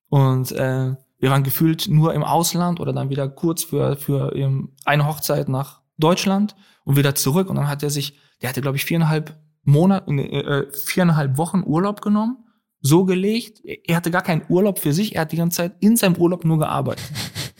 Und 0.08 0.52
äh, 0.52 0.94
wir 1.18 1.30
waren 1.30 1.44
gefühlt 1.44 1.86
nur 1.88 2.14
im 2.14 2.24
Ausland 2.24 2.80
oder 2.80 2.92
dann 2.92 3.10
wieder 3.10 3.28
kurz 3.28 3.64
für, 3.64 3.96
für 3.96 4.34
ähm, 4.34 4.74
eine 4.84 5.06
Hochzeit 5.06 5.48
nach 5.48 5.82
Deutschland 5.98 6.56
und 6.84 6.96
wieder 6.96 7.14
zurück. 7.14 7.48
Und 7.48 7.56
dann 7.56 7.68
hat 7.68 7.82
er 7.82 7.90
sich, 7.90 8.18
der 8.40 8.48
hatte, 8.48 8.62
glaube 8.62 8.76
ich, 8.76 8.84
viereinhalb 8.84 9.38
Monate, 9.70 10.10
äh, 10.10 10.72
viereinhalb 10.72 11.38
Wochen 11.38 11.62
Urlaub 11.64 12.02
genommen, 12.02 12.44
so 12.80 13.04
gelegt. 13.04 13.62
Er 13.64 13.96
hatte 13.96 14.10
gar 14.10 14.22
keinen 14.22 14.42
Urlaub 14.48 14.78
für 14.78 14.92
sich, 14.92 15.14
er 15.14 15.22
hat 15.22 15.32
die 15.32 15.36
ganze 15.36 15.58
Zeit 15.58 15.72
in 15.80 15.96
seinem 15.96 16.16
Urlaub 16.16 16.44
nur 16.44 16.58
gearbeitet. 16.58 17.04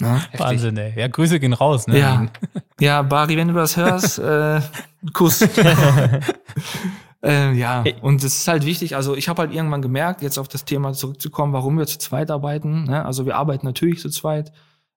Ja, 0.00 0.20
Wahnsinn, 0.36 0.76
ey. 0.78 0.98
Ja, 0.98 1.06
Grüße 1.06 1.38
gehen 1.38 1.52
raus, 1.52 1.86
ne? 1.86 1.96
ja, 1.96 2.26
ja 2.80 3.02
Bari, 3.02 3.36
wenn 3.36 3.46
du 3.46 3.54
das 3.54 3.76
hörst, 3.76 4.18
äh, 4.18 4.60
Kuss. 5.12 5.42
äh, 7.22 7.52
ja, 7.52 7.84
und 8.00 8.24
es 8.24 8.38
ist 8.38 8.48
halt 8.48 8.66
wichtig, 8.66 8.96
also 8.96 9.14
ich 9.14 9.28
habe 9.28 9.42
halt 9.42 9.54
irgendwann 9.54 9.80
gemerkt, 9.80 10.22
jetzt 10.22 10.38
auf 10.38 10.48
das 10.48 10.64
Thema 10.64 10.92
zurückzukommen, 10.92 11.52
warum 11.52 11.78
wir 11.78 11.86
zu 11.86 11.98
zweit 11.98 12.32
arbeiten. 12.32 12.84
Ne? 12.84 13.04
Also 13.04 13.26
wir 13.26 13.36
arbeiten 13.36 13.64
natürlich 13.64 14.00
zu 14.00 14.10
zweit, 14.10 14.52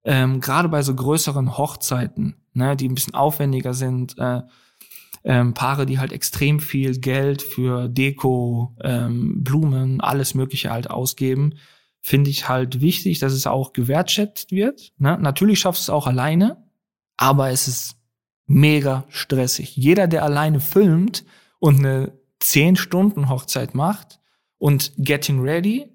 ähm, 0.05 0.39
gerade 0.39 0.69
bei 0.69 0.81
so 0.81 0.95
größeren 0.95 1.57
Hochzeiten, 1.57 2.35
ne, 2.53 2.75
die 2.75 2.87
ein 2.87 2.95
bisschen 2.95 3.13
aufwendiger 3.13 3.73
sind, 3.73 4.17
äh, 4.17 4.41
ähm, 5.25 5.55
Paare, 5.55 5.85
die 5.87 5.99
halt 5.99 6.13
extrem 6.13 6.59
viel 6.59 6.97
Geld 6.99 7.41
für 7.41 7.89
Deko, 7.89 8.75
ähm, 8.81 9.43
Blumen, 9.43 9.99
alles 9.99 10.35
Mögliche 10.35 10.69
halt 10.69 10.89
ausgeben, 10.89 11.55
finde 11.99 12.29
ich 12.29 12.47
halt 12.47 12.79
wichtig, 12.79 13.17
dass 13.17 13.33
es 13.33 13.47
auch 13.47 13.73
gewertschätzt 13.73 14.51
wird. 14.51 14.93
Ne? 14.99 15.17
Natürlich 15.19 15.59
schaffst 15.59 15.81
du 15.81 15.91
es 15.91 15.95
auch 15.95 16.05
alleine, 16.05 16.63
aber 17.17 17.49
es 17.49 17.67
ist 17.67 17.95
mega 18.45 19.05
stressig. 19.09 19.75
Jeder, 19.75 20.07
der 20.07 20.23
alleine 20.23 20.59
filmt 20.59 21.25
und 21.57 21.79
eine 21.79 22.13
10-Stunden-Hochzeit 22.43 23.73
macht 23.73 24.19
und 24.59 24.93
Getting 24.97 25.41
Ready, 25.41 25.89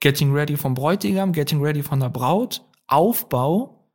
Getting 0.00 0.32
Ready 0.32 0.56
vom 0.56 0.72
Bräutigam, 0.72 1.32
Getting 1.32 1.60
Ready 1.60 1.82
von 1.82 2.00
der 2.00 2.08
Braut, 2.08 2.64
Aufbau, 2.86 3.90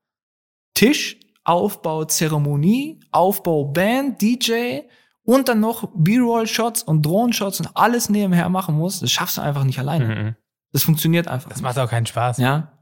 Tisch, 0.76 1.20
Aufbau, 1.48 2.04
Zeremonie, 2.04 3.00
Aufbau, 3.12 3.64
Band, 3.66 4.22
DJ 4.22 4.82
und 5.24 5.48
dann 5.48 5.62
noch 5.62 5.90
B-Roll-Shots 5.96 6.84
und 6.84 7.06
Drohnen-Shots 7.06 7.62
und 7.62 7.70
alles 7.74 8.10
nebenher 8.10 8.50
machen 8.50 8.76
muss, 8.76 9.00
das 9.00 9.12
schaffst 9.12 9.38
du 9.38 9.42
einfach 9.42 9.64
nicht 9.64 9.80
alleine. 9.80 10.08
Mhm. 10.08 10.36
Das 10.74 10.84
funktioniert 10.84 11.30
einfach. 11.30 11.50
Das 11.50 11.62
macht 11.62 11.80
auch 11.80 11.90
keinen 11.90 12.06
Spaß. 12.06 12.40
Ja. 12.40 12.74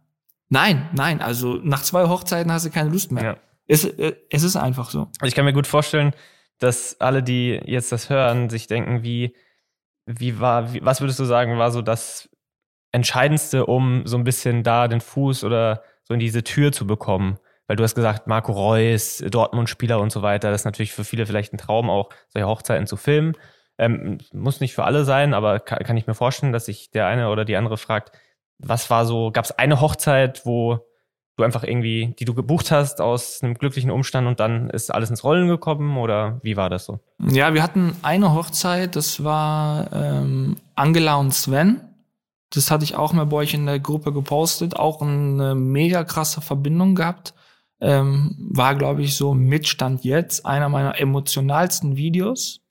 Nein, 0.49 0.89
nein, 0.93 1.21
also 1.21 1.59
nach 1.63 1.83
zwei 1.83 2.07
Hochzeiten 2.07 2.51
hast 2.51 2.65
du 2.65 2.71
keine 2.71 2.89
Lust 2.89 3.11
mehr. 3.11 3.23
Ja. 3.23 3.37
Es, 3.67 3.85
äh, 3.85 4.15
es 4.31 4.41
ist 4.41 4.55
einfach 4.55 4.89
so. 4.89 5.09
Also 5.19 5.27
ich 5.27 5.35
kann 5.35 5.45
mir 5.45 5.53
gut 5.53 5.67
vorstellen, 5.67 6.13
dass 6.57 6.99
alle, 6.99 7.21
die 7.21 7.61
jetzt 7.65 7.91
das 7.91 8.09
hören, 8.09 8.49
sich 8.49 8.65
denken, 8.65 9.03
wie, 9.03 9.35
wie 10.07 10.39
war, 10.39 10.73
wie, 10.73 10.83
was 10.83 11.01
würdest 11.01 11.19
du 11.19 11.25
sagen, 11.25 11.59
war 11.59 11.71
so 11.71 11.83
das 11.83 12.29
Entscheidendste, 12.91 13.67
um 13.67 14.07
so 14.07 14.17
ein 14.17 14.23
bisschen 14.23 14.63
da 14.63 14.87
den 14.87 15.01
Fuß 15.01 15.43
oder 15.43 15.83
so 16.03 16.15
in 16.15 16.19
diese 16.19 16.43
Tür 16.43 16.71
zu 16.71 16.87
bekommen? 16.87 17.37
Weil 17.67 17.77
du 17.77 17.83
hast 17.83 17.95
gesagt, 17.95 18.27
Marco 18.27 18.51
Reus, 18.51 19.23
Dortmund-Spieler 19.27 19.99
und 19.99 20.11
so 20.11 20.21
weiter, 20.21 20.51
das 20.51 20.61
ist 20.61 20.65
natürlich 20.65 20.93
für 20.93 21.03
viele 21.03 21.25
vielleicht 21.25 21.53
ein 21.53 21.57
Traum, 21.57 21.89
auch 21.89 22.09
solche 22.29 22.47
Hochzeiten 22.47 22.87
zu 22.87 22.97
filmen. 22.97 23.33
Ähm, 23.77 24.19
muss 24.31 24.61
nicht 24.61 24.73
für 24.73 24.85
alle 24.85 25.03
sein, 25.03 25.33
aber 25.33 25.59
kann, 25.59 25.79
kann 25.79 25.97
ich 25.97 26.07
mir 26.07 26.13
vorstellen, 26.13 26.53
dass 26.53 26.65
sich 26.65 26.91
der 26.91 27.07
eine 27.07 27.29
oder 27.29 27.43
die 27.43 27.55
andere 27.55 27.77
fragt, 27.77 28.11
was 28.59 28.89
war 28.89 29.05
so, 29.05 29.31
gab 29.31 29.45
es 29.45 29.51
eine 29.51 29.81
Hochzeit, 29.81 30.45
wo 30.45 30.79
du 31.35 31.43
einfach 31.43 31.63
irgendwie, 31.63 32.15
die 32.17 32.25
du 32.25 32.33
gebucht 32.33 32.71
hast 32.71 33.01
aus 33.01 33.41
einem 33.41 33.55
glücklichen 33.55 33.91
Umstand 33.91 34.27
und 34.27 34.39
dann 34.39 34.69
ist 34.69 34.93
alles 34.93 35.09
ins 35.09 35.23
Rollen 35.23 35.47
gekommen 35.47 35.97
oder 35.97 36.39
wie 36.43 36.55
war 36.55 36.69
das 36.69 36.85
so? 36.85 36.99
Ja, 37.19 37.53
wir 37.53 37.61
hatten 37.61 37.95
eine 38.03 38.33
Hochzeit, 38.33 38.95
das 38.95 39.23
war 39.23 39.91
ähm, 39.91 40.55
Angela 40.75 41.15
und 41.15 41.33
Sven. 41.33 41.81
Das 42.53 42.71
hatte 42.71 42.85
ich 42.85 42.95
auch 42.95 43.11
mal 43.11 43.25
bei 43.25 43.37
euch 43.37 43.53
in 43.53 43.65
der 43.65 43.79
Gruppe 43.79 44.13
gepostet, 44.13 44.77
auch 44.77 45.01
eine 45.01 45.55
mega 45.55 46.05
krasse 46.05 46.39
Verbindung 46.39 46.95
gehabt. 46.95 47.33
Ähm, 47.81 48.35
war, 48.37 48.75
glaube 48.75 49.03
ich, 49.03 49.15
so 49.15 49.33
mit 49.33 49.67
Stand 49.67 50.03
jetzt 50.03 50.45
einer 50.45 50.69
meiner 50.69 50.99
emotionalsten 50.99 51.97
Videos. 51.97 52.61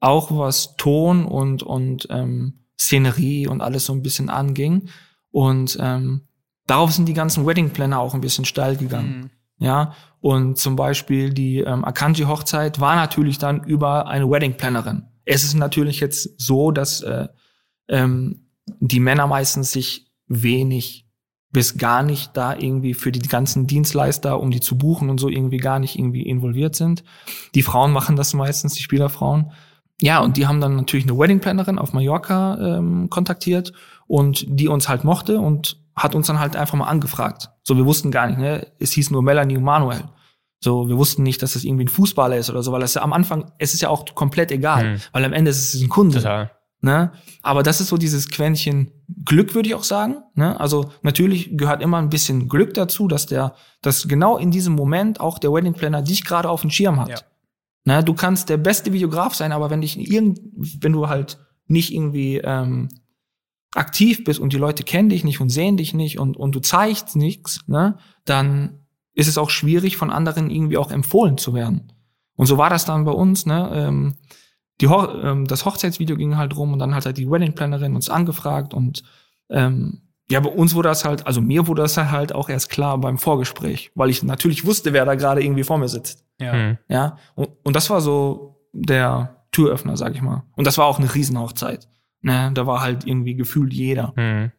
Auch 0.00 0.30
was 0.30 0.76
Ton 0.76 1.24
und, 1.24 1.62
und 1.62 2.06
ähm, 2.10 2.60
Szenerie 2.80 3.48
und 3.48 3.60
alles 3.60 3.86
so 3.86 3.92
ein 3.92 4.02
bisschen 4.02 4.30
anging. 4.30 4.88
Und 5.30 5.76
ähm, 5.80 6.28
darauf 6.66 6.92
sind 6.92 7.06
die 7.06 7.14
ganzen 7.14 7.46
Wedding-Planner 7.46 7.98
auch 7.98 8.14
ein 8.14 8.20
bisschen 8.20 8.44
steil 8.44 8.76
gegangen. 8.76 9.20
Mhm. 9.20 9.30
Ja, 9.60 9.94
und 10.20 10.56
zum 10.56 10.76
Beispiel 10.76 11.32
die 11.32 11.58
ähm, 11.58 11.84
Akanji-Hochzeit 11.84 12.78
war 12.78 12.94
natürlich 12.94 13.38
dann 13.38 13.64
über 13.64 14.06
eine 14.06 14.30
Wedding-Plannerin. 14.30 15.04
Es 15.24 15.42
ist 15.42 15.54
natürlich 15.54 16.00
jetzt 16.00 16.40
so, 16.40 16.70
dass 16.70 17.02
äh, 17.02 17.26
ähm, 17.88 18.46
die 18.80 19.00
Männer 19.00 19.26
meistens 19.26 19.72
sich 19.72 20.06
wenig 20.28 21.07
bis 21.50 21.78
gar 21.78 22.02
nicht 22.02 22.36
da 22.36 22.54
irgendwie 22.54 22.94
für 22.94 23.10
die 23.10 23.26
ganzen 23.26 23.66
Dienstleister, 23.66 24.38
um 24.40 24.50
die 24.50 24.60
zu 24.60 24.76
buchen 24.76 25.08
und 25.08 25.18
so 25.18 25.28
irgendwie 25.28 25.56
gar 25.56 25.78
nicht 25.78 25.98
irgendwie 25.98 26.22
involviert 26.22 26.76
sind. 26.76 27.04
Die 27.54 27.62
Frauen 27.62 27.92
machen 27.92 28.16
das 28.16 28.34
meistens, 28.34 28.74
die 28.74 28.82
Spielerfrauen. 28.82 29.52
Ja, 30.00 30.20
und 30.20 30.36
die 30.36 30.46
haben 30.46 30.60
dann 30.60 30.76
natürlich 30.76 31.06
eine 31.08 31.18
Wedding-Plannerin 31.18 31.78
auf 31.78 31.92
Mallorca 31.92 32.58
ähm, 32.60 33.10
kontaktiert 33.10 33.72
und 34.06 34.44
die 34.46 34.68
uns 34.68 34.88
halt 34.88 35.04
mochte 35.04 35.40
und 35.40 35.78
hat 35.96 36.14
uns 36.14 36.28
dann 36.28 36.38
halt 36.38 36.54
einfach 36.54 36.76
mal 36.76 36.86
angefragt. 36.86 37.50
So, 37.64 37.76
wir 37.76 37.84
wussten 37.84 38.10
gar 38.10 38.28
nicht, 38.28 38.38
ne? 38.38 38.66
Es 38.78 38.92
hieß 38.92 39.10
nur 39.10 39.22
Melanie 39.22 39.56
und 39.56 39.64
Manuel. 39.64 40.04
So, 40.60 40.88
wir 40.88 40.96
wussten 40.96 41.22
nicht, 41.22 41.42
dass 41.42 41.54
das 41.54 41.64
irgendwie 41.64 41.84
ein 41.84 41.88
Fußballer 41.88 42.36
ist 42.36 42.50
oder 42.50 42.62
so, 42.62 42.72
weil 42.72 42.80
das 42.80 42.94
ja 42.94 43.02
am 43.02 43.12
Anfang, 43.12 43.50
es 43.58 43.74
ist 43.74 43.80
ja 43.80 43.88
auch 43.88 44.04
komplett 44.14 44.52
egal, 44.52 44.92
mhm. 44.92 45.00
weil 45.12 45.24
am 45.24 45.32
Ende 45.32 45.50
ist 45.50 45.74
es 45.74 45.80
ein 45.80 45.88
Kunde. 45.88 46.18
Total. 46.18 46.50
Ne? 46.80 47.12
Aber 47.42 47.62
das 47.62 47.80
ist 47.80 47.88
so 47.88 47.96
dieses 47.96 48.28
Quäntchen 48.28 48.92
Glück, 49.24 49.54
würde 49.54 49.68
ich 49.68 49.74
auch 49.74 49.84
sagen. 49.84 50.18
Ne? 50.34 50.58
Also 50.60 50.92
natürlich 51.02 51.56
gehört 51.56 51.82
immer 51.82 51.98
ein 51.98 52.10
bisschen 52.10 52.48
Glück 52.48 52.74
dazu, 52.74 53.08
dass 53.08 53.26
der, 53.26 53.54
dass 53.82 54.06
genau 54.06 54.38
in 54.38 54.50
diesem 54.50 54.74
Moment 54.74 55.20
auch 55.20 55.38
der 55.38 55.52
Wedding 55.52 55.74
Planner 55.74 56.02
dich 56.02 56.24
gerade 56.24 56.48
auf 56.48 56.60
dem 56.60 56.70
Schirm 56.70 57.00
hat. 57.00 57.08
Ja. 57.08 57.18
Ne? 57.84 58.04
Du 58.04 58.14
kannst 58.14 58.48
der 58.48 58.58
beste 58.58 58.92
Videograf 58.92 59.34
sein, 59.34 59.50
aber 59.50 59.70
wenn 59.70 59.80
dich 59.80 59.98
irgend, 59.98 60.40
wenn 60.80 60.92
du 60.92 61.08
halt 61.08 61.38
nicht 61.66 61.92
irgendwie 61.92 62.38
ähm, 62.38 62.88
aktiv 63.74 64.24
bist 64.24 64.38
und 64.38 64.52
die 64.52 64.58
Leute 64.58 64.84
kennen 64.84 65.08
dich 65.08 65.24
nicht 65.24 65.40
und 65.40 65.50
sehen 65.50 65.76
dich 65.76 65.94
nicht 65.94 66.18
und, 66.18 66.36
und 66.36 66.54
du 66.54 66.60
zeigst 66.60 67.16
nichts, 67.16 67.60
ne, 67.66 67.98
dann 68.24 68.86
ist 69.14 69.28
es 69.28 69.36
auch 69.36 69.50
schwierig, 69.50 69.96
von 69.96 70.10
anderen 70.10 70.48
irgendwie 70.48 70.78
auch 70.78 70.92
empfohlen 70.92 71.38
zu 71.38 71.54
werden. 71.54 71.92
Und 72.36 72.46
so 72.46 72.56
war 72.56 72.70
das 72.70 72.84
dann 72.84 73.04
bei 73.04 73.10
uns, 73.10 73.46
ne? 73.46 73.70
Ähm, 73.74 74.14
die 74.80 74.88
Ho 74.88 75.08
ähm, 75.22 75.46
das 75.46 75.64
Hochzeitsvideo 75.64 76.16
ging 76.16 76.36
halt 76.36 76.56
rum 76.56 76.72
und 76.72 76.78
dann 76.78 76.94
hat 76.94 77.06
halt 77.06 77.18
die 77.18 77.30
Wedding 77.30 77.54
Plannerin 77.54 77.94
uns 77.94 78.08
angefragt 78.10 78.74
und 78.74 79.02
ähm, 79.50 80.02
ja, 80.30 80.40
bei 80.40 80.50
uns 80.50 80.74
wurde 80.74 80.90
das 80.90 81.04
halt, 81.04 81.26
also 81.26 81.40
mir 81.40 81.66
wurde 81.66 81.82
das 81.82 81.96
halt 81.96 82.34
auch 82.34 82.50
erst 82.50 82.68
klar 82.68 82.98
beim 82.98 83.16
Vorgespräch, 83.18 83.90
weil 83.94 84.10
ich 84.10 84.22
natürlich 84.22 84.66
wusste, 84.66 84.92
wer 84.92 85.06
da 85.06 85.14
gerade 85.14 85.42
irgendwie 85.42 85.64
vor 85.64 85.78
mir 85.78 85.88
sitzt. 85.88 86.24
Ja. 86.38 86.52
Mhm. 86.52 86.78
Ja. 86.88 87.16
Und, 87.34 87.48
und 87.64 87.74
das 87.74 87.88
war 87.88 88.02
so 88.02 88.68
der 88.72 89.46
Türöffner, 89.52 89.96
sag 89.96 90.14
ich 90.14 90.20
mal. 90.20 90.44
Und 90.54 90.66
das 90.66 90.76
war 90.76 90.84
auch 90.84 90.98
eine 90.98 91.14
Riesenhochzeit. 91.14 91.88
Ne, 92.20 92.50
da 92.52 92.66
war 92.66 92.80
halt 92.80 93.06
irgendwie 93.06 93.36
gefühlt 93.36 93.72
jeder. 93.72 94.12
Mhm. 94.16 94.52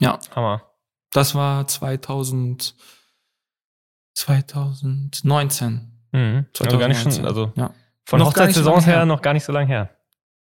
Ja. 0.00 0.18
Hammer. 0.34 0.62
Das 1.10 1.34
war 1.34 1.66
2000, 1.66 2.74
2019. 4.14 5.72
Mhm. 6.12 6.46
2019. 6.54 6.66
Also 6.66 6.78
gar 6.78 6.88
nicht 6.88 7.02
schon, 7.02 7.26
also 7.26 7.52
ja. 7.56 7.74
Von 8.08 8.24
Hochzeitssaison 8.24 8.80
her, 8.84 8.96
her 8.96 9.04
noch 9.04 9.20
gar 9.20 9.34
nicht 9.34 9.44
so 9.44 9.52
lange 9.52 9.66
her. 9.66 9.90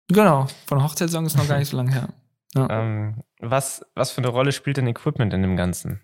Genau, 0.08 0.48
von 0.66 0.82
Hochzeitssaison 0.82 1.26
ist 1.26 1.36
noch 1.36 1.46
gar 1.46 1.60
nicht 1.60 1.68
so 1.68 1.76
lange 1.76 1.92
her. 1.92 2.08
Ja. 2.56 2.70
Ähm, 2.70 3.22
was, 3.42 3.86
was 3.96 4.12
für 4.12 4.20
eine 4.20 4.30
Rolle 4.30 4.54
spielt 4.54 4.78
denn 4.78 4.88
Equipment 4.88 5.34
in 5.34 5.42
dem 5.42 5.58
Ganzen? 5.58 6.00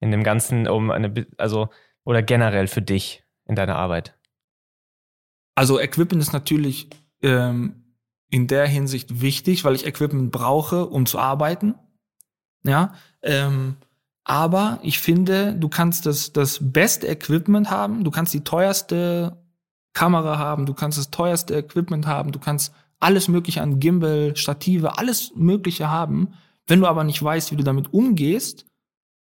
In 0.00 0.10
dem 0.10 0.24
Ganzen, 0.24 0.66
um 0.66 0.90
eine, 0.90 1.26
also, 1.36 1.68
oder 2.04 2.22
generell 2.22 2.68
für 2.68 2.80
dich 2.80 3.22
in 3.44 3.54
deiner 3.54 3.76
Arbeit? 3.76 4.14
Also 5.56 5.78
Equipment 5.78 6.22
ist 6.22 6.32
natürlich 6.32 6.88
ähm, 7.20 7.84
in 8.30 8.46
der 8.46 8.66
Hinsicht 8.66 9.20
wichtig, 9.20 9.62
weil 9.64 9.74
ich 9.74 9.86
Equipment 9.86 10.32
brauche, 10.32 10.86
um 10.86 11.04
zu 11.04 11.18
arbeiten. 11.18 11.74
Ja, 12.64 12.94
ähm, 13.20 13.76
aber 14.24 14.78
ich 14.82 15.00
finde, 15.00 15.54
du 15.54 15.68
kannst 15.68 16.06
das, 16.06 16.32
das 16.32 16.58
beste 16.62 17.08
Equipment 17.08 17.70
haben, 17.70 18.04
du 18.04 18.10
kannst 18.10 18.32
die 18.32 18.42
teuerste 18.42 19.43
Kamera 19.94 20.38
haben, 20.38 20.66
du 20.66 20.74
kannst 20.74 20.98
das 20.98 21.10
teuerste 21.10 21.54
Equipment 21.54 22.06
haben, 22.06 22.32
du 22.32 22.38
kannst 22.38 22.74
alles 23.00 23.28
mögliche 23.28 23.62
an 23.62 23.80
Gimbal, 23.80 24.36
Stative, 24.36 24.98
alles 24.98 25.32
mögliche 25.34 25.90
haben. 25.90 26.34
Wenn 26.66 26.80
du 26.80 26.86
aber 26.86 27.04
nicht 27.04 27.22
weißt, 27.22 27.52
wie 27.52 27.56
du 27.56 27.64
damit 27.64 27.92
umgehst, 27.92 28.66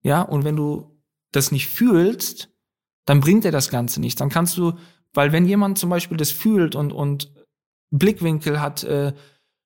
ja, 0.02 0.22
und 0.22 0.44
wenn 0.44 0.56
du 0.56 1.00
das 1.32 1.52
nicht 1.52 1.68
fühlst, 1.68 2.48
dann 3.06 3.20
bringt 3.20 3.44
dir 3.44 3.50
das 3.52 3.70
Ganze 3.70 4.00
nichts. 4.00 4.18
Dann 4.18 4.28
kannst 4.28 4.56
du, 4.56 4.74
weil 5.12 5.32
wenn 5.32 5.46
jemand 5.46 5.78
zum 5.78 5.90
Beispiel 5.90 6.16
das 6.16 6.30
fühlt 6.30 6.74
und, 6.74 6.92
und 6.92 7.32
Blickwinkel 7.90 8.60
hat 8.60 8.84
äh, 8.84 9.12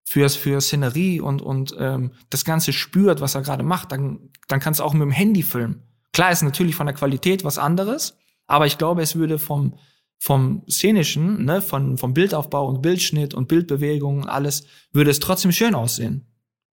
fürs, 0.05 0.37
für 0.37 0.61
Szenerie 0.61 1.21
und, 1.21 1.43
und 1.43 1.75
ähm, 1.79 2.13
das 2.31 2.45
Ganze 2.45 2.73
spürt, 2.73 3.21
was 3.21 3.35
er 3.35 3.43
gerade 3.43 3.65
macht, 3.65 3.93
dann, 3.93 4.31
dann 4.49 4.61
kannst 4.61 4.81
du 4.81 4.85
auch 4.85 4.93
mit 4.93 5.03
dem 5.03 5.11
Handy 5.11 5.43
filmen. 5.43 5.83
Klar 6.13 6.33
ist 6.33 6.43
natürlich 6.43 6.77
von 6.77 6.87
der 6.87 6.95
Qualität 6.95 7.45
was 7.45 7.59
anderes, 7.59 8.17
aber 8.47 8.67
ich 8.67 8.79
glaube, 8.79 9.03
es 9.03 9.17
würde 9.17 9.39
vom, 9.39 9.79
vom 10.19 10.63
Szenischen, 10.69 11.45
ne, 11.45 11.61
von, 11.61 11.99
vom 11.99 12.15
Bildaufbau 12.15 12.69
und 12.69 12.83
Bildschnitt 12.83 13.35
und 13.35 13.49
Bildbewegungen, 13.49 14.27
alles, 14.27 14.67
würde 14.93 15.11
es 15.11 15.21
trotzdem 15.21 15.53
schön 15.53 15.75
aussehen. 15.75 16.27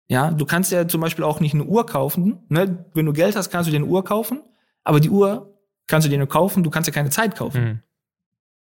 Ja, 0.09 0.33
du 0.33 0.45
kannst 0.45 0.73
ja 0.73 0.89
zum 0.89 1.01
Beispiel 1.01 1.25
auch 1.25 1.41
nicht 1.41 1.55
eine 1.55 1.65
Uhr 1.65 1.87
kaufen, 1.87 2.41
ne? 2.49 2.85
Wenn 2.95 3.07
du 3.07 3.13
Geld 3.13 3.37
hast, 3.37 3.51
kannst 3.51 3.69
du 3.69 3.71
dir 3.71 3.77
eine 3.77 3.87
Uhr 3.87 4.05
kaufen, 4.05 4.43
aber 4.83 4.99
die 4.99 5.11
Uhr 5.11 5.57
kannst 5.87 6.07
du 6.07 6.11
dir 6.11 6.19
nur 6.19 6.29
kaufen, 6.29 6.63
du 6.63 6.71
kannst 6.71 6.89
ja 6.89 6.93
keine 6.93 7.11
Zeit 7.11 7.37
kaufen. 7.37 7.65
Mhm. 7.65 7.81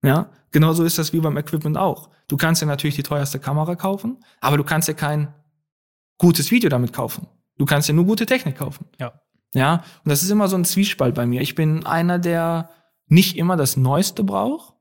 Ja, 0.08 0.30
genauso 0.52 0.84
ist 0.84 0.97
das 0.97 1.12
wie 1.13 1.19
beim 1.19 1.38
Equipment 1.38 1.78
auch. 1.78 2.10
Du 2.28 2.38
kannst 2.38 2.62
ja 2.62 2.67
natürlich 2.67 2.95
die 2.95 3.04
teuerste 3.04 3.39
Kamera 3.39 3.76
kaufen, 3.76 4.17
aber 4.41 4.58
du 4.58 4.63
kannst 4.63 4.88
ja 4.88 4.93
kein 4.93 5.34
gutes 6.17 6.52
Video 6.52 6.69
damit 6.69 6.93
kaufen. 6.93 7.28
Du 7.58 7.65
kannst 7.65 7.88
ja 7.88 7.93
nur 7.93 8.06
gute 8.06 8.26
Technik 8.26 8.58
kaufen. 8.58 8.86
Ja. 8.99 9.13
Ja, 9.56 9.84
und 10.04 10.10
das 10.10 10.23
ist 10.23 10.32
immer 10.32 10.47
so 10.47 10.56
ein 10.56 10.65
Zwiespalt 10.65 11.13
bei 11.15 11.26
mir. 11.26 11.41
Ich 11.41 11.54
bin 11.56 11.86
einer, 11.86 12.17
der 12.17 12.69
nicht 13.07 13.37
immer 13.37 13.57
das 13.57 13.77
Neueste 13.77 14.23
braucht. 14.23 14.73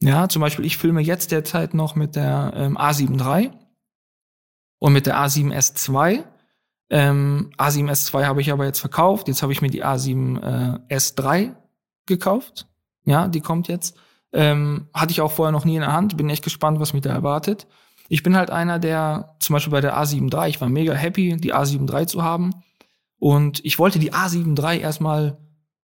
Ja, 0.00 0.28
zum 0.28 0.40
Beispiel, 0.40 0.64
ich 0.64 0.78
filme 0.78 1.00
jetzt 1.00 1.30
derzeit 1.30 1.74
noch 1.74 1.94
mit 1.94 2.16
der 2.16 2.52
ähm, 2.56 2.76
A7 2.76 3.20
III 3.20 3.52
und 4.78 4.92
mit 4.92 5.06
der 5.06 5.16
A7S2. 5.16 6.24
Ähm, 6.90 7.52
A7S2 7.56 8.24
habe 8.24 8.40
ich 8.40 8.50
aber 8.50 8.64
jetzt 8.64 8.80
verkauft. 8.80 9.28
Jetzt 9.28 9.42
habe 9.42 9.52
ich 9.52 9.62
mir 9.62 9.70
die 9.70 9.84
A7S3 9.84 11.42
äh, 11.42 11.52
gekauft. 12.06 12.66
Ja, 13.04 13.28
die 13.28 13.40
kommt 13.40 13.68
jetzt. 13.68 13.96
Ähm, 14.32 14.88
hatte 14.92 15.12
ich 15.12 15.20
auch 15.20 15.30
vorher 15.30 15.52
noch 15.52 15.64
nie 15.64 15.76
in 15.76 15.82
der 15.82 15.92
Hand. 15.92 16.16
Bin 16.16 16.28
echt 16.30 16.42
gespannt, 16.42 16.80
was 16.80 16.92
mich 16.92 17.02
da 17.02 17.10
erwartet. 17.10 17.68
Ich 18.08 18.22
bin 18.22 18.36
halt 18.36 18.50
einer, 18.50 18.78
der 18.78 19.36
zum 19.38 19.54
Beispiel 19.54 19.70
bei 19.70 19.80
der 19.80 19.96
A7 19.96 20.34
III, 20.34 20.50
ich 20.50 20.60
war 20.60 20.68
mega 20.68 20.92
happy, 20.92 21.36
die 21.36 21.54
A7 21.54 21.90
III 21.90 22.06
zu 22.06 22.22
haben. 22.22 22.50
Und 23.18 23.64
ich 23.64 23.78
wollte 23.78 23.98
die 23.98 24.12
A7 24.12 24.60
III 24.60 24.80
erstmal 24.80 25.38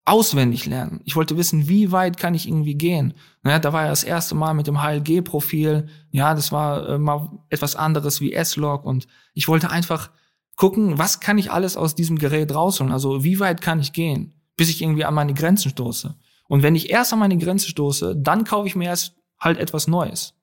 auswendig 0.07 0.65
lernen. 0.65 1.01
Ich 1.03 1.15
wollte 1.15 1.37
wissen, 1.37 1.67
wie 1.67 1.91
weit 1.91 2.17
kann 2.17 2.33
ich 2.33 2.47
irgendwie 2.47 2.75
gehen. 2.75 3.13
Naja, 3.43 3.59
da 3.59 3.73
war 3.73 3.83
ja 3.83 3.89
das 3.89 4.03
erste 4.03 4.35
Mal 4.35 4.53
mit 4.53 4.67
dem 4.67 4.81
HLG-Profil. 4.81 5.87
Ja, 6.11 6.33
das 6.33 6.51
war 6.51 6.89
äh, 6.89 6.97
mal 6.97 7.29
etwas 7.49 7.75
anderes 7.75 8.21
wie 8.21 8.33
S-Log 8.33 8.85
und 8.85 9.07
ich 9.33 9.47
wollte 9.47 9.69
einfach 9.69 10.11
gucken, 10.55 10.97
was 10.97 11.19
kann 11.19 11.37
ich 11.37 11.51
alles 11.51 11.75
aus 11.75 11.93
diesem 11.93 12.17
Gerät 12.17 12.55
rausholen? 12.55 12.93
Also 12.93 13.23
wie 13.23 13.39
weit 13.39 13.61
kann 13.61 13.79
ich 13.79 13.91
gehen, 13.91 14.33
bis 14.55 14.69
ich 14.69 14.81
irgendwie 14.81 15.05
an 15.05 15.13
meine 15.13 15.33
Grenzen 15.33 15.69
stoße? 15.69 16.15
Und 16.47 16.63
wenn 16.63 16.75
ich 16.75 16.89
erst 16.89 17.11
an 17.11 17.19
meine 17.19 17.37
Grenze 17.37 17.67
stoße, 17.67 18.15
dann 18.15 18.45
kaufe 18.45 18.67
ich 18.67 18.75
mir 18.75 18.85
erst 18.85 19.15
halt 19.39 19.57
etwas 19.57 19.87
Neues. 19.87 20.33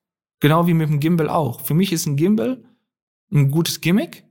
Genau 0.40 0.66
wie 0.66 0.74
mit 0.74 0.90
dem 0.90 1.00
Gimbal 1.00 1.31
auch. 1.31 1.61
Für 1.62 1.74
mich 1.74 1.92
ist 1.92 2.07
ein 2.07 2.16
Gimbal 2.16 2.62
ein 3.33 3.50
gutes 3.50 3.81
Gimmick. 3.81 4.24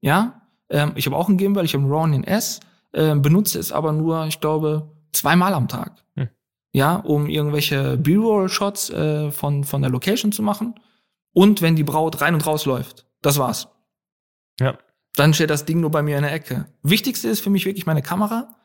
Ja, 0.00 0.42
ähm, 0.68 0.92
ich 0.96 1.06
habe 1.06 1.16
auch 1.16 1.28
ein 1.28 1.36
Gimbal, 1.36 1.64
ich 1.64 1.74
habe 1.74 1.84
ein 1.84 1.90
Ronin 1.90 2.24
S 2.24 2.60
äh, 2.92 3.14
benutze 3.14 3.58
es 3.58 3.72
aber 3.72 3.92
nur, 3.92 4.26
ich 4.26 4.40
glaube, 4.40 4.90
zweimal 5.12 5.54
am 5.54 5.68
Tag. 5.68 6.04
Hm. 6.16 6.28
Ja, 6.72 6.96
um 6.96 7.28
irgendwelche 7.28 7.96
B-Roll-Shots 7.96 8.90
äh, 8.90 9.30
von, 9.30 9.64
von 9.64 9.82
der 9.82 9.90
Location 9.90 10.32
zu 10.32 10.42
machen. 10.42 10.74
Und 11.34 11.62
wenn 11.62 11.76
die 11.76 11.84
Braut 11.84 12.20
rein 12.20 12.34
und 12.34 12.46
raus 12.46 12.66
läuft. 12.66 13.06
Das 13.22 13.38
war's. 13.38 13.68
Ja. 14.60 14.78
Dann 15.14 15.34
steht 15.34 15.50
das 15.50 15.64
Ding 15.64 15.80
nur 15.80 15.90
bei 15.90 16.02
mir 16.02 16.16
in 16.16 16.22
der 16.22 16.32
Ecke. 16.32 16.66
Wichtigste 16.82 17.28
ist 17.28 17.40
für 17.40 17.50
mich 17.50 17.66
wirklich 17.66 17.86
meine 17.86 18.02
Kamera. 18.02 18.56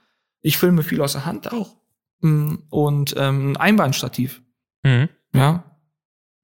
Ich 0.42 0.58
filme 0.58 0.84
viel 0.84 1.02
aus 1.02 1.14
der 1.14 1.26
Hand 1.26 1.52
auch. 1.52 1.76
Mm, 2.22 2.56
und 2.70 3.16
ähm, 3.18 3.52
ein 3.52 3.58
Einbeinstativ. 3.58 4.42
Mhm. 4.84 5.10
Ja. 5.34 5.64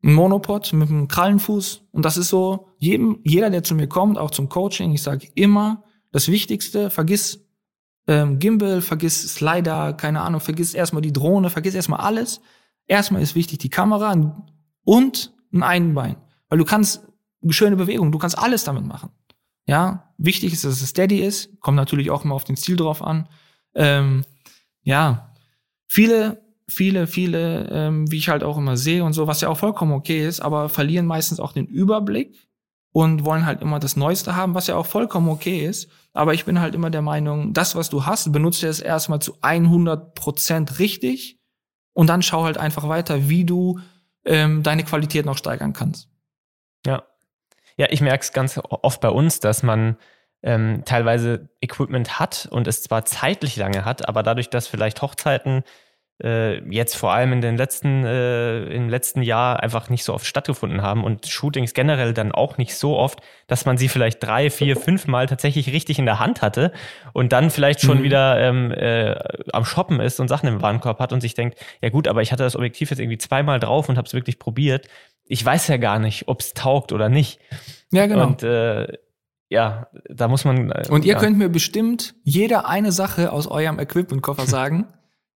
Ein 0.04 0.14
Monopod 0.14 0.74
mit 0.74 0.90
einem 0.90 1.08
Krallenfuß. 1.08 1.88
Und 1.92 2.04
das 2.04 2.18
ist 2.18 2.30
so, 2.30 2.70
jedem, 2.78 3.20
jeder, 3.24 3.50
der 3.50 3.64
zu 3.64 3.76
mir 3.76 3.88
kommt, 3.88 4.18
auch 4.18 4.32
zum 4.32 4.50
Coaching, 4.50 4.94
ich 4.94 5.02
sage 5.02 5.30
immer, 5.36 5.84
das 6.12 6.28
Wichtigste, 6.28 6.90
vergiss 6.90 7.43
ähm, 8.08 8.40
Gimbal, 8.40 8.82
vergiss 8.82 9.34
Slider, 9.34 9.94
keine 9.94 10.22
Ahnung, 10.22 10.42
vergiss 10.42 10.74
erstmal 10.74 11.02
die 11.02 11.14
Drohne, 11.14 11.50
vergiss 11.50 11.76
erstmal 11.76 12.02
alles. 12.02 12.42
Erstmal 12.86 13.22
ist 13.22 13.36
wichtig 13.36 13.60
die 13.60 13.70
Kamera 13.70 14.14
und 14.84 15.34
ein 15.54 15.64
Einbein. 15.64 16.18
Weil 16.50 16.58
du 16.58 16.66
kannst 16.66 17.08
schöne 17.50 17.76
Bewegung, 17.76 18.12
du 18.12 18.18
kannst 18.18 18.38
alles 18.38 18.64
damit 18.64 18.86
machen. 18.86 19.10
Ja, 19.66 20.14
wichtig 20.18 20.54
ist, 20.54 20.66
dass 20.66 20.82
es 20.82 20.90
steady 20.90 21.20
ist, 21.20 21.60
kommt 21.62 21.78
natürlich 21.78 22.12
auch 22.12 22.26
immer 22.26 22.36
auf 22.36 22.44
den 22.44 22.58
Stil 22.58 22.76
drauf 22.76 23.02
an. 23.02 23.30
Ähm, 23.76 24.24
ja, 24.82 25.34
viele, 25.88 26.42
viele, 26.68 27.08
viele, 27.08 27.70
ähm, 27.72 28.12
wie 28.12 28.18
ich 28.18 28.28
halt 28.28 28.44
auch 28.44 28.58
immer 28.58 28.76
sehe 28.76 29.04
und 29.04 29.14
so, 29.14 29.28
was 29.28 29.40
ja 29.40 29.48
auch 29.48 29.58
vollkommen 29.58 29.94
okay 29.94 30.28
ist, 30.28 30.42
aber 30.42 30.68
verlieren 30.68 31.06
meistens 31.06 31.40
auch 31.40 31.54
den 31.54 31.68
Überblick 31.68 32.36
und 32.92 33.26
wollen 33.26 33.46
halt 33.46 33.62
immer 33.62 33.80
das 33.80 33.96
Neueste 33.96 34.36
haben, 34.36 34.54
was 34.54 34.68
ja 34.68 34.76
auch 34.76 34.86
vollkommen 34.86 35.30
okay 35.30 35.66
ist. 35.66 35.90
Aber 36.14 36.34
ich 36.34 36.46
bin 36.46 36.60
halt 36.60 36.76
immer 36.76 36.92
der 36.92 37.02
Meinung, 37.02 37.54
das, 37.54 37.76
was 37.76 37.90
du 37.90 38.06
hast, 38.06 38.32
benutze 38.32 38.68
es 38.68 38.80
erstmal 38.80 39.20
zu 39.20 39.38
100 39.42 40.14
Prozent 40.14 40.80
richtig 40.80 41.40
und 41.94 42.08
dann 42.08 42.22
schau 42.22 42.44
halt 42.44 42.58
einfach 42.58 42.88
weiter, 42.88 43.30
wie 43.30 43.46
du 43.46 43.80
ähm, 44.26 44.64
deine 44.64 44.84
Qualität 44.84 45.26
noch 45.26 45.38
steigern 45.38 45.74
kannst. 45.74 46.10
Ja. 46.86 47.04
Ja, 47.76 47.88
ich 47.90 48.02
merke 48.02 48.22
es 48.22 48.32
ganz 48.34 48.60
oft 48.64 49.02
bei 49.02 49.10
uns, 49.10 49.40
dass 49.40 49.64
man 49.64 49.98
ähm, 50.44 50.84
teilweise 50.86 51.50
Equipment 51.62 52.20
hat 52.20 52.48
und 52.52 52.68
es 52.68 52.84
zwar 52.84 53.06
zeitlich 53.06 53.56
lange 53.56 53.84
hat, 53.84 54.08
aber 54.08 54.22
dadurch, 54.22 54.50
dass 54.50 54.68
vielleicht 54.68 55.02
Hochzeiten 55.02 55.64
jetzt 56.20 56.96
vor 56.96 57.12
allem 57.12 57.34
in 57.34 57.42
den 57.42 57.58
letzten, 57.58 58.06
äh, 58.06 58.66
im 58.66 58.88
letzten 58.88 59.24
Jahr 59.24 59.62
einfach 59.62 59.90
nicht 59.90 60.04
so 60.04 60.14
oft 60.14 60.26
stattgefunden 60.26 60.82
haben 60.82 61.04
und 61.04 61.26
Shootings 61.28 61.74
generell 61.74 62.14
dann 62.14 62.32
auch 62.32 62.58
nicht 62.58 62.76
so 62.76 62.98
oft, 62.98 63.20
dass 63.48 63.66
man 63.66 63.78
sie 63.78 63.90
vielleicht 63.90 64.24
drei, 64.24 64.50
vier, 64.50 64.78
fünf 64.78 65.08
Mal 65.08 65.26
tatsächlich 65.26 65.74
richtig 65.74 66.00
in 66.00 66.06
der 66.06 66.20
Hand 66.20 66.42
hatte 66.42 66.72
und 67.14 67.34
dann 67.34 67.50
vielleicht 67.50 67.82
schon 67.82 68.00
mhm. 68.00 68.04
wieder 68.04 68.40
ähm, 68.40 68.72
äh, 68.72 69.16
am 69.52 69.66
Shoppen 69.66 70.00
ist 70.00 70.20
und 70.20 70.28
Sachen 70.28 70.48
im 70.48 70.62
Warenkorb 70.62 71.00
hat 71.00 71.14
und 71.14 71.22
sich 71.22 71.34
denkt, 71.34 71.58
ja 71.82 71.90
gut, 71.90 72.08
aber 72.08 72.22
ich 72.22 72.32
hatte 72.32 72.44
das 72.44 72.56
Objektiv 72.56 72.92
jetzt 72.92 73.00
irgendwie 73.00 73.18
zweimal 73.18 73.60
drauf 73.60 73.90
und 73.90 73.98
habe 73.98 74.08
es 74.08 74.14
wirklich 74.14 74.40
probiert. 74.40 74.88
Ich 75.26 75.44
weiß 75.44 75.68
ja 75.68 75.78
gar 75.78 76.00
nicht, 76.00 76.28
ob 76.28 76.42
es 76.42 76.54
taugt 76.54 76.92
oder 76.92 77.10
nicht. 77.10 77.40
Ja, 77.92 78.06
genau. 78.06 78.28
Und 78.28 78.44
äh, 78.44 78.88
ja, 79.50 79.88
da 80.10 80.28
muss 80.28 80.46
man. 80.46 80.72
Äh, 80.72 80.88
und 80.90 81.06
ihr 81.06 81.14
ja. 81.14 81.20
könnt 81.20 81.38
mir 81.38 81.50
bestimmt 81.50 82.16
jeder 82.24 82.68
eine 82.68 82.92
Sache 82.92 83.32
aus 83.32 83.48
eurem 83.48 83.80
Equipment-Koffer 83.80 84.46
sagen, 84.48 84.88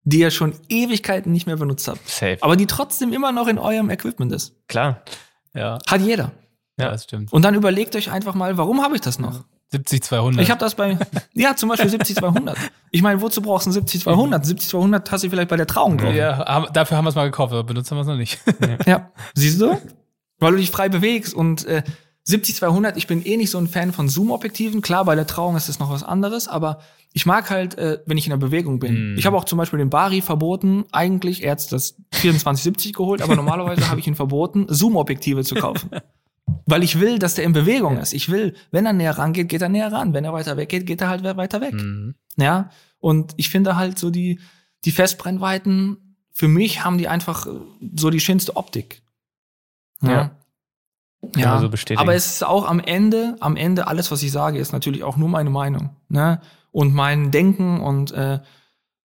die 0.06 0.20
ihr 0.20 0.32
schon 0.32 0.54
Ewigkeiten 0.70 1.32
nicht 1.32 1.48
mehr 1.48 1.58
benutzt 1.58 1.88
habt. 1.88 2.08
Safe. 2.08 2.38
Aber 2.42 2.56
die 2.56 2.68
trotzdem 2.68 3.12
immer 3.12 3.32
noch 3.32 3.48
in 3.48 3.58
eurem 3.58 3.90
Equipment 3.90 4.32
ist. 4.32 4.56
Klar. 4.68 5.02
Ja. 5.54 5.80
Hat 5.88 6.02
jeder. 6.02 6.32
Ja, 6.78 6.92
das 6.92 7.06
stimmt. 7.06 7.34
Und 7.34 7.44
dann 7.44 7.56
überlegt 7.56 7.96
euch 7.96 8.12
einfach 8.12 8.36
mal, 8.36 8.58
warum 8.58 8.82
habe 8.82 8.96
ich 8.96 9.02
das 9.02 9.20
noch? 9.20 9.44
70-200. 9.74 10.40
Ich 10.40 10.52
habe 10.52 10.60
das 10.60 10.76
bei, 10.76 10.98
ja, 11.34 11.56
zum 11.56 11.70
Beispiel 11.70 11.90
70-200. 11.90 12.56
Ich 12.92 13.02
meine, 13.02 13.20
wozu 13.22 13.42
brauchst 13.42 13.66
du 13.66 13.72
ein 13.72 13.86
70-200? 13.86 14.46
70-200 14.46 15.12
hast 15.12 15.24
du 15.24 15.30
vielleicht 15.30 15.50
bei 15.50 15.58
der 15.58 15.68
Trauung 15.68 15.98
drauf. 15.98 16.14
Ja, 16.14 16.68
dafür 16.72 16.98
haben 16.98 17.06
wir 17.06 17.10
es 17.10 17.16
mal 17.16 17.26
gekauft, 17.26 17.52
aber 17.52 17.64
benutzen 17.64 17.96
wir 17.96 18.02
es 18.02 18.08
noch 18.08 18.16
nicht. 18.16 18.40
ja, 18.86 19.12
siehst 19.34 19.60
du? 19.60 19.78
Weil 20.38 20.52
du 20.52 20.58
dich 20.58 20.70
frei 20.70 20.90
bewegst 20.90 21.34
und 21.34 21.66
äh, 21.66 21.84
70-200, 22.28 22.94
ich 22.96 23.08
bin 23.08 23.26
eh 23.26 23.38
nicht 23.38 23.52
so 23.52 23.58
ein 23.58 23.68
Fan 23.68 23.92
von 23.92 24.10
Zoom-Objektiven. 24.10 24.82
Klar, 24.82 25.06
bei 25.06 25.16
der 25.16 25.28
Trauung 25.28 25.56
ist 25.56 25.70
das 25.70 25.80
noch 25.80 25.90
was 25.90 26.04
anderes, 26.04 26.48
aber 26.48 26.80
ich 27.16 27.26
mag 27.26 27.50
halt, 27.50 27.78
äh, 27.78 28.00
wenn 28.06 28.18
ich 28.18 28.26
in 28.26 28.32
der 28.32 28.38
Bewegung 28.38 28.80
bin. 28.80 29.14
Mm. 29.14 29.18
Ich 29.18 29.26
habe 29.26 29.38
auch 29.38 29.46
zum 29.46 29.58
Beispiel 29.58 29.80
den 29.80 29.90
Bari 29.90 30.22
verboten, 30.22 30.84
eigentlich, 30.92 31.44
er 31.44 31.54
hat 31.54 31.72
das 31.72 31.96
2470 32.12 32.94
geholt, 32.94 33.22
aber 33.22 33.36
normalerweise 33.38 33.90
habe 33.90 34.02
ich 34.02 34.08
ihn 34.08 34.16
verboten, 34.16 34.66
Zoom-Objektive 34.68 35.46
zu 35.46 35.56
kaufen. 35.56 35.92
Weil 36.66 36.84
ich 36.84 37.00
will, 37.00 37.18
dass 37.18 37.36
der 37.36 37.46
in 37.46 37.54
Bewegung 37.54 37.98
ist. 37.98 38.14
Ich 38.14 38.30
will, 38.30 38.54
wenn 38.72 38.86
er 38.86 38.92
näher 38.92 39.18
rangeht, 39.18 39.48
geht 39.48 39.62
er 39.62 39.70
näher 39.70 39.94
ran. 39.94 40.14
Wenn 40.14 40.26
er 40.26 40.34
weiter 40.34 40.58
weg 40.58 40.68
geht, 40.68 40.86
geht 40.86 41.00
er 41.00 41.08
halt 41.08 41.24
weiter 41.24 41.62
weg. 41.62 41.74
Mm. 41.74 42.16
Ja. 42.36 42.70
Und 43.00 43.32
ich 43.38 43.50
finde 43.50 43.78
halt 43.78 43.98
so 43.98 44.10
die, 44.10 44.42
die 44.84 44.92
Festbrennweiten, 44.92 46.18
für 46.34 46.50
mich 46.50 46.84
haben 46.84 46.98
die 46.98 47.08
einfach 47.08 47.48
so 47.96 48.10
die 48.10 48.20
schönste 48.20 48.58
Optik. 48.58 49.04
ja. 50.02 50.12
ja. 50.12 50.32
Ja, 51.36 51.60
so 51.60 51.72
aber 51.96 52.14
es 52.14 52.28
ist 52.28 52.44
auch 52.44 52.70
am 52.70 52.80
Ende, 52.80 53.36
am 53.40 53.56
Ende 53.56 53.88
alles, 53.88 54.12
was 54.12 54.22
ich 54.22 54.32
sage, 54.32 54.60
ist 54.60 54.74
natürlich 54.74 55.04
auch 55.04 55.18
nur 55.18 55.28
meine 55.28 55.50
Meinung, 55.50 55.90
ne? 56.08 56.40
Und 56.76 56.94
mein 56.94 57.32
Denken 57.32 57.80
und 57.80 58.12
äh, 58.12 58.42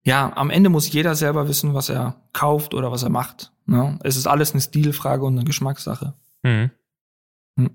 ja, 0.04 0.32
am 0.36 0.48
Ende 0.48 0.70
muss 0.70 0.92
jeder 0.92 1.16
selber 1.16 1.48
wissen, 1.48 1.74
was 1.74 1.88
er 1.88 2.14
kauft 2.32 2.72
oder 2.72 2.92
was 2.92 3.02
er 3.02 3.08
macht. 3.08 3.50
Ne? 3.66 3.98
Es 4.04 4.14
ist 4.14 4.28
alles 4.28 4.52
eine 4.52 4.60
Stilfrage 4.60 5.24
und 5.24 5.34
eine 5.34 5.44
Geschmackssache. 5.44 6.14
Mhm. 6.44 6.70
Hm. 7.56 7.70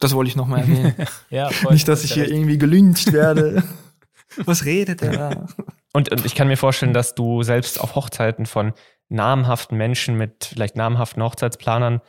Das 0.00 0.12
wollte 0.14 0.28
ich 0.28 0.34
noch 0.34 0.48
mal 0.48 0.58
erwähnen. 0.62 0.96
ja, 1.30 1.50
voll. 1.50 1.72
Nicht, 1.72 1.86
dass 1.86 2.02
ich 2.02 2.14
hier 2.14 2.28
irgendwie 2.28 2.58
gelyncht 2.58 3.12
werde. 3.12 3.62
was 4.44 4.64
redet 4.64 5.02
der 5.02 5.12
da? 5.12 5.46
Und, 5.92 6.10
und 6.10 6.26
ich 6.26 6.34
kann 6.34 6.48
mir 6.48 6.56
vorstellen, 6.56 6.92
dass 6.92 7.14
du 7.14 7.44
selbst 7.44 7.80
auf 7.80 7.94
Hochzeiten 7.94 8.44
von 8.44 8.72
namhaften 9.08 9.78
Menschen 9.78 10.16
mit 10.16 10.46
vielleicht 10.46 10.74
namhaften 10.74 11.22
Hochzeitsplanern, 11.22 12.00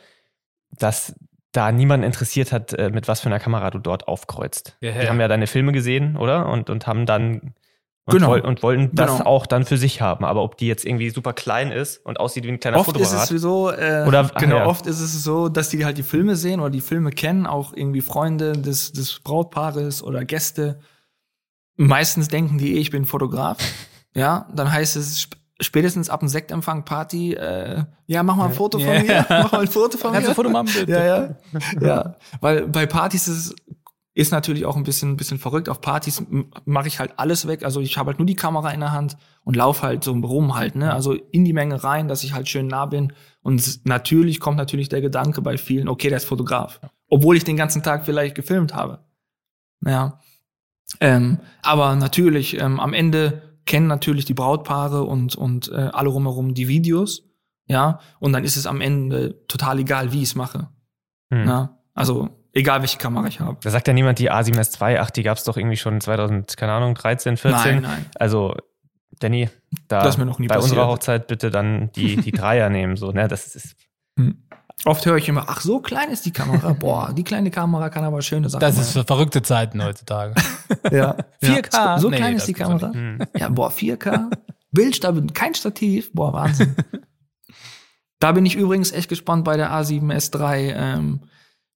dass 0.72 1.14
da 1.54 1.72
niemand 1.72 2.04
interessiert 2.04 2.52
hat, 2.52 2.72
äh, 2.74 2.90
mit 2.90 3.08
was 3.08 3.20
für 3.20 3.26
einer 3.26 3.40
Kamera 3.40 3.70
du 3.70 3.78
dort 3.78 4.08
aufkreuzt. 4.08 4.76
Ja, 4.80 4.90
ja. 4.90 5.00
Die 5.00 5.08
haben 5.08 5.20
ja 5.20 5.28
deine 5.28 5.46
Filme 5.46 5.72
gesehen, 5.72 6.16
oder? 6.16 6.48
Und, 6.48 6.68
und 6.68 6.86
haben 6.86 7.06
dann 7.06 7.54
und, 8.06 8.18
genau. 8.18 8.28
woll, 8.28 8.40
und 8.40 8.62
wollten 8.62 8.94
das 8.94 9.18
genau. 9.18 9.24
auch 9.24 9.46
dann 9.46 9.64
für 9.64 9.78
sich 9.78 10.02
haben. 10.02 10.26
Aber 10.26 10.42
ob 10.42 10.58
die 10.58 10.66
jetzt 10.66 10.84
irgendwie 10.84 11.08
super 11.08 11.32
klein 11.32 11.72
ist 11.72 12.04
und 12.04 12.20
aussieht 12.20 12.44
wie 12.44 12.48
ein 12.48 12.60
kleiner 12.60 12.78
oft 12.78 12.86
Fotoapparat. 12.86 13.24
Ist 13.24 13.30
es 13.30 13.40
so, 13.40 13.70
äh, 13.70 14.04
oder, 14.06 14.30
genau, 14.38 14.58
ja. 14.58 14.66
oft 14.66 14.86
ist 14.86 15.00
es 15.00 15.22
so, 15.22 15.48
dass 15.48 15.70
die 15.70 15.84
halt 15.86 15.96
die 15.96 16.02
Filme 16.02 16.36
sehen 16.36 16.60
oder 16.60 16.70
die 16.70 16.82
Filme 16.82 17.10
kennen, 17.12 17.46
auch 17.46 17.72
irgendwie 17.72 18.02
Freunde 18.02 18.52
des, 18.52 18.92
des 18.92 19.20
Brautpaares 19.20 20.02
oder 20.02 20.24
Gäste. 20.24 20.80
Meistens 21.76 22.28
denken 22.28 22.58
die, 22.58 22.74
eh, 22.76 22.80
ich 22.80 22.90
bin 22.90 23.06
Fotograf. 23.06 23.58
ja, 24.14 24.48
dann 24.54 24.70
heißt 24.70 24.96
es, 24.96 25.30
spätestens 25.60 26.10
ab 26.10 26.20
dem 26.20 26.28
Sektempfang 26.28 26.84
Party, 26.84 27.34
äh, 27.34 27.84
ja, 28.06 28.22
mach 28.22 28.36
mal 28.36 28.46
ein 28.46 28.52
Foto 28.52 28.78
von 28.78 28.88
mir, 28.88 29.26
mach 29.28 29.52
mal 29.52 29.60
ein 29.62 29.68
Foto 29.68 29.96
von 29.98 30.10
mir. 30.10 30.16
Kannst 30.16 30.28
du 30.28 30.32
ein 30.32 30.36
Foto 30.36 30.50
machen, 30.50 30.68
bitte? 30.74 30.92
Ja, 30.92 31.04
ja. 31.04 31.36
ja. 31.80 32.16
Weil 32.40 32.66
bei 32.68 32.86
Partys 32.86 33.28
ist 33.28 33.50
es 33.50 33.54
ist 34.16 34.30
natürlich 34.30 34.64
auch 34.64 34.76
ein 34.76 34.84
bisschen, 34.84 35.10
ein 35.10 35.16
bisschen 35.16 35.38
verrückt. 35.38 35.68
Auf 35.68 35.80
Partys 35.80 36.22
mache 36.64 36.86
ich 36.86 37.00
halt 37.00 37.14
alles 37.16 37.48
weg. 37.48 37.64
Also 37.64 37.80
ich 37.80 37.98
habe 37.98 38.10
halt 38.10 38.18
nur 38.20 38.26
die 38.26 38.36
Kamera 38.36 38.70
in 38.70 38.78
der 38.78 38.92
Hand 38.92 39.16
und 39.42 39.56
laufe 39.56 39.82
halt 39.82 40.04
so 40.04 40.12
rum 40.12 40.54
halt, 40.54 40.76
ne? 40.76 40.92
Also 40.92 41.14
in 41.14 41.44
die 41.44 41.52
Menge 41.52 41.82
rein, 41.82 42.06
dass 42.06 42.22
ich 42.22 42.32
halt 42.32 42.48
schön 42.48 42.68
nah 42.68 42.86
bin. 42.86 43.12
Und 43.42 43.84
natürlich 43.84 44.38
kommt 44.38 44.56
natürlich 44.56 44.88
der 44.88 45.00
Gedanke 45.00 45.42
bei 45.42 45.58
vielen, 45.58 45.88
okay, 45.88 46.10
der 46.10 46.18
ist 46.18 46.26
Fotograf. 46.26 46.80
Obwohl 47.08 47.36
ich 47.36 47.42
den 47.42 47.56
ganzen 47.56 47.82
Tag 47.82 48.04
vielleicht 48.04 48.36
gefilmt 48.36 48.72
habe. 48.72 49.00
Ja. 49.84 50.20
Ähm, 51.00 51.38
aber 51.62 51.96
natürlich, 51.96 52.60
ähm, 52.60 52.78
am 52.78 52.92
Ende 52.92 53.53
kennen 53.66 53.86
natürlich 53.86 54.24
die 54.24 54.34
Brautpaare 54.34 55.04
und, 55.04 55.34
und 55.36 55.70
äh, 55.70 55.90
alle 55.92 56.08
rumherum 56.08 56.54
die 56.54 56.68
Videos, 56.68 57.22
ja, 57.66 58.00
und 58.18 58.32
dann 58.32 58.44
ist 58.44 58.56
es 58.56 58.66
am 58.66 58.80
Ende 58.80 59.46
total 59.46 59.78
egal, 59.78 60.12
wie 60.12 60.18
ich 60.18 60.30
es 60.30 60.34
mache. 60.34 60.68
Hm. 61.32 61.46
Ja? 61.46 61.78
Also 61.94 62.28
egal 62.52 62.80
welche 62.80 62.98
Kamera 62.98 63.26
ich 63.26 63.40
habe. 63.40 63.58
Da 63.62 63.70
sagt 63.70 63.88
ja 63.88 63.94
niemand, 63.94 64.18
die 64.18 64.30
A7S 64.30 64.80
II, 64.80 64.98
ach, 64.98 65.10
die 65.10 65.22
gab 65.22 65.36
es 65.36 65.44
doch 65.44 65.56
irgendwie 65.56 65.76
schon 65.76 66.00
2000, 66.00 66.56
keine 66.56 66.72
Ahnung, 66.72 66.94
13, 66.94 67.36
14. 67.36 67.60
Nein, 67.60 67.82
nein. 67.82 68.06
Also, 68.16 68.54
Danny, 69.20 69.48
da 69.88 70.02
bei 70.02 70.14
passiert. 70.14 70.62
unserer 70.62 70.86
Hochzeit 70.88 71.26
bitte 71.26 71.50
dann 71.50 71.90
die, 71.92 72.16
die 72.16 72.32
Dreier 72.32 72.68
nehmen, 72.70 72.96
so, 72.96 73.12
ne, 73.12 73.28
das 73.28 73.54
ist. 73.54 73.76
Hm. 74.18 74.42
Oft 74.84 75.06
höre 75.06 75.16
ich 75.16 75.28
immer, 75.28 75.44
ach, 75.48 75.60
so 75.60 75.80
klein 75.80 76.10
ist 76.10 76.26
die 76.26 76.32
Kamera. 76.32 76.72
Boah, 76.78 77.12
die 77.12 77.24
kleine 77.24 77.50
Kamera 77.50 77.88
kann 77.88 78.04
aber 78.04 78.20
schöne 78.22 78.48
Sachen 78.48 78.60
Das 78.60 78.78
ist 78.78 78.92
für 78.92 79.04
verrückte 79.04 79.42
Zeiten 79.42 79.82
heutzutage. 79.82 80.34
ja. 80.90 81.16
4K. 81.42 81.96
So, 81.96 82.02
so 82.02 82.10
nee, 82.10 82.16
klein 82.16 82.36
ist 82.36 82.46
die 82.46 82.52
Kamera. 82.52 82.92
Hm. 82.92 83.18
Ja, 83.36 83.48
boah, 83.48 83.70
4K. 83.70 84.30
Bildstabil, 84.72 85.26
kein 85.32 85.54
Stativ. 85.54 86.12
Boah, 86.12 86.32
Wahnsinn. 86.32 86.74
da 88.18 88.32
bin 88.32 88.44
ich 88.44 88.56
übrigens 88.56 88.92
echt 88.92 89.08
gespannt 89.08 89.44
bei 89.44 89.56
der 89.56 89.70
A7S3, 89.70 90.74
ähm, 90.76 91.20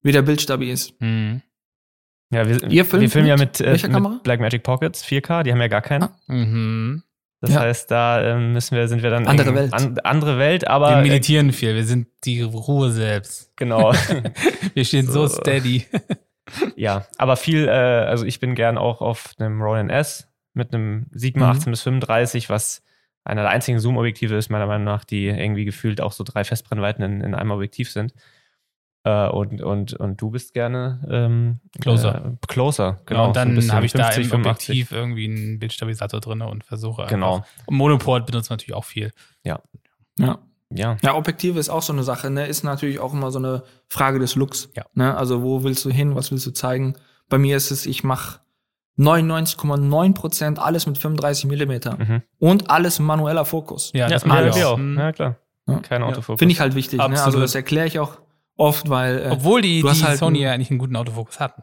wie 0.03 0.11
der 0.11 0.21
Bildstabil 0.21 0.69
ist. 0.69 0.93
Hm. 0.99 1.41
Ja, 2.31 2.47
wir, 2.47 2.61
wir 2.69 2.85
filmen 2.85 3.27
ja 3.27 3.37
mit, 3.37 3.59
äh, 3.59 3.71
mit 3.71 4.23
Blackmagic 4.23 4.61
Pockets 4.61 5.03
4K, 5.03 5.41
die 5.41 5.51
haben 5.51 5.61
ja 5.61 5.67
gar 5.67 5.81
keinen. 5.81 6.03
Ah. 6.03 6.15
Mhm. 6.27 7.03
Das 7.41 7.51
ja. 7.51 7.61
heißt, 7.61 7.89
da 7.89 8.21
ähm, 8.21 8.53
müssen 8.53 8.75
wir, 8.75 8.87
sind 8.87 9.01
wir 9.01 9.09
dann 9.09 9.25
andere 9.25 9.55
Welt. 9.55 9.73
An, 9.73 9.97
andere 10.03 10.37
Welt, 10.37 10.67
aber 10.67 10.89
wir 10.89 11.01
meditieren 11.03 11.53
viel. 11.53 11.73
Wir 11.73 11.85
sind 11.85 12.07
die 12.25 12.41
Ruhe 12.41 12.91
selbst. 12.91 13.55
Genau. 13.55 13.93
wir 14.73 14.85
stehen 14.85 15.07
so, 15.07 15.25
so 15.25 15.41
steady. 15.41 15.85
ja, 16.75 17.05
aber 17.17 17.37
viel. 17.37 17.67
Äh, 17.67 17.71
also 17.71 18.25
ich 18.25 18.41
bin 18.41 18.55
gern 18.55 18.77
auch 18.77 18.99
auf 19.01 19.35
einem 19.39 19.61
Ronin 19.61 19.89
S 19.89 20.27
mit 20.53 20.73
einem 20.73 21.05
Sigma 21.11 21.45
mhm. 21.45 21.51
18 21.51 21.71
bis 21.71 21.81
35, 21.83 22.49
was 22.49 22.83
einer 23.23 23.43
der 23.43 23.51
einzigen 23.51 23.79
Zoom-Objektive 23.79 24.35
ist 24.35 24.49
meiner 24.49 24.67
Meinung 24.67 24.85
nach, 24.85 25.05
die 25.05 25.27
irgendwie 25.27 25.63
gefühlt 25.63 26.01
auch 26.01 26.11
so 26.11 26.25
drei 26.25 26.43
Festbrennweiten 26.43 27.03
in, 27.03 27.21
in 27.21 27.35
einem 27.35 27.51
Objektiv 27.51 27.91
sind. 27.91 28.13
Äh, 29.03 29.29
und, 29.29 29.61
und, 29.61 29.93
und 29.93 30.21
du 30.21 30.29
bist 30.29 30.53
gerne 30.53 31.01
ähm, 31.09 31.59
Closer. 31.79 32.25
Äh, 32.25 32.47
closer, 32.47 32.99
genau. 33.05 33.21
Ja, 33.21 33.27
und 33.27 33.35
dann 33.35 33.71
habe 33.71 33.85
ich 33.85 33.93
50, 33.93 33.93
da 33.93 34.09
im 34.09 34.25
85. 34.25 34.69
Objektiv 34.69 34.91
irgendwie 34.91 35.25
einen 35.25 35.59
Bildstabilisator 35.59 36.19
drin 36.19 36.41
und 36.41 36.65
versuche 36.65 37.05
genau. 37.07 37.37
Einfach. 37.37 37.47
Und 37.65 37.77
Monoport 37.77 38.25
benutzt 38.25 38.49
natürlich 38.49 38.73
auch 38.73 38.85
viel. 38.85 39.11
Ja. 39.43 39.61
Ja. 40.17 40.39
Ja. 40.71 40.97
ja, 41.01 41.15
Objektive 41.15 41.59
ist 41.59 41.69
auch 41.69 41.81
so 41.81 41.93
eine 41.93 42.03
Sache, 42.03 42.29
ne? 42.29 42.45
Ist 42.45 42.63
natürlich 42.63 42.99
auch 42.99 43.11
immer 43.13 43.31
so 43.31 43.39
eine 43.39 43.63
Frage 43.87 44.19
des 44.19 44.35
Looks. 44.35 44.69
Ja. 44.75 44.85
Ne? 44.93 45.17
Also 45.17 45.41
wo 45.41 45.63
willst 45.63 45.83
du 45.83 45.89
hin, 45.89 46.15
was 46.15 46.31
willst 46.31 46.45
du 46.45 46.51
zeigen? 46.51 46.93
Bei 47.27 47.39
mir 47.39 47.57
ist 47.57 47.71
es, 47.71 47.87
ich 47.87 48.03
mache 48.03 48.39
99,9 48.99 50.13
Prozent 50.13 50.59
alles 50.59 50.85
mit 50.85 50.99
35 50.99 51.45
Millimeter 51.45 51.97
mhm. 51.97 52.21
und 52.37 52.69
alles 52.69 52.99
manueller 52.99 53.45
Fokus. 53.45 53.91
Ja, 53.95 54.09
das 54.09 54.23
ja, 54.23 54.27
mache 54.27 54.49
ich 54.49 54.63
auch. 54.63 54.77
Mhm. 54.77 54.97
Ja, 54.99 55.11
klar. 55.11 55.35
Kein 55.83 56.03
Autofokus. 56.03 56.39
Finde 56.39 56.51
ich 56.51 56.59
halt 56.59 56.75
wichtig. 56.75 56.99
Ne? 56.99 57.23
Also 57.23 57.39
das 57.39 57.55
erkläre 57.55 57.87
ich 57.87 57.99
auch 57.99 58.17
oft, 58.59 58.89
weil. 58.89 59.19
Äh, 59.19 59.29
Obwohl 59.31 59.61
die, 59.61 59.81
die 59.81 60.03
halt 60.03 60.19
Sony 60.19 60.41
ja 60.41 60.53
eigentlich 60.53 60.69
einen 60.69 60.79
guten 60.79 60.95
Autofokus 60.95 61.39
hat. 61.39 61.55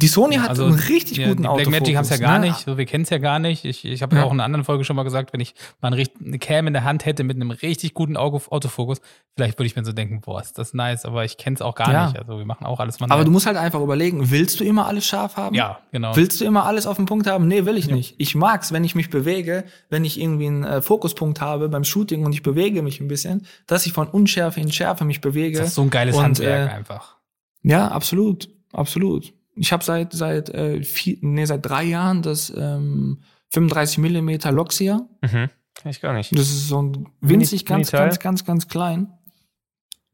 Die 0.00 0.06
Sony 0.06 0.36
hat 0.36 0.50
Also, 0.50 0.64
einen 0.66 0.74
richtig 0.74 1.18
ja, 1.18 1.28
guten 1.28 1.42
die 1.42 1.48
Blackmagic 1.48 1.96
haben 1.96 2.04
es 2.04 2.10
ja 2.10 2.16
Autofokus, 2.16 2.20
gar 2.20 2.38
ne? 2.38 2.46
nicht, 2.48 2.58
so, 2.60 2.78
wir 2.78 2.86
kennen 2.86 3.04
es 3.04 3.10
ja 3.10 3.18
gar 3.18 3.38
nicht. 3.38 3.64
Ich, 3.64 3.84
ich 3.84 4.02
habe 4.02 4.14
ja 4.16 4.22
auch 4.24 4.30
in 4.30 4.36
einer 4.36 4.44
anderen 4.44 4.64
Folge 4.64 4.84
schon 4.84 4.94
mal 4.96 5.02
gesagt, 5.02 5.32
wenn 5.32 5.40
ich 5.40 5.54
mal 5.80 5.92
eine 5.92 6.38
Cam 6.38 6.66
in 6.68 6.72
der 6.72 6.84
Hand 6.84 7.04
hätte 7.04 7.24
mit 7.24 7.36
einem 7.36 7.50
richtig 7.50 7.94
guten 7.94 8.16
Autofokus, 8.16 9.00
vielleicht 9.34 9.58
würde 9.58 9.66
ich 9.66 9.74
mir 9.76 9.84
so 9.84 9.92
denken, 9.92 10.20
boah, 10.20 10.40
ist 10.40 10.56
das 10.58 10.72
nice, 10.72 11.04
aber 11.04 11.24
ich 11.24 11.36
kenne 11.36 11.54
es 11.56 11.62
auch 11.62 11.74
gar 11.74 11.92
Ja. 11.92 12.06
nicht. 12.06 12.18
Also 12.18 12.38
wir 12.38 12.44
machen 12.44 12.64
auch 12.64 12.78
alles 12.80 13.00
manuell. 13.00 13.16
Aber 13.16 13.24
du 13.24 13.30
musst 13.30 13.46
halt 13.46 13.56
einfach 13.56 13.80
überlegen, 13.80 14.30
willst 14.30 14.60
du 14.60 14.64
immer 14.64 14.86
alles 14.86 15.06
scharf 15.06 15.36
haben? 15.36 15.54
ja, 15.56 15.78
genau. 15.90 16.14
Willst 16.14 16.40
du 16.40 16.44
immer 16.44 16.64
alles 16.64 16.86
auf 16.86 16.96
den 16.96 17.06
Punkt 17.06 17.26
haben? 17.26 17.48
Nee, 17.48 17.64
will 17.64 17.76
ich 17.76 17.88
nicht. 17.88 18.14
Ich 18.18 18.34
mag's, 18.34 18.72
wenn 18.72 18.84
ich 18.84 18.94
mich 18.94 19.10
bewege, 19.10 19.64
wenn 19.90 20.04
ich 20.04 20.20
irgendwie 20.20 20.46
einen 20.46 20.64
äh, 20.64 20.80
Fokuspunkt 20.82 21.40
habe 21.40 21.68
beim 21.68 21.84
Shooting 21.84 22.24
und 22.24 22.32
ich 22.32 22.42
bewege 22.42 22.82
mich 22.82 23.00
ein 23.00 23.08
bisschen, 23.08 23.46
dass 23.66 23.84
ich 23.86 23.92
von 23.92 24.06
Unschärfe 24.06 24.60
in 24.60 24.70
Schärfe 24.70 25.04
mich 25.04 25.20
bewege. 25.20 25.58
das 25.58 25.68
ist 25.68 25.74
so 25.74 25.82
ein 25.82 25.90
geiles 25.90 26.14
Und, 26.16 26.22
Handwerk 26.22 26.70
äh, 26.70 26.74
einfach. 26.74 27.16
Ja, 27.62 27.88
absolut, 27.88 28.48
absolut. 28.72 29.32
Ich 29.58 29.72
habe 29.72 29.84
seit 29.84 30.12
seit 30.12 30.48
äh, 30.50 30.82
vier, 30.82 31.18
nee, 31.20 31.44
seit 31.44 31.64
drei 31.66 31.84
Jahren 31.84 32.22
das 32.22 32.52
ähm, 32.56 33.22
35 33.52 33.98
Millimeter 33.98 34.52
Loxia. 34.52 35.00
Mhm. 35.22 35.48
Kenn 35.74 35.90
ich 35.90 36.00
gar 36.00 36.12
nicht. 36.12 36.32
Das 36.32 36.48
ist 36.48 36.68
so 36.68 36.82
ein 36.82 37.08
winzig, 37.20 37.62
Mini- 37.62 37.68
ganz, 37.68 37.92
Mini-Teil? 37.92 38.08
ganz, 38.08 38.18
ganz, 38.18 38.44
ganz 38.44 38.68
klein, 38.68 39.12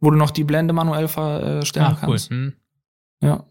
wo 0.00 0.10
du 0.10 0.16
noch 0.16 0.30
die 0.30 0.44
Blende 0.44 0.74
manuell 0.74 1.08
verstellen 1.08 1.92
cool. 1.92 1.98
kannst. 2.00 2.30
Hm. 2.30 2.52
Ja. 3.22 3.44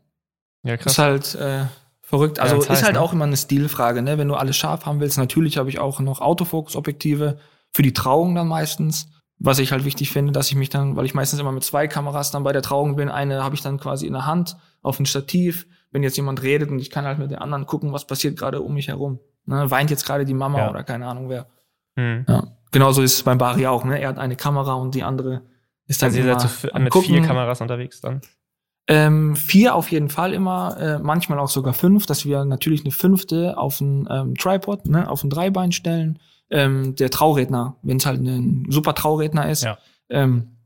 Ja, 0.64 0.78
krass. 0.78 0.94
Ist 0.94 1.00
halt 1.00 1.36
äh, 1.36 1.66
verrückt. 2.02 2.40
Also 2.40 2.58
heiß, 2.58 2.70
ist 2.70 2.84
halt 2.84 2.94
ne? 2.94 3.02
auch 3.02 3.14
immer 3.14 3.26
eine 3.26 3.36
Stilfrage, 3.38 4.02
ne? 4.02 4.18
Wenn 4.18 4.28
du 4.28 4.36
alles 4.36 4.56
scharf 4.56 4.86
haben 4.86 5.00
willst. 5.00 5.18
Natürlich 5.18 5.58
habe 5.58 5.70
ich 5.70 5.80
auch 5.80 6.00
noch 6.00 6.22
Autofokus-Objektive 6.22 7.40
für 7.72 7.82
die 7.82 7.94
Trauung 7.94 8.36
dann 8.36 8.48
meistens. 8.48 9.10
Was 9.40 9.60
ich 9.60 9.72
halt 9.72 9.84
wichtig 9.84 10.12
finde, 10.12 10.32
dass 10.32 10.48
ich 10.50 10.56
mich 10.56 10.70
dann, 10.70 10.96
weil 10.96 11.06
ich 11.06 11.16
meistens 11.16 11.40
immer 11.40 11.52
mit 11.52 11.64
zwei 11.64 11.88
Kameras 11.88 12.32
dann 12.32 12.44
bei 12.44 12.54
der 12.54 12.62
Trauung 12.62 12.96
bin, 12.96 13.10
eine 13.10 13.44
habe 13.44 13.56
ich 13.56 13.62
dann 13.62 13.80
quasi 13.80 14.06
in 14.06 14.14
der 14.14 14.26
Hand 14.26 14.56
auf 14.84 15.00
ein 15.00 15.06
Stativ, 15.08 15.66
wenn 15.94 16.04
jetzt 16.04 16.18
jemand 16.18 16.44
redet 16.44 16.70
und 16.70 16.80
ich 16.80 16.90
kann 16.90 17.06
halt 17.06 17.20
mit 17.20 17.32
der 17.32 17.42
anderen 17.42 17.66
gucken, 17.66 17.94
was 17.94 18.06
passiert 18.06 18.38
gerade 18.38 18.62
um 18.62 18.74
mich 18.74 18.90
herum. 18.90 19.20
Ne? 19.46 19.72
Weint 19.72 19.90
jetzt 19.90 20.06
gerade 20.06 20.26
die 20.26 20.34
Mama 20.34 20.60
Ja. 20.60 20.70
oder 20.70 20.84
keine 20.84 21.08
Ahnung 21.08 21.30
wer. 21.30 21.46
Mhm. 21.96 22.26
Ja. 22.28 22.44
Genauso 22.72 23.02
ist 23.02 23.14
es 23.14 23.24
beim 23.24 23.38
Bari 23.38 23.68
auch, 23.68 23.86
ne? 23.86 24.00
Er 24.02 24.10
hat 24.10 24.18
eine 24.18 24.36
Kamera 24.36 24.74
und 24.74 24.96
die 24.96 25.04
andere 25.04 25.44
ist 25.86 26.02
dann 26.02 26.08
Also 26.08 26.20
ihr 26.20 26.40
seid 26.40 26.64
mit 26.64 26.72
vier 26.72 26.90
Gucken. 26.90 27.24
Kameras 27.24 27.62
unterwegs 27.62 28.02
dann? 28.02 28.22
Ähm, 28.88 29.36
vier 29.38 29.76
auf 29.76 29.92
jeden 29.92 30.10
Fall 30.10 30.34
immer, 30.34 30.76
äh, 30.78 31.00
manchmal 31.00 31.40
auch 31.40 31.48
sogar 31.48 31.74
fünf, 31.74 32.06
dass 32.06 32.26
wir 32.26 32.44
natürlich 32.44 32.82
eine 32.82 32.92
fünfte 32.92 33.58
auf 33.58 33.80
ein 33.80 34.08
ähm, 34.12 34.36
Tripod, 34.36 34.88
ne, 34.88 35.08
auf 35.10 35.24
ein 35.24 35.30
Dreibein 35.30 35.72
stellen. 35.72 36.20
Ähm, 36.50 36.96
der 36.96 37.10
Trauredner, 37.10 37.78
wenn 37.82 37.98
es 37.98 38.06
halt 38.06 38.20
ein 38.22 38.66
super 38.70 38.94
Trauredner 38.94 39.50
ist, 39.50 39.64
Ja. 39.64 39.78
ähm, 40.10 40.58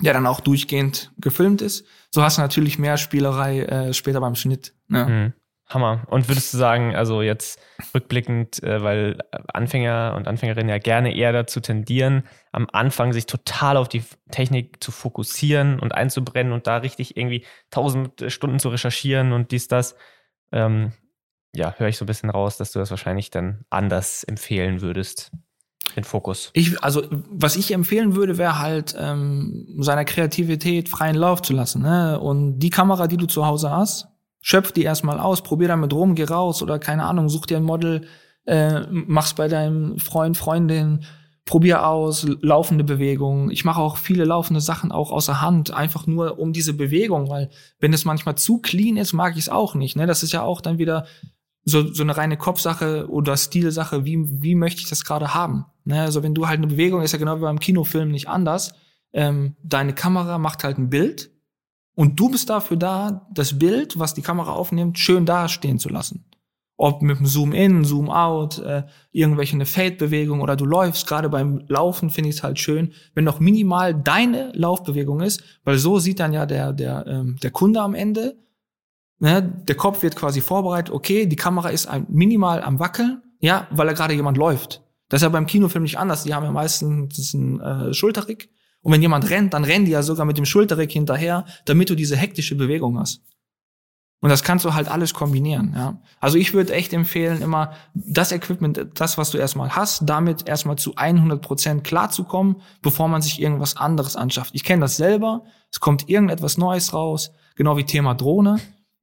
der 0.00 0.12
dann 0.12 0.26
auch 0.26 0.40
durchgehend 0.40 1.12
gefilmt 1.18 1.62
ist. 1.62 1.86
So 2.10 2.22
hast 2.22 2.38
du 2.38 2.42
natürlich 2.42 2.78
mehr 2.78 2.96
Spielerei 2.96 3.62
äh, 3.62 3.94
später 3.94 4.20
beim 4.20 4.34
Schnitt. 4.34 4.74
Ne? 4.88 5.04
Mhm. 5.04 5.32
Hammer. 5.68 6.04
Und 6.08 6.28
würdest 6.28 6.54
du 6.54 6.58
sagen, 6.58 6.94
also 6.94 7.22
jetzt 7.22 7.60
rückblickend, 7.92 8.62
äh, 8.62 8.82
weil 8.82 9.18
Anfänger 9.48 10.14
und 10.16 10.28
Anfängerinnen 10.28 10.68
ja 10.68 10.78
gerne 10.78 11.16
eher 11.16 11.32
dazu 11.32 11.60
tendieren, 11.60 12.22
am 12.52 12.68
Anfang 12.72 13.12
sich 13.12 13.26
total 13.26 13.76
auf 13.76 13.88
die 13.88 14.04
Technik 14.30 14.82
zu 14.82 14.92
fokussieren 14.92 15.80
und 15.80 15.92
einzubrennen 15.92 16.52
und 16.52 16.68
da 16.68 16.76
richtig 16.76 17.16
irgendwie 17.16 17.44
tausend 17.70 18.30
Stunden 18.30 18.60
zu 18.60 18.68
recherchieren 18.68 19.32
und 19.32 19.50
dies, 19.50 19.66
das. 19.66 19.96
Ähm, 20.52 20.92
ja, 21.52 21.74
höre 21.78 21.88
ich 21.88 21.96
so 21.96 22.04
ein 22.04 22.06
bisschen 22.06 22.30
raus, 22.30 22.58
dass 22.58 22.70
du 22.70 22.78
das 22.78 22.90
wahrscheinlich 22.90 23.30
dann 23.30 23.64
anders 23.70 24.22
empfehlen 24.24 24.82
würdest, 24.82 25.32
den 25.96 26.04
Fokus. 26.04 26.50
Ich, 26.52 26.82
also, 26.82 27.02
was 27.30 27.56
ich 27.56 27.72
empfehlen 27.72 28.14
würde, 28.14 28.38
wäre 28.38 28.58
halt, 28.58 28.94
ähm, 28.98 29.66
seiner 29.78 30.04
Kreativität 30.04 30.88
freien 30.88 31.16
Lauf 31.16 31.42
zu 31.42 31.52
lassen. 31.52 31.82
Ne? 31.82 32.20
Und 32.20 32.58
die 32.58 32.70
Kamera, 32.70 33.06
die 33.06 33.16
du 33.16 33.26
zu 33.26 33.46
Hause 33.46 33.70
hast, 33.70 34.08
schöpf 34.40 34.72
die 34.72 34.84
erstmal 34.84 35.18
aus, 35.18 35.42
probier 35.42 35.68
damit 35.68 35.92
rum, 35.92 36.14
geh 36.14 36.24
raus 36.24 36.62
oder 36.62 36.78
keine 36.78 37.04
Ahnung, 37.04 37.28
such 37.28 37.46
dir 37.46 37.56
ein 37.56 37.64
Model, 37.64 38.06
äh, 38.44 38.82
mach's 38.90 39.34
bei 39.34 39.48
deinem 39.48 39.98
Freund, 39.98 40.36
Freundin, 40.36 41.04
probier 41.46 41.86
aus, 41.86 42.26
laufende 42.42 42.84
Bewegungen. 42.84 43.50
Ich 43.50 43.64
mache 43.64 43.80
auch 43.80 43.96
viele 43.96 44.24
laufende 44.24 44.60
Sachen 44.60 44.92
auch 44.92 45.12
außer 45.12 45.40
Hand, 45.40 45.72
einfach 45.72 46.06
nur 46.06 46.38
um 46.38 46.52
diese 46.52 46.74
Bewegung, 46.74 47.30
weil 47.30 47.50
wenn 47.78 47.92
es 47.92 48.04
manchmal 48.04 48.36
zu 48.36 48.58
clean 48.58 48.96
ist, 48.96 49.12
mag 49.12 49.32
ich 49.34 49.42
es 49.44 49.48
auch 49.48 49.74
nicht. 49.74 49.96
Ne? 49.96 50.06
Das 50.06 50.22
ist 50.22 50.32
ja 50.32 50.42
auch 50.42 50.60
dann 50.60 50.78
wieder 50.78 51.06
so, 51.68 51.92
so 51.92 52.04
eine 52.04 52.16
reine 52.16 52.36
Kopfsache 52.36 53.10
oder 53.10 53.36
Stilsache, 53.36 54.04
wie, 54.04 54.24
wie 54.40 54.54
möchte 54.54 54.80
ich 54.80 54.88
das 54.88 55.04
gerade 55.04 55.34
haben? 55.34 55.66
Ne? 55.84 56.00
Also 56.00 56.22
wenn 56.22 56.34
du 56.34 56.46
halt 56.46 56.58
eine 56.58 56.68
Bewegung, 56.68 57.02
ist 57.02 57.12
ja 57.12 57.18
genau 57.18 57.36
wie 57.38 57.42
beim 57.42 57.58
Kinofilm 57.58 58.10
nicht 58.10 58.28
anders. 58.28 58.72
Ähm, 59.12 59.56
deine 59.64 59.92
Kamera 59.92 60.38
macht 60.38 60.62
halt 60.62 60.78
ein 60.78 60.90
Bild 60.90 61.30
und 61.96 62.20
du 62.20 62.30
bist 62.30 62.50
dafür 62.50 62.76
da, 62.76 63.26
das 63.34 63.58
Bild, 63.58 63.98
was 63.98 64.14
die 64.14 64.22
Kamera 64.22 64.52
aufnimmt, 64.52 64.98
schön 64.98 65.26
dastehen 65.26 65.80
zu 65.80 65.88
lassen. 65.88 66.26
Ob 66.76 67.02
mit 67.02 67.18
dem 67.18 67.26
Zoom-In, 67.26 67.84
Zoom-Out, 67.84 68.58
äh, 68.58 68.84
irgendwelche 69.10 69.54
eine 69.54 69.66
Fade-Bewegung 69.66 70.42
oder 70.42 70.54
du 70.56 70.66
läufst. 70.66 71.08
Gerade 71.08 71.28
beim 71.30 71.64
Laufen 71.66 72.10
finde 72.10 72.30
ich 72.30 72.36
es 72.36 72.42
halt 72.42 72.60
schön, 72.60 72.92
wenn 73.14 73.24
noch 73.24 73.40
minimal 73.40 73.94
deine 73.94 74.52
Laufbewegung 74.54 75.20
ist, 75.20 75.42
weil 75.64 75.78
so 75.78 75.98
sieht 75.98 76.20
dann 76.20 76.32
ja 76.32 76.46
der, 76.46 76.72
der, 76.72 77.06
ähm, 77.08 77.38
der 77.42 77.50
Kunde 77.50 77.80
am 77.80 77.94
Ende, 77.94 78.36
ne, 79.18 79.42
der 79.42 79.76
Kopf 79.76 80.02
wird 80.02 80.16
quasi 80.16 80.40
vorbereitet, 80.40 80.94
okay, 80.94 81.26
die 81.26 81.36
Kamera 81.36 81.68
ist 81.68 81.88
minimal 82.08 82.62
am 82.62 82.78
Wackeln, 82.78 83.22
ja, 83.40 83.66
weil 83.70 83.86
da 83.86 83.92
gerade 83.92 84.14
jemand 84.14 84.36
läuft. 84.36 84.82
Das 85.08 85.18
ist 85.18 85.22
ja 85.22 85.28
beim 85.28 85.46
Kinofilm 85.46 85.84
nicht 85.84 85.98
anders. 85.98 86.24
Die 86.24 86.34
haben 86.34 86.44
ja 86.44 86.50
meistens 86.50 87.34
einen 87.34 87.60
äh, 87.60 87.94
Schulterrick. 87.94 88.50
Und 88.80 88.92
wenn 88.92 89.02
jemand 89.02 89.30
rennt, 89.30 89.54
dann 89.54 89.64
rennen 89.64 89.84
die 89.84 89.92
ja 89.92 90.02
sogar 90.02 90.26
mit 90.26 90.38
dem 90.38 90.46
Schulterrick 90.46 90.92
hinterher, 90.92 91.44
damit 91.64 91.90
du 91.90 91.94
diese 91.94 92.16
hektische 92.16 92.56
Bewegung 92.56 92.98
hast. 92.98 93.22
Und 94.20 94.30
das 94.30 94.42
kannst 94.42 94.64
du 94.64 94.74
halt 94.74 94.88
alles 94.88 95.12
kombinieren, 95.12 95.74
ja. 95.76 96.00
Also 96.20 96.38
ich 96.38 96.54
würde 96.54 96.72
echt 96.72 96.92
empfehlen, 96.94 97.42
immer 97.42 97.74
das 97.94 98.32
Equipment, 98.32 98.86
das, 98.94 99.18
was 99.18 99.30
du 99.30 99.38
erstmal 99.38 99.76
hast, 99.76 100.02
damit 100.06 100.48
erstmal 100.48 100.76
zu 100.76 100.94
100 100.96 101.42
Prozent 101.42 101.84
klarzukommen, 101.84 102.56
bevor 102.80 103.08
man 103.08 103.20
sich 103.20 103.40
irgendwas 103.40 103.76
anderes 103.76 104.16
anschafft. 104.16 104.54
Ich 104.54 104.64
kenne 104.64 104.80
das 104.80 104.96
selber. 104.96 105.44
Es 105.70 105.80
kommt 105.80 106.08
irgendetwas 106.08 106.56
Neues 106.56 106.94
raus, 106.94 107.30
genau 107.56 107.76
wie 107.76 107.84
Thema 107.84 108.14
Drohne. 108.14 108.58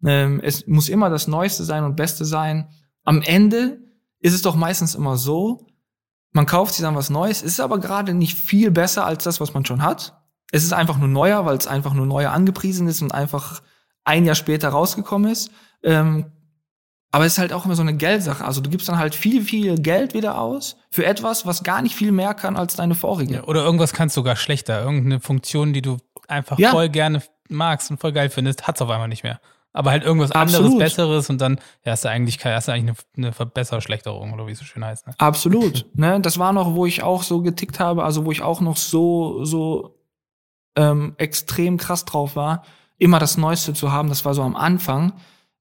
Ähm, 0.06 0.42
es 0.44 0.68
muss 0.68 0.90
immer 0.90 1.10
das 1.10 1.28
Neueste 1.28 1.64
sein 1.64 1.84
und 1.84 1.96
Beste 1.96 2.26
sein. 2.26 2.70
Am 3.04 3.22
Ende 3.22 3.80
ist 4.20 4.34
es 4.34 4.42
doch 4.42 4.56
meistens 4.56 4.96
immer 4.96 5.18
so, 5.18 5.68
man 6.32 6.46
kauft 6.46 6.74
sich 6.74 6.82
dann 6.84 6.96
was 6.96 7.10
Neues, 7.10 7.42
ist 7.42 7.60
aber 7.60 7.80
gerade 7.80 8.14
nicht 8.14 8.38
viel 8.38 8.72
besser 8.72 9.06
als 9.06 9.24
das, 9.24 9.40
was 9.40 9.54
man 9.54 9.66
schon 9.66 9.84
hat. 9.84 10.18
Es 10.52 10.64
ist 10.64 10.74
einfach 10.74 10.98
nur 10.98 11.08
neuer, 11.08 11.46
weil 11.46 11.58
es 11.58 11.68
einfach 11.68 11.94
nur 11.94 12.06
neuer 12.06 12.32
angepriesen 12.32 12.88
ist 12.88 13.02
und 13.02 13.14
einfach 13.14 13.62
ein 14.04 14.26
Jahr 14.26 14.36
später 14.36 14.70
rausgekommen 14.70 15.32
ist. 15.32 15.52
Ähm, 15.84 16.32
aber 17.12 17.26
es 17.26 17.34
ist 17.34 17.40
halt 17.40 17.54
auch 17.54 17.66
immer 17.66 17.76
so 17.76 17.84
eine 17.84 17.96
Geldsache. 17.96 18.44
Also 18.44 18.60
du 18.62 18.70
gibst 18.72 18.90
dann 18.90 18.98
halt 18.98 19.14
viel, 19.14 19.44
viel 19.44 19.76
Geld 19.76 20.16
wieder 20.16 20.40
aus 20.40 20.78
für 20.90 21.06
etwas, 21.06 21.46
was 21.46 21.64
gar 21.64 21.82
nicht 21.84 21.96
viel 21.96 22.12
mehr 22.12 22.34
kann 22.34 22.58
als 22.58 22.76
deine 22.76 22.96
vorige. 22.96 23.36
Ja, 23.36 23.44
oder 23.44 23.64
irgendwas 23.64 23.94
kannst 23.94 24.18
du 24.18 24.22
sogar 24.22 24.36
schlechter. 24.36 24.84
Irgendeine 24.84 25.20
Funktion, 25.20 25.74
die 25.74 25.84
du 25.84 25.98
einfach 26.28 26.58
Ja. 26.58 26.72
voll 26.72 26.90
gerne 26.90 27.22
magst 27.50 27.92
und 27.92 28.00
voll 28.00 28.14
geil 28.14 28.30
findest, 28.32 28.66
hat's 28.66 28.82
auf 28.82 28.90
einmal 28.90 29.08
nicht 29.10 29.24
mehr. 29.24 29.40
Aber 29.74 29.90
halt 29.90 30.04
irgendwas 30.04 30.32
anderes, 30.32 30.60
Absolut. 30.60 30.80
Besseres 30.80 31.30
und 31.30 31.42
dann 31.42 31.60
ja, 31.84 31.94
hast 31.94 32.06
du 32.06 32.10
eigentlich, 32.10 32.44
hast 32.46 32.68
du 32.68 32.72
eigentlich 32.72 32.96
eine, 33.18 33.26
eine 33.26 33.34
Verbesserschlechterung 33.34 34.32
oder 34.32 34.46
wie 34.46 34.52
es 34.52 34.60
so 34.60 34.66
schön 34.66 34.86
heißt. 34.86 35.08
Ne? 35.08 35.14
Absolut. 35.18 35.88
ne, 35.96 36.22
das 36.22 36.38
war 36.38 36.54
noch, 36.54 36.76
wo 36.76 36.86
ich 36.86 37.02
auch 37.02 37.24
so 37.24 37.42
getickt 37.42 37.80
habe, 37.80 38.04
also 38.04 38.26
wo 38.26 38.32
ich 38.32 38.44
auch 38.44 38.62
noch 38.62 38.78
so, 38.78 39.44
so 39.44 39.98
ähm, 40.76 41.16
extrem 41.18 41.78
krass 41.78 42.06
drauf 42.06 42.36
war, 42.36 42.64
immer 43.00 43.18
das 43.18 43.36
Neueste 43.38 43.74
zu 43.74 43.92
haben. 43.92 44.10
Das 44.10 44.26
war 44.26 44.36
so 44.36 44.44
am 44.44 44.56
Anfang. 44.56 45.14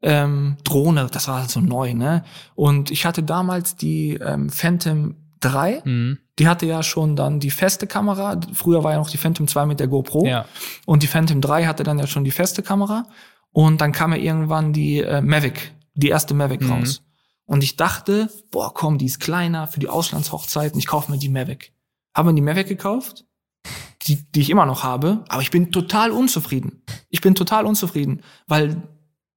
Ähm, 0.03 0.57
Drohne, 0.65 1.09
das 1.11 1.29
war 1.29 1.41
halt 1.41 1.51
so 1.51 1.61
neu, 1.61 1.95
ne? 1.95 2.25
Und 2.55 2.91
ich 2.91 3.07
hatte 3.07 3.23
damals 3.23 3.77
die 3.77 4.15
ähm, 4.15 4.51
Phantom 4.51 5.15
3. 5.41 5.83
Mhm. 5.85 6.19
Die 6.39 6.49
hatte 6.49 6.67
ja 6.67 6.83
schon 6.83 7.15
dann 7.15 7.41
die 7.41 7.51
feste 7.51 7.87
Kamera. 7.87 8.41
Früher 8.53 8.83
war 8.85 8.93
ja 8.93 8.99
noch 8.99 9.11
die 9.11 9.19
Phantom 9.19 9.47
2 9.47 9.67
mit 9.67 9.81
der 9.81 9.89
GoPro. 9.89 10.27
Ja. 10.27 10.45
Und 10.87 11.03
die 11.03 11.07
Phantom 11.07 11.41
3 11.41 11.67
hatte 11.67 11.83
dann 11.83 11.99
ja 11.99 12.07
schon 12.07 12.25
die 12.25 12.31
feste 12.31 12.63
Kamera. 12.63 13.05
Und 13.53 13.81
dann 13.81 13.93
kam 13.93 14.13
ja 14.13 14.19
irgendwann 14.19 14.73
die 14.73 14.99
äh, 14.99 15.21
Mavic, 15.21 15.73
die 15.95 16.09
erste 16.09 16.35
Mavic 16.35 16.63
Mhm. 16.63 16.71
raus. 16.73 17.03
Und 17.45 17.63
ich 17.63 17.77
dachte, 17.77 18.31
boah, 18.51 18.73
komm, 18.73 18.99
die 18.99 19.07
ist 19.07 19.21
kleiner 19.21 19.67
für 19.67 19.81
die 19.81 19.89
Auslandshochzeiten, 19.89 20.79
ich 20.79 20.87
kaufe 20.87 21.11
mir 21.11 21.19
die 21.19 21.29
Mavic. 21.29 21.73
Habe 22.15 22.31
mir 22.31 22.37
die 22.37 22.43
Mavic 22.43 22.67
gekauft, 22.67 23.25
die, 24.03 24.23
die 24.33 24.41
ich 24.41 24.51
immer 24.51 24.67
noch 24.67 24.83
habe, 24.83 25.25
aber 25.29 25.43
ich 25.43 25.51
bin 25.51 25.71
total 25.71 26.11
unzufrieden. 26.11 26.83
Ich 27.11 27.21
bin 27.21 27.35
total 27.35 27.67
unzufrieden, 27.67 28.23
weil 28.47 28.83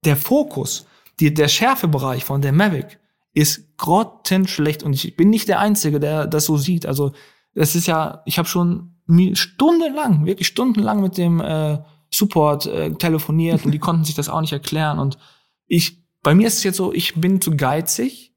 der 0.04 0.16
Fokus, 0.16 0.86
die, 1.20 1.34
der 1.34 1.48
Schärfebereich 1.48 2.24
von 2.24 2.40
der 2.40 2.52
Mavic 2.52 2.98
ist 3.34 3.76
grottenschlecht 3.76 4.82
und 4.82 4.94
ich 4.94 5.16
bin 5.16 5.28
nicht 5.28 5.48
der 5.48 5.60
Einzige, 5.60 6.00
der 6.00 6.26
das 6.26 6.46
so 6.46 6.56
sieht. 6.56 6.86
Also 6.86 7.12
es 7.54 7.74
ist 7.74 7.86
ja, 7.86 8.22
ich 8.24 8.38
habe 8.38 8.48
schon 8.48 8.94
stundenlang, 9.34 10.24
wirklich 10.24 10.48
stundenlang 10.48 11.02
mit 11.02 11.18
dem 11.18 11.40
äh, 11.40 11.78
Support 12.10 12.66
äh, 12.66 12.92
telefoniert 12.92 13.64
und 13.64 13.72
die 13.72 13.78
konnten 13.78 14.04
sich 14.04 14.14
das 14.14 14.28
auch 14.28 14.40
nicht 14.40 14.52
erklären 14.52 14.98
und 14.98 15.18
ich, 15.66 16.02
bei 16.22 16.34
mir 16.34 16.46
ist 16.46 16.58
es 16.58 16.64
jetzt 16.64 16.76
so, 16.76 16.92
ich 16.92 17.14
bin 17.14 17.40
zu 17.40 17.56
geizig, 17.56 18.32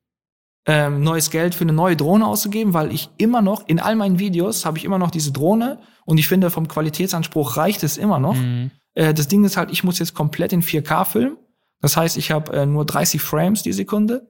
ähm, 0.66 1.02
neues 1.02 1.30
Geld 1.30 1.56
für 1.56 1.64
eine 1.64 1.74
neue 1.74 1.96
Drohne 1.96 2.28
auszugeben, 2.28 2.74
weil 2.74 2.92
ich 2.94 3.10
immer 3.18 3.42
noch, 3.42 3.68
in 3.68 3.80
all 3.80 3.96
meinen 3.96 4.20
Videos 4.20 4.66
habe 4.66 4.78
ich 4.78 4.86
immer 4.86 5.00
noch 5.00 5.12
diese 5.12 5.32
Drohne 5.32 5.80
und 6.06 6.18
ich 6.18 6.28
finde, 6.28 6.50
vom 6.50 6.68
Qualitätsanspruch 6.68 7.58
reicht 7.58 7.84
es 7.84 7.98
immer 7.98 8.20
noch. 8.20 8.36
Mhm. 8.36 8.72
Äh, 8.94 9.14
das 9.14 9.28
Ding 9.28 9.44
ist 9.44 9.58
halt, 9.58 9.72
ich 9.72 9.84
muss 9.84 10.00
jetzt 10.00 10.14
komplett 10.14 10.54
in 10.54 10.62
4K 10.62 11.06
filmen. 11.06 11.38
Das 11.82 11.96
heißt, 11.96 12.18
ich 12.18 12.32
habe 12.32 12.52
äh, 12.54 12.66
nur 12.66 12.86
30 12.86 13.22
Frames 13.22 13.64
die 13.64 13.74
Sekunde 13.74 14.30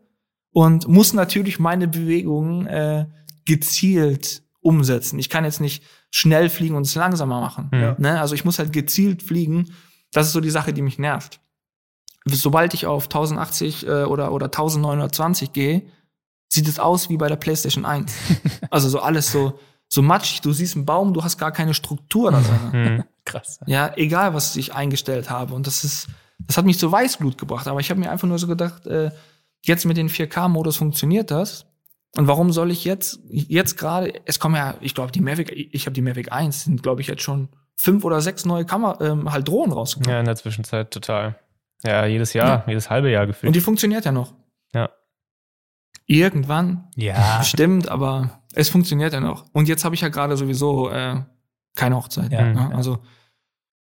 und 0.52 0.88
muss 0.88 1.14
natürlich 1.14 1.60
meine 1.60 1.88
Bewegungen 1.88 2.68
äh, 2.68 3.08
gezielt 3.46 4.44
umsetzen. 4.62 5.20
Ich 5.20 5.30
kann 5.30 5.46
jetzt 5.46 5.62
nicht 5.62 5.84
schnell 6.12 6.50
fliegen 6.50 6.76
und 6.76 6.86
es 6.86 6.96
langsamer 6.96 7.40
machen. 7.42 7.70
Ja. 7.74 7.96
Ne? 7.98 8.20
Also 8.20 8.36
ich 8.36 8.46
muss 8.46 8.60
halt 8.60 8.74
gezielt 8.74 9.24
fliegen. 9.24 9.74
Das 10.12 10.28
ist 10.28 10.34
so 10.34 10.42
die 10.42 10.50
Sache, 10.50 10.74
die 10.74 10.82
mich 10.82 10.98
nervt. 10.98 11.40
Sobald 12.26 12.74
ich 12.74 12.86
auf 12.86 13.06
1080 13.06 13.88
äh, 13.88 14.04
oder, 14.04 14.32
oder 14.32 14.48
1920 14.48 15.54
gehe, 15.54 15.84
sieht 16.50 16.68
es 16.68 16.80
aus 16.80 17.10
wie 17.10 17.18
bei 17.18 17.28
der 17.28 17.36
PlayStation 17.36 17.86
1. 17.86 18.12
also 18.72 18.90
so 18.90 19.00
alles 19.00 19.32
so, 19.32 19.60
so 19.88 20.02
matschig. 20.02 20.42
Du 20.42 20.52
siehst 20.52 20.76
einen 20.76 20.86
Baum, 20.86 21.14
du 21.14 21.24
hast 21.24 21.38
gar 21.38 21.52
keine 21.52 21.74
Struktur 21.74 22.32
da 22.32 22.42
drin. 22.42 22.96
Mhm. 22.96 23.04
Krass. 23.26 23.60
Ja, 23.68 23.94
egal, 23.96 24.34
was 24.34 24.56
ich 24.56 24.74
eingestellt 24.74 25.30
habe. 25.30 25.54
Und 25.54 25.68
das 25.68 25.84
ist, 25.84 26.08
das 26.40 26.58
hat 26.58 26.66
mich 26.66 26.80
zu 26.80 26.92
Weißglut 26.92 27.38
gebracht. 27.38 27.68
Aber 27.68 27.80
ich 27.80 27.90
habe 27.92 28.00
mir 28.00 28.12
einfach 28.12 28.28
nur 28.28 28.40
so 28.40 28.48
gedacht, 28.48 28.88
äh, 28.88 29.12
jetzt 29.64 29.86
mit 29.86 29.98
dem 29.98 30.08
4K-Modus 30.08 30.78
funktioniert 30.78 31.30
das. 31.30 31.66
Und 32.18 32.28
warum 32.28 32.52
soll 32.52 32.72
ich 32.72 32.86
jetzt, 32.86 33.20
jetzt 33.30 33.78
gerade, 33.78 34.14
es 34.26 34.40
kommen 34.40 34.56
ja, 34.56 34.76
ich 34.82 34.96
glaube, 34.96 35.12
die 35.12 35.22
Mavic, 35.22 35.52
ich 35.52 35.86
habe 35.86 35.94
die 35.94 36.02
Mavic 36.02 36.32
1, 36.32 36.64
sind, 36.64 36.82
glaube 36.84 37.02
ich, 37.02 37.08
jetzt 37.08 37.22
schon 37.22 37.50
fünf 37.76 38.04
oder 38.04 38.20
sechs 38.22 38.46
neue 38.46 38.66
Kamera, 38.66 38.98
ähm, 39.06 39.32
halt 39.32 39.48
Drohnen 39.48 39.72
rausgekommen. 39.72 40.12
Ja, 40.14 40.20
in 40.20 40.26
der 40.26 40.36
Zwischenzeit 40.36 40.92
total. 40.92 41.40
Ja, 41.86 42.06
jedes 42.06 42.34
Jahr, 42.34 42.68
jedes 42.68 42.90
halbe 42.90 43.10
Jahr 43.12 43.22
Und 43.24 43.28
gefühlt. 43.30 43.56
die 43.56 43.62
funktioniert 43.62 44.06
ja 44.06 44.12
noch. 44.12 44.34
Ja. 44.74 44.90
Irgendwann, 46.06 46.88
Ja. 46.96 47.44
stimmt, 47.44 47.88
aber 47.90 48.42
es 48.54 48.70
funktioniert 48.70 49.14
ja 49.14 49.20
noch. 49.20 49.46
Und 49.54 49.68
jetzt 49.68 49.86
habe 49.86 49.94
ich 49.96 50.02
ja 50.02 50.10
gerade 50.10 50.36
sowieso 50.36 50.90
äh, 50.90 51.22
keine 51.76 51.96
Hochzeit. 51.96 52.32
Ja, 52.32 52.42
ne? 52.52 52.70
ja. 52.72 52.76
Also, 52.76 53.00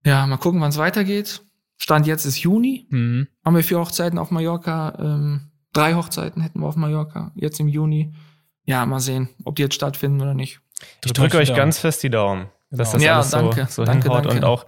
ja, 0.05 0.27
mal 0.27 0.39
gucken, 0.39 0.61
wann 0.61 0.71
es 0.71 0.79
weitergeht. 0.79 1.43
Stand 1.77 2.07
jetzt 2.07 2.25
ist 2.25 2.39
Juni. 2.39 2.87
Mhm. 2.91 3.29
haben 3.45 3.57
wir 3.57 3.63
vier 3.65 3.79
Hochzeiten 3.79 4.19
auf 4.19 4.31
Mallorca. 4.31 4.97
Ähm, 4.99 5.51
drei 5.75 5.95
Hochzeiten 5.95 6.41
hätten 6.43 6.61
wir 6.61 6.67
auf 6.67 6.77
Mallorca, 6.77 7.33
jetzt 7.35 7.61
im 7.61 7.69
Juni. 7.69 8.15
Ja, 8.65 8.87
mal 8.87 9.01
sehen, 9.01 9.29
ob 9.45 9.57
die 9.57 9.63
jetzt 9.63 9.75
stattfinden 9.75 10.23
oder 10.23 10.33
nicht. 10.35 10.61
Ich 11.05 11.13
drücke 11.13 11.37
euch 11.37 11.55
ganz 11.55 11.79
fest 11.79 12.03
die 12.03 12.09
Daumen, 12.11 12.47
dass 12.71 12.93
das 12.93 13.03
Ja, 13.03 13.17
alles 13.17 13.31
so, 13.31 13.37
danke, 13.37 13.67
so 13.71 13.85
danke, 13.85 14.05
hinhaut. 14.09 14.25
danke. 14.25 14.37
Und 14.39 14.45
auch 14.45 14.65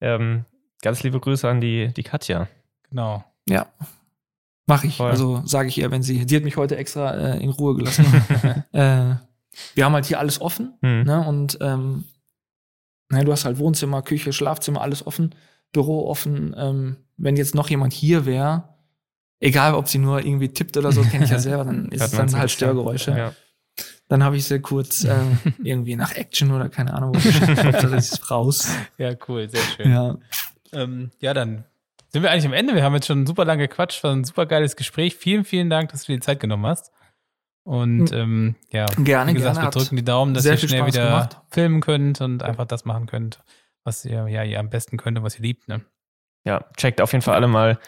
ähm, 0.00 0.44
ganz 0.82 1.02
liebe 1.02 1.18
Grüße 1.18 1.48
an 1.48 1.60
die, 1.60 1.92
die 1.92 2.04
Katja. 2.04 2.46
Genau. 2.90 3.24
Ja, 3.48 3.66
mache 4.66 4.86
ich. 4.86 4.96
Voll. 4.98 5.10
Also 5.10 5.42
sage 5.44 5.68
ich 5.68 5.78
ihr, 5.78 5.90
wenn 5.90 6.02
sie, 6.04 6.24
die 6.26 6.36
hat 6.36 6.44
mich 6.44 6.56
heute 6.56 6.76
extra 6.76 7.10
äh, 7.12 7.42
in 7.42 7.50
Ruhe 7.50 7.74
gelassen. 7.74 8.04
äh, 8.72 9.14
wir 9.74 9.84
haben 9.84 9.92
halt 9.94 10.06
hier 10.06 10.20
alles 10.20 10.40
offen, 10.40 10.74
Hm. 10.82 11.02
ne? 11.02 11.26
Und 11.26 11.58
ähm, 11.60 12.04
ne, 13.10 13.24
du 13.24 13.32
hast 13.32 13.44
halt 13.44 13.58
Wohnzimmer, 13.58 14.02
Küche, 14.02 14.32
Schlafzimmer, 14.32 14.80
alles 14.80 15.04
offen, 15.06 15.34
Büro 15.72 16.08
offen. 16.08 16.54
Ähm, 16.56 16.96
wenn 17.16 17.36
jetzt 17.36 17.54
noch 17.56 17.68
jemand 17.68 17.92
hier 17.92 18.26
wäre, 18.26 18.68
egal 19.40 19.74
ob 19.74 19.88
sie 19.88 19.98
nur 19.98 20.24
irgendwie 20.24 20.48
tippt 20.48 20.76
oder 20.76 20.92
so, 20.92 21.02
kenne 21.02 21.24
ich 21.24 21.30
ja 21.30 21.38
selber, 21.40 21.64
dann 21.64 21.88
ist 21.88 22.02
es 22.02 22.10
dann 22.12 22.32
halt. 22.36 22.50
Störgeräusche. 22.50 23.10
Ja. 23.16 23.34
Dann 24.08 24.22
habe 24.24 24.36
ich 24.36 24.44
sie 24.44 24.60
kurz 24.60 25.04
äh, 25.04 25.14
irgendwie 25.62 25.96
nach 25.96 26.14
Action 26.14 26.50
oder 26.52 26.68
keine 26.68 26.94
Ahnung, 26.94 27.14
wo 27.14 27.96
ist 27.96 28.30
raus. 28.30 28.68
Ja, 28.98 29.14
cool, 29.28 29.48
sehr 29.48 29.62
schön. 29.62 29.90
Ja. 29.90 30.16
Ähm, 30.72 31.10
ja, 31.20 31.34
dann 31.34 31.64
sind 32.08 32.22
wir 32.22 32.30
eigentlich 32.30 32.46
am 32.46 32.52
Ende. 32.52 32.74
Wir 32.74 32.82
haben 32.82 32.94
jetzt 32.94 33.06
schon 33.06 33.26
super 33.26 33.44
lange 33.44 33.68
gequatscht, 33.68 34.02
war 34.02 34.12
ein 34.12 34.24
super 34.24 34.46
geiles 34.46 34.76
Gespräch. 34.76 35.16
Vielen, 35.16 35.44
vielen 35.44 35.70
Dank, 35.70 35.92
dass 35.92 36.02
du 36.04 36.12
dir 36.12 36.18
die 36.18 36.24
Zeit 36.24 36.40
genommen 36.40 36.66
hast. 36.66 36.92
Und 37.62 38.10
ähm, 38.10 38.56
ja, 38.72 38.86
Gerne, 38.86 39.30
wie 39.30 39.34
gesagt, 39.34 39.56
gerne. 39.56 39.68
wir 39.68 39.70
drücken 39.80 39.96
die 39.96 40.04
Daumen, 40.04 40.34
dass 40.34 40.42
sehr 40.42 40.54
ihr 40.54 40.58
schnell 40.58 40.80
Spaß 40.80 40.94
wieder 40.94 41.04
gemacht. 41.04 41.40
filmen 41.50 41.80
könnt 41.80 42.20
und 42.20 42.42
einfach 42.42 42.66
das 42.66 42.84
machen 42.84 43.06
könnt, 43.06 43.40
was 43.84 44.04
ihr 44.04 44.26
ja 44.28 44.42
ihr 44.42 44.58
am 44.58 44.70
besten 44.70 44.96
könnt 44.96 45.18
und 45.18 45.24
was 45.24 45.36
ihr 45.36 45.42
liebt. 45.42 45.68
Ne? 45.68 45.82
ja, 46.44 46.64
checkt 46.76 47.00
auf 47.00 47.12
jeden 47.12 47.22
Fall 47.22 47.34
alle 47.34 47.48
mal 47.48 47.78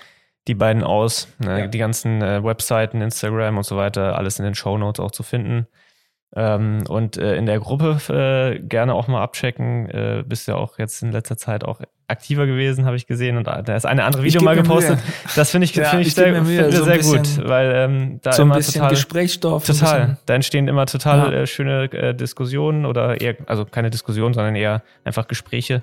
die 0.48 0.54
beiden 0.54 0.82
aus. 0.82 1.28
Ne? 1.38 1.60
Ja. 1.60 1.66
Die 1.66 1.78
ganzen 1.78 2.20
äh, 2.22 2.42
Webseiten, 2.42 3.00
Instagram 3.00 3.56
und 3.58 3.64
so 3.64 3.76
weiter, 3.76 4.18
alles 4.18 4.38
in 4.38 4.44
den 4.44 4.54
Show 4.54 4.76
Notes 4.78 5.00
auch 5.00 5.10
zu 5.12 5.22
finden. 5.22 5.66
Ähm, 6.34 6.84
und 6.88 7.18
äh, 7.18 7.36
in 7.36 7.44
der 7.44 7.60
Gruppe 7.60 7.98
äh, 8.08 8.58
gerne 8.58 8.94
auch 8.94 9.06
mal 9.06 9.22
abchecken. 9.22 9.88
Äh, 9.90 10.24
bist 10.26 10.48
ja 10.48 10.54
auch 10.54 10.78
jetzt 10.78 11.02
in 11.02 11.12
letzter 11.12 11.36
Zeit 11.36 11.62
auch 11.62 11.80
aktiver 12.08 12.46
gewesen, 12.46 12.86
habe 12.86 12.96
ich 12.96 13.06
gesehen. 13.06 13.36
Und 13.36 13.46
da 13.46 13.60
ist 13.76 13.84
eine 13.84 14.04
andere 14.04 14.22
Video 14.22 14.42
mal 14.42 14.56
gepostet. 14.56 14.98
Das 15.36 15.50
finde 15.50 15.66
ich, 15.66 15.74
Ja, 15.74 15.84
finde 15.84 16.02
ich, 16.02 16.08
ich 16.08 16.14
sehr, 16.14 16.34
finde 16.34 16.72
so 16.72 16.84
sehr 16.84 16.98
gut, 17.00 17.46
weil 17.46 17.72
ähm, 17.74 18.20
da 18.22 18.32
so 18.32 18.42
ein 18.42 18.46
immer 18.48 18.56
bisschen 18.56 18.74
total, 18.80 18.90
Gesprächsstoff. 18.90 19.66
Total. 19.66 20.16
Da 20.24 20.34
entstehen 20.34 20.68
immer 20.68 20.86
total 20.86 21.32
Ja. 21.32 21.40
äh, 21.40 21.46
schöne 21.46 21.84
äh, 21.92 22.14
Diskussionen 22.14 22.86
oder 22.86 23.20
eher, 23.20 23.36
also 23.46 23.66
keine 23.66 23.90
Diskussionen, 23.90 24.32
sondern 24.32 24.56
eher 24.56 24.82
einfach 25.04 25.28
Gespräche 25.28 25.82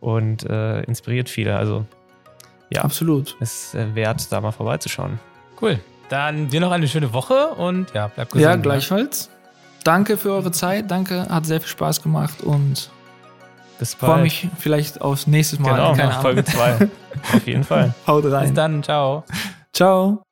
und 0.00 0.44
äh, 0.50 0.80
inspiriert 0.82 1.28
viele. 1.28 1.56
Also 1.56 1.86
ja, 2.70 2.82
Absolut. 2.82 3.36
ist 3.40 3.74
äh, 3.74 3.94
wert, 3.94 4.30
da 4.30 4.40
mal 4.40 4.52
vorbeizuschauen. 4.52 5.18
Cool. 5.60 5.80
Dann 6.08 6.48
dir 6.48 6.60
noch 6.60 6.70
eine 6.70 6.86
schöne 6.88 7.12
Woche 7.12 7.48
und 7.48 7.92
ja, 7.94 8.08
bleib 8.08 8.28
gesund. 8.28 8.42
Ja, 8.42 8.56
ne? 8.56 8.62
gleichfalls. 8.62 9.30
Danke 9.84 10.16
für 10.16 10.32
eure 10.32 10.50
Zeit. 10.52 10.90
Danke, 10.90 11.28
hat 11.28 11.46
sehr 11.46 11.60
viel 11.60 11.68
Spaß 11.68 12.02
gemacht 12.02 12.42
und 12.42 12.90
Bis 13.78 13.94
bald. 13.94 14.12
freue 14.12 14.22
mich 14.22 14.48
vielleicht 14.58 15.00
aufs 15.00 15.26
nächste 15.26 15.60
Mal. 15.60 15.74
Genau, 15.74 15.94
Keine. 15.94 16.12
Folge 16.20 16.44
2. 16.44 16.88
Auf 17.34 17.46
jeden 17.46 17.64
Fall. 17.64 17.94
Haut 18.06 18.24
Bis 18.24 18.32
rein. 18.32 18.54
dann, 18.54 18.82
ciao. 18.82 19.24
Ciao. 19.72 20.25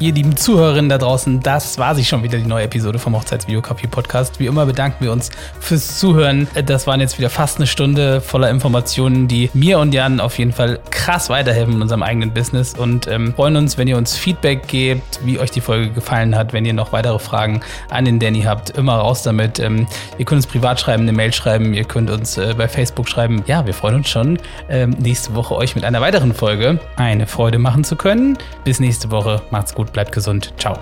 Ihr 0.00 0.14
lieben 0.14 0.36
Zuhörerinnen 0.36 0.88
da 0.88 0.96
draußen, 0.96 1.40
das 1.40 1.76
war 1.76 1.96
sich 1.96 2.06
schon 2.06 2.22
wieder 2.22 2.38
die 2.38 2.46
neue 2.46 2.66
Episode 2.66 3.00
vom 3.00 3.16
Hochzeitsvideografie 3.16 3.88
Podcast. 3.88 4.38
Wie 4.38 4.46
immer 4.46 4.64
bedanken 4.64 5.04
wir 5.04 5.10
uns 5.10 5.30
fürs 5.58 5.98
Zuhören. 5.98 6.46
Das 6.66 6.86
waren 6.86 7.00
jetzt 7.00 7.18
wieder 7.18 7.30
fast 7.30 7.56
eine 7.56 7.66
Stunde 7.66 8.20
voller 8.20 8.48
Informationen, 8.48 9.26
die 9.26 9.50
mir 9.54 9.80
und 9.80 9.92
Jan 9.92 10.20
auf 10.20 10.38
jeden 10.38 10.52
Fall 10.52 10.78
krass 10.90 11.30
weiterhelfen 11.30 11.74
in 11.74 11.82
unserem 11.82 12.04
eigenen 12.04 12.32
Business 12.32 12.74
und 12.78 13.08
ähm, 13.08 13.34
freuen 13.34 13.56
uns, 13.56 13.76
wenn 13.76 13.88
ihr 13.88 13.96
uns 13.96 14.16
Feedback 14.16 14.68
gebt, 14.68 15.18
wie 15.24 15.40
euch 15.40 15.50
die 15.50 15.60
Folge 15.60 15.90
gefallen 15.90 16.36
hat. 16.36 16.52
Wenn 16.52 16.64
ihr 16.64 16.74
noch 16.74 16.92
weitere 16.92 17.18
Fragen 17.18 17.60
an 17.90 18.04
den 18.04 18.20
Danny 18.20 18.42
habt, 18.42 18.70
immer 18.70 18.98
raus 18.98 19.24
damit. 19.24 19.58
Ähm, 19.58 19.88
ihr 20.16 20.24
könnt 20.24 20.38
uns 20.38 20.46
privat 20.46 20.78
schreiben, 20.78 21.02
eine 21.02 21.12
Mail 21.12 21.32
schreiben, 21.32 21.74
ihr 21.74 21.82
könnt 21.82 22.08
uns 22.08 22.38
äh, 22.38 22.54
bei 22.56 22.68
Facebook 22.68 23.08
schreiben. 23.08 23.42
Ja, 23.48 23.66
wir 23.66 23.74
freuen 23.74 23.96
uns 23.96 24.08
schon, 24.08 24.38
ähm, 24.68 24.90
nächste 24.90 25.34
Woche 25.34 25.56
euch 25.56 25.74
mit 25.74 25.82
einer 25.82 26.00
weiteren 26.00 26.34
Folge 26.34 26.78
eine 26.94 27.26
Freude 27.26 27.58
machen 27.58 27.82
zu 27.82 27.96
können. 27.96 28.38
Bis 28.62 28.78
nächste 28.78 29.10
Woche. 29.10 29.42
Macht's 29.50 29.74
gut, 29.74 29.87
bleibt 29.92 30.12
gesund. 30.12 30.52
Ciao. 30.58 30.78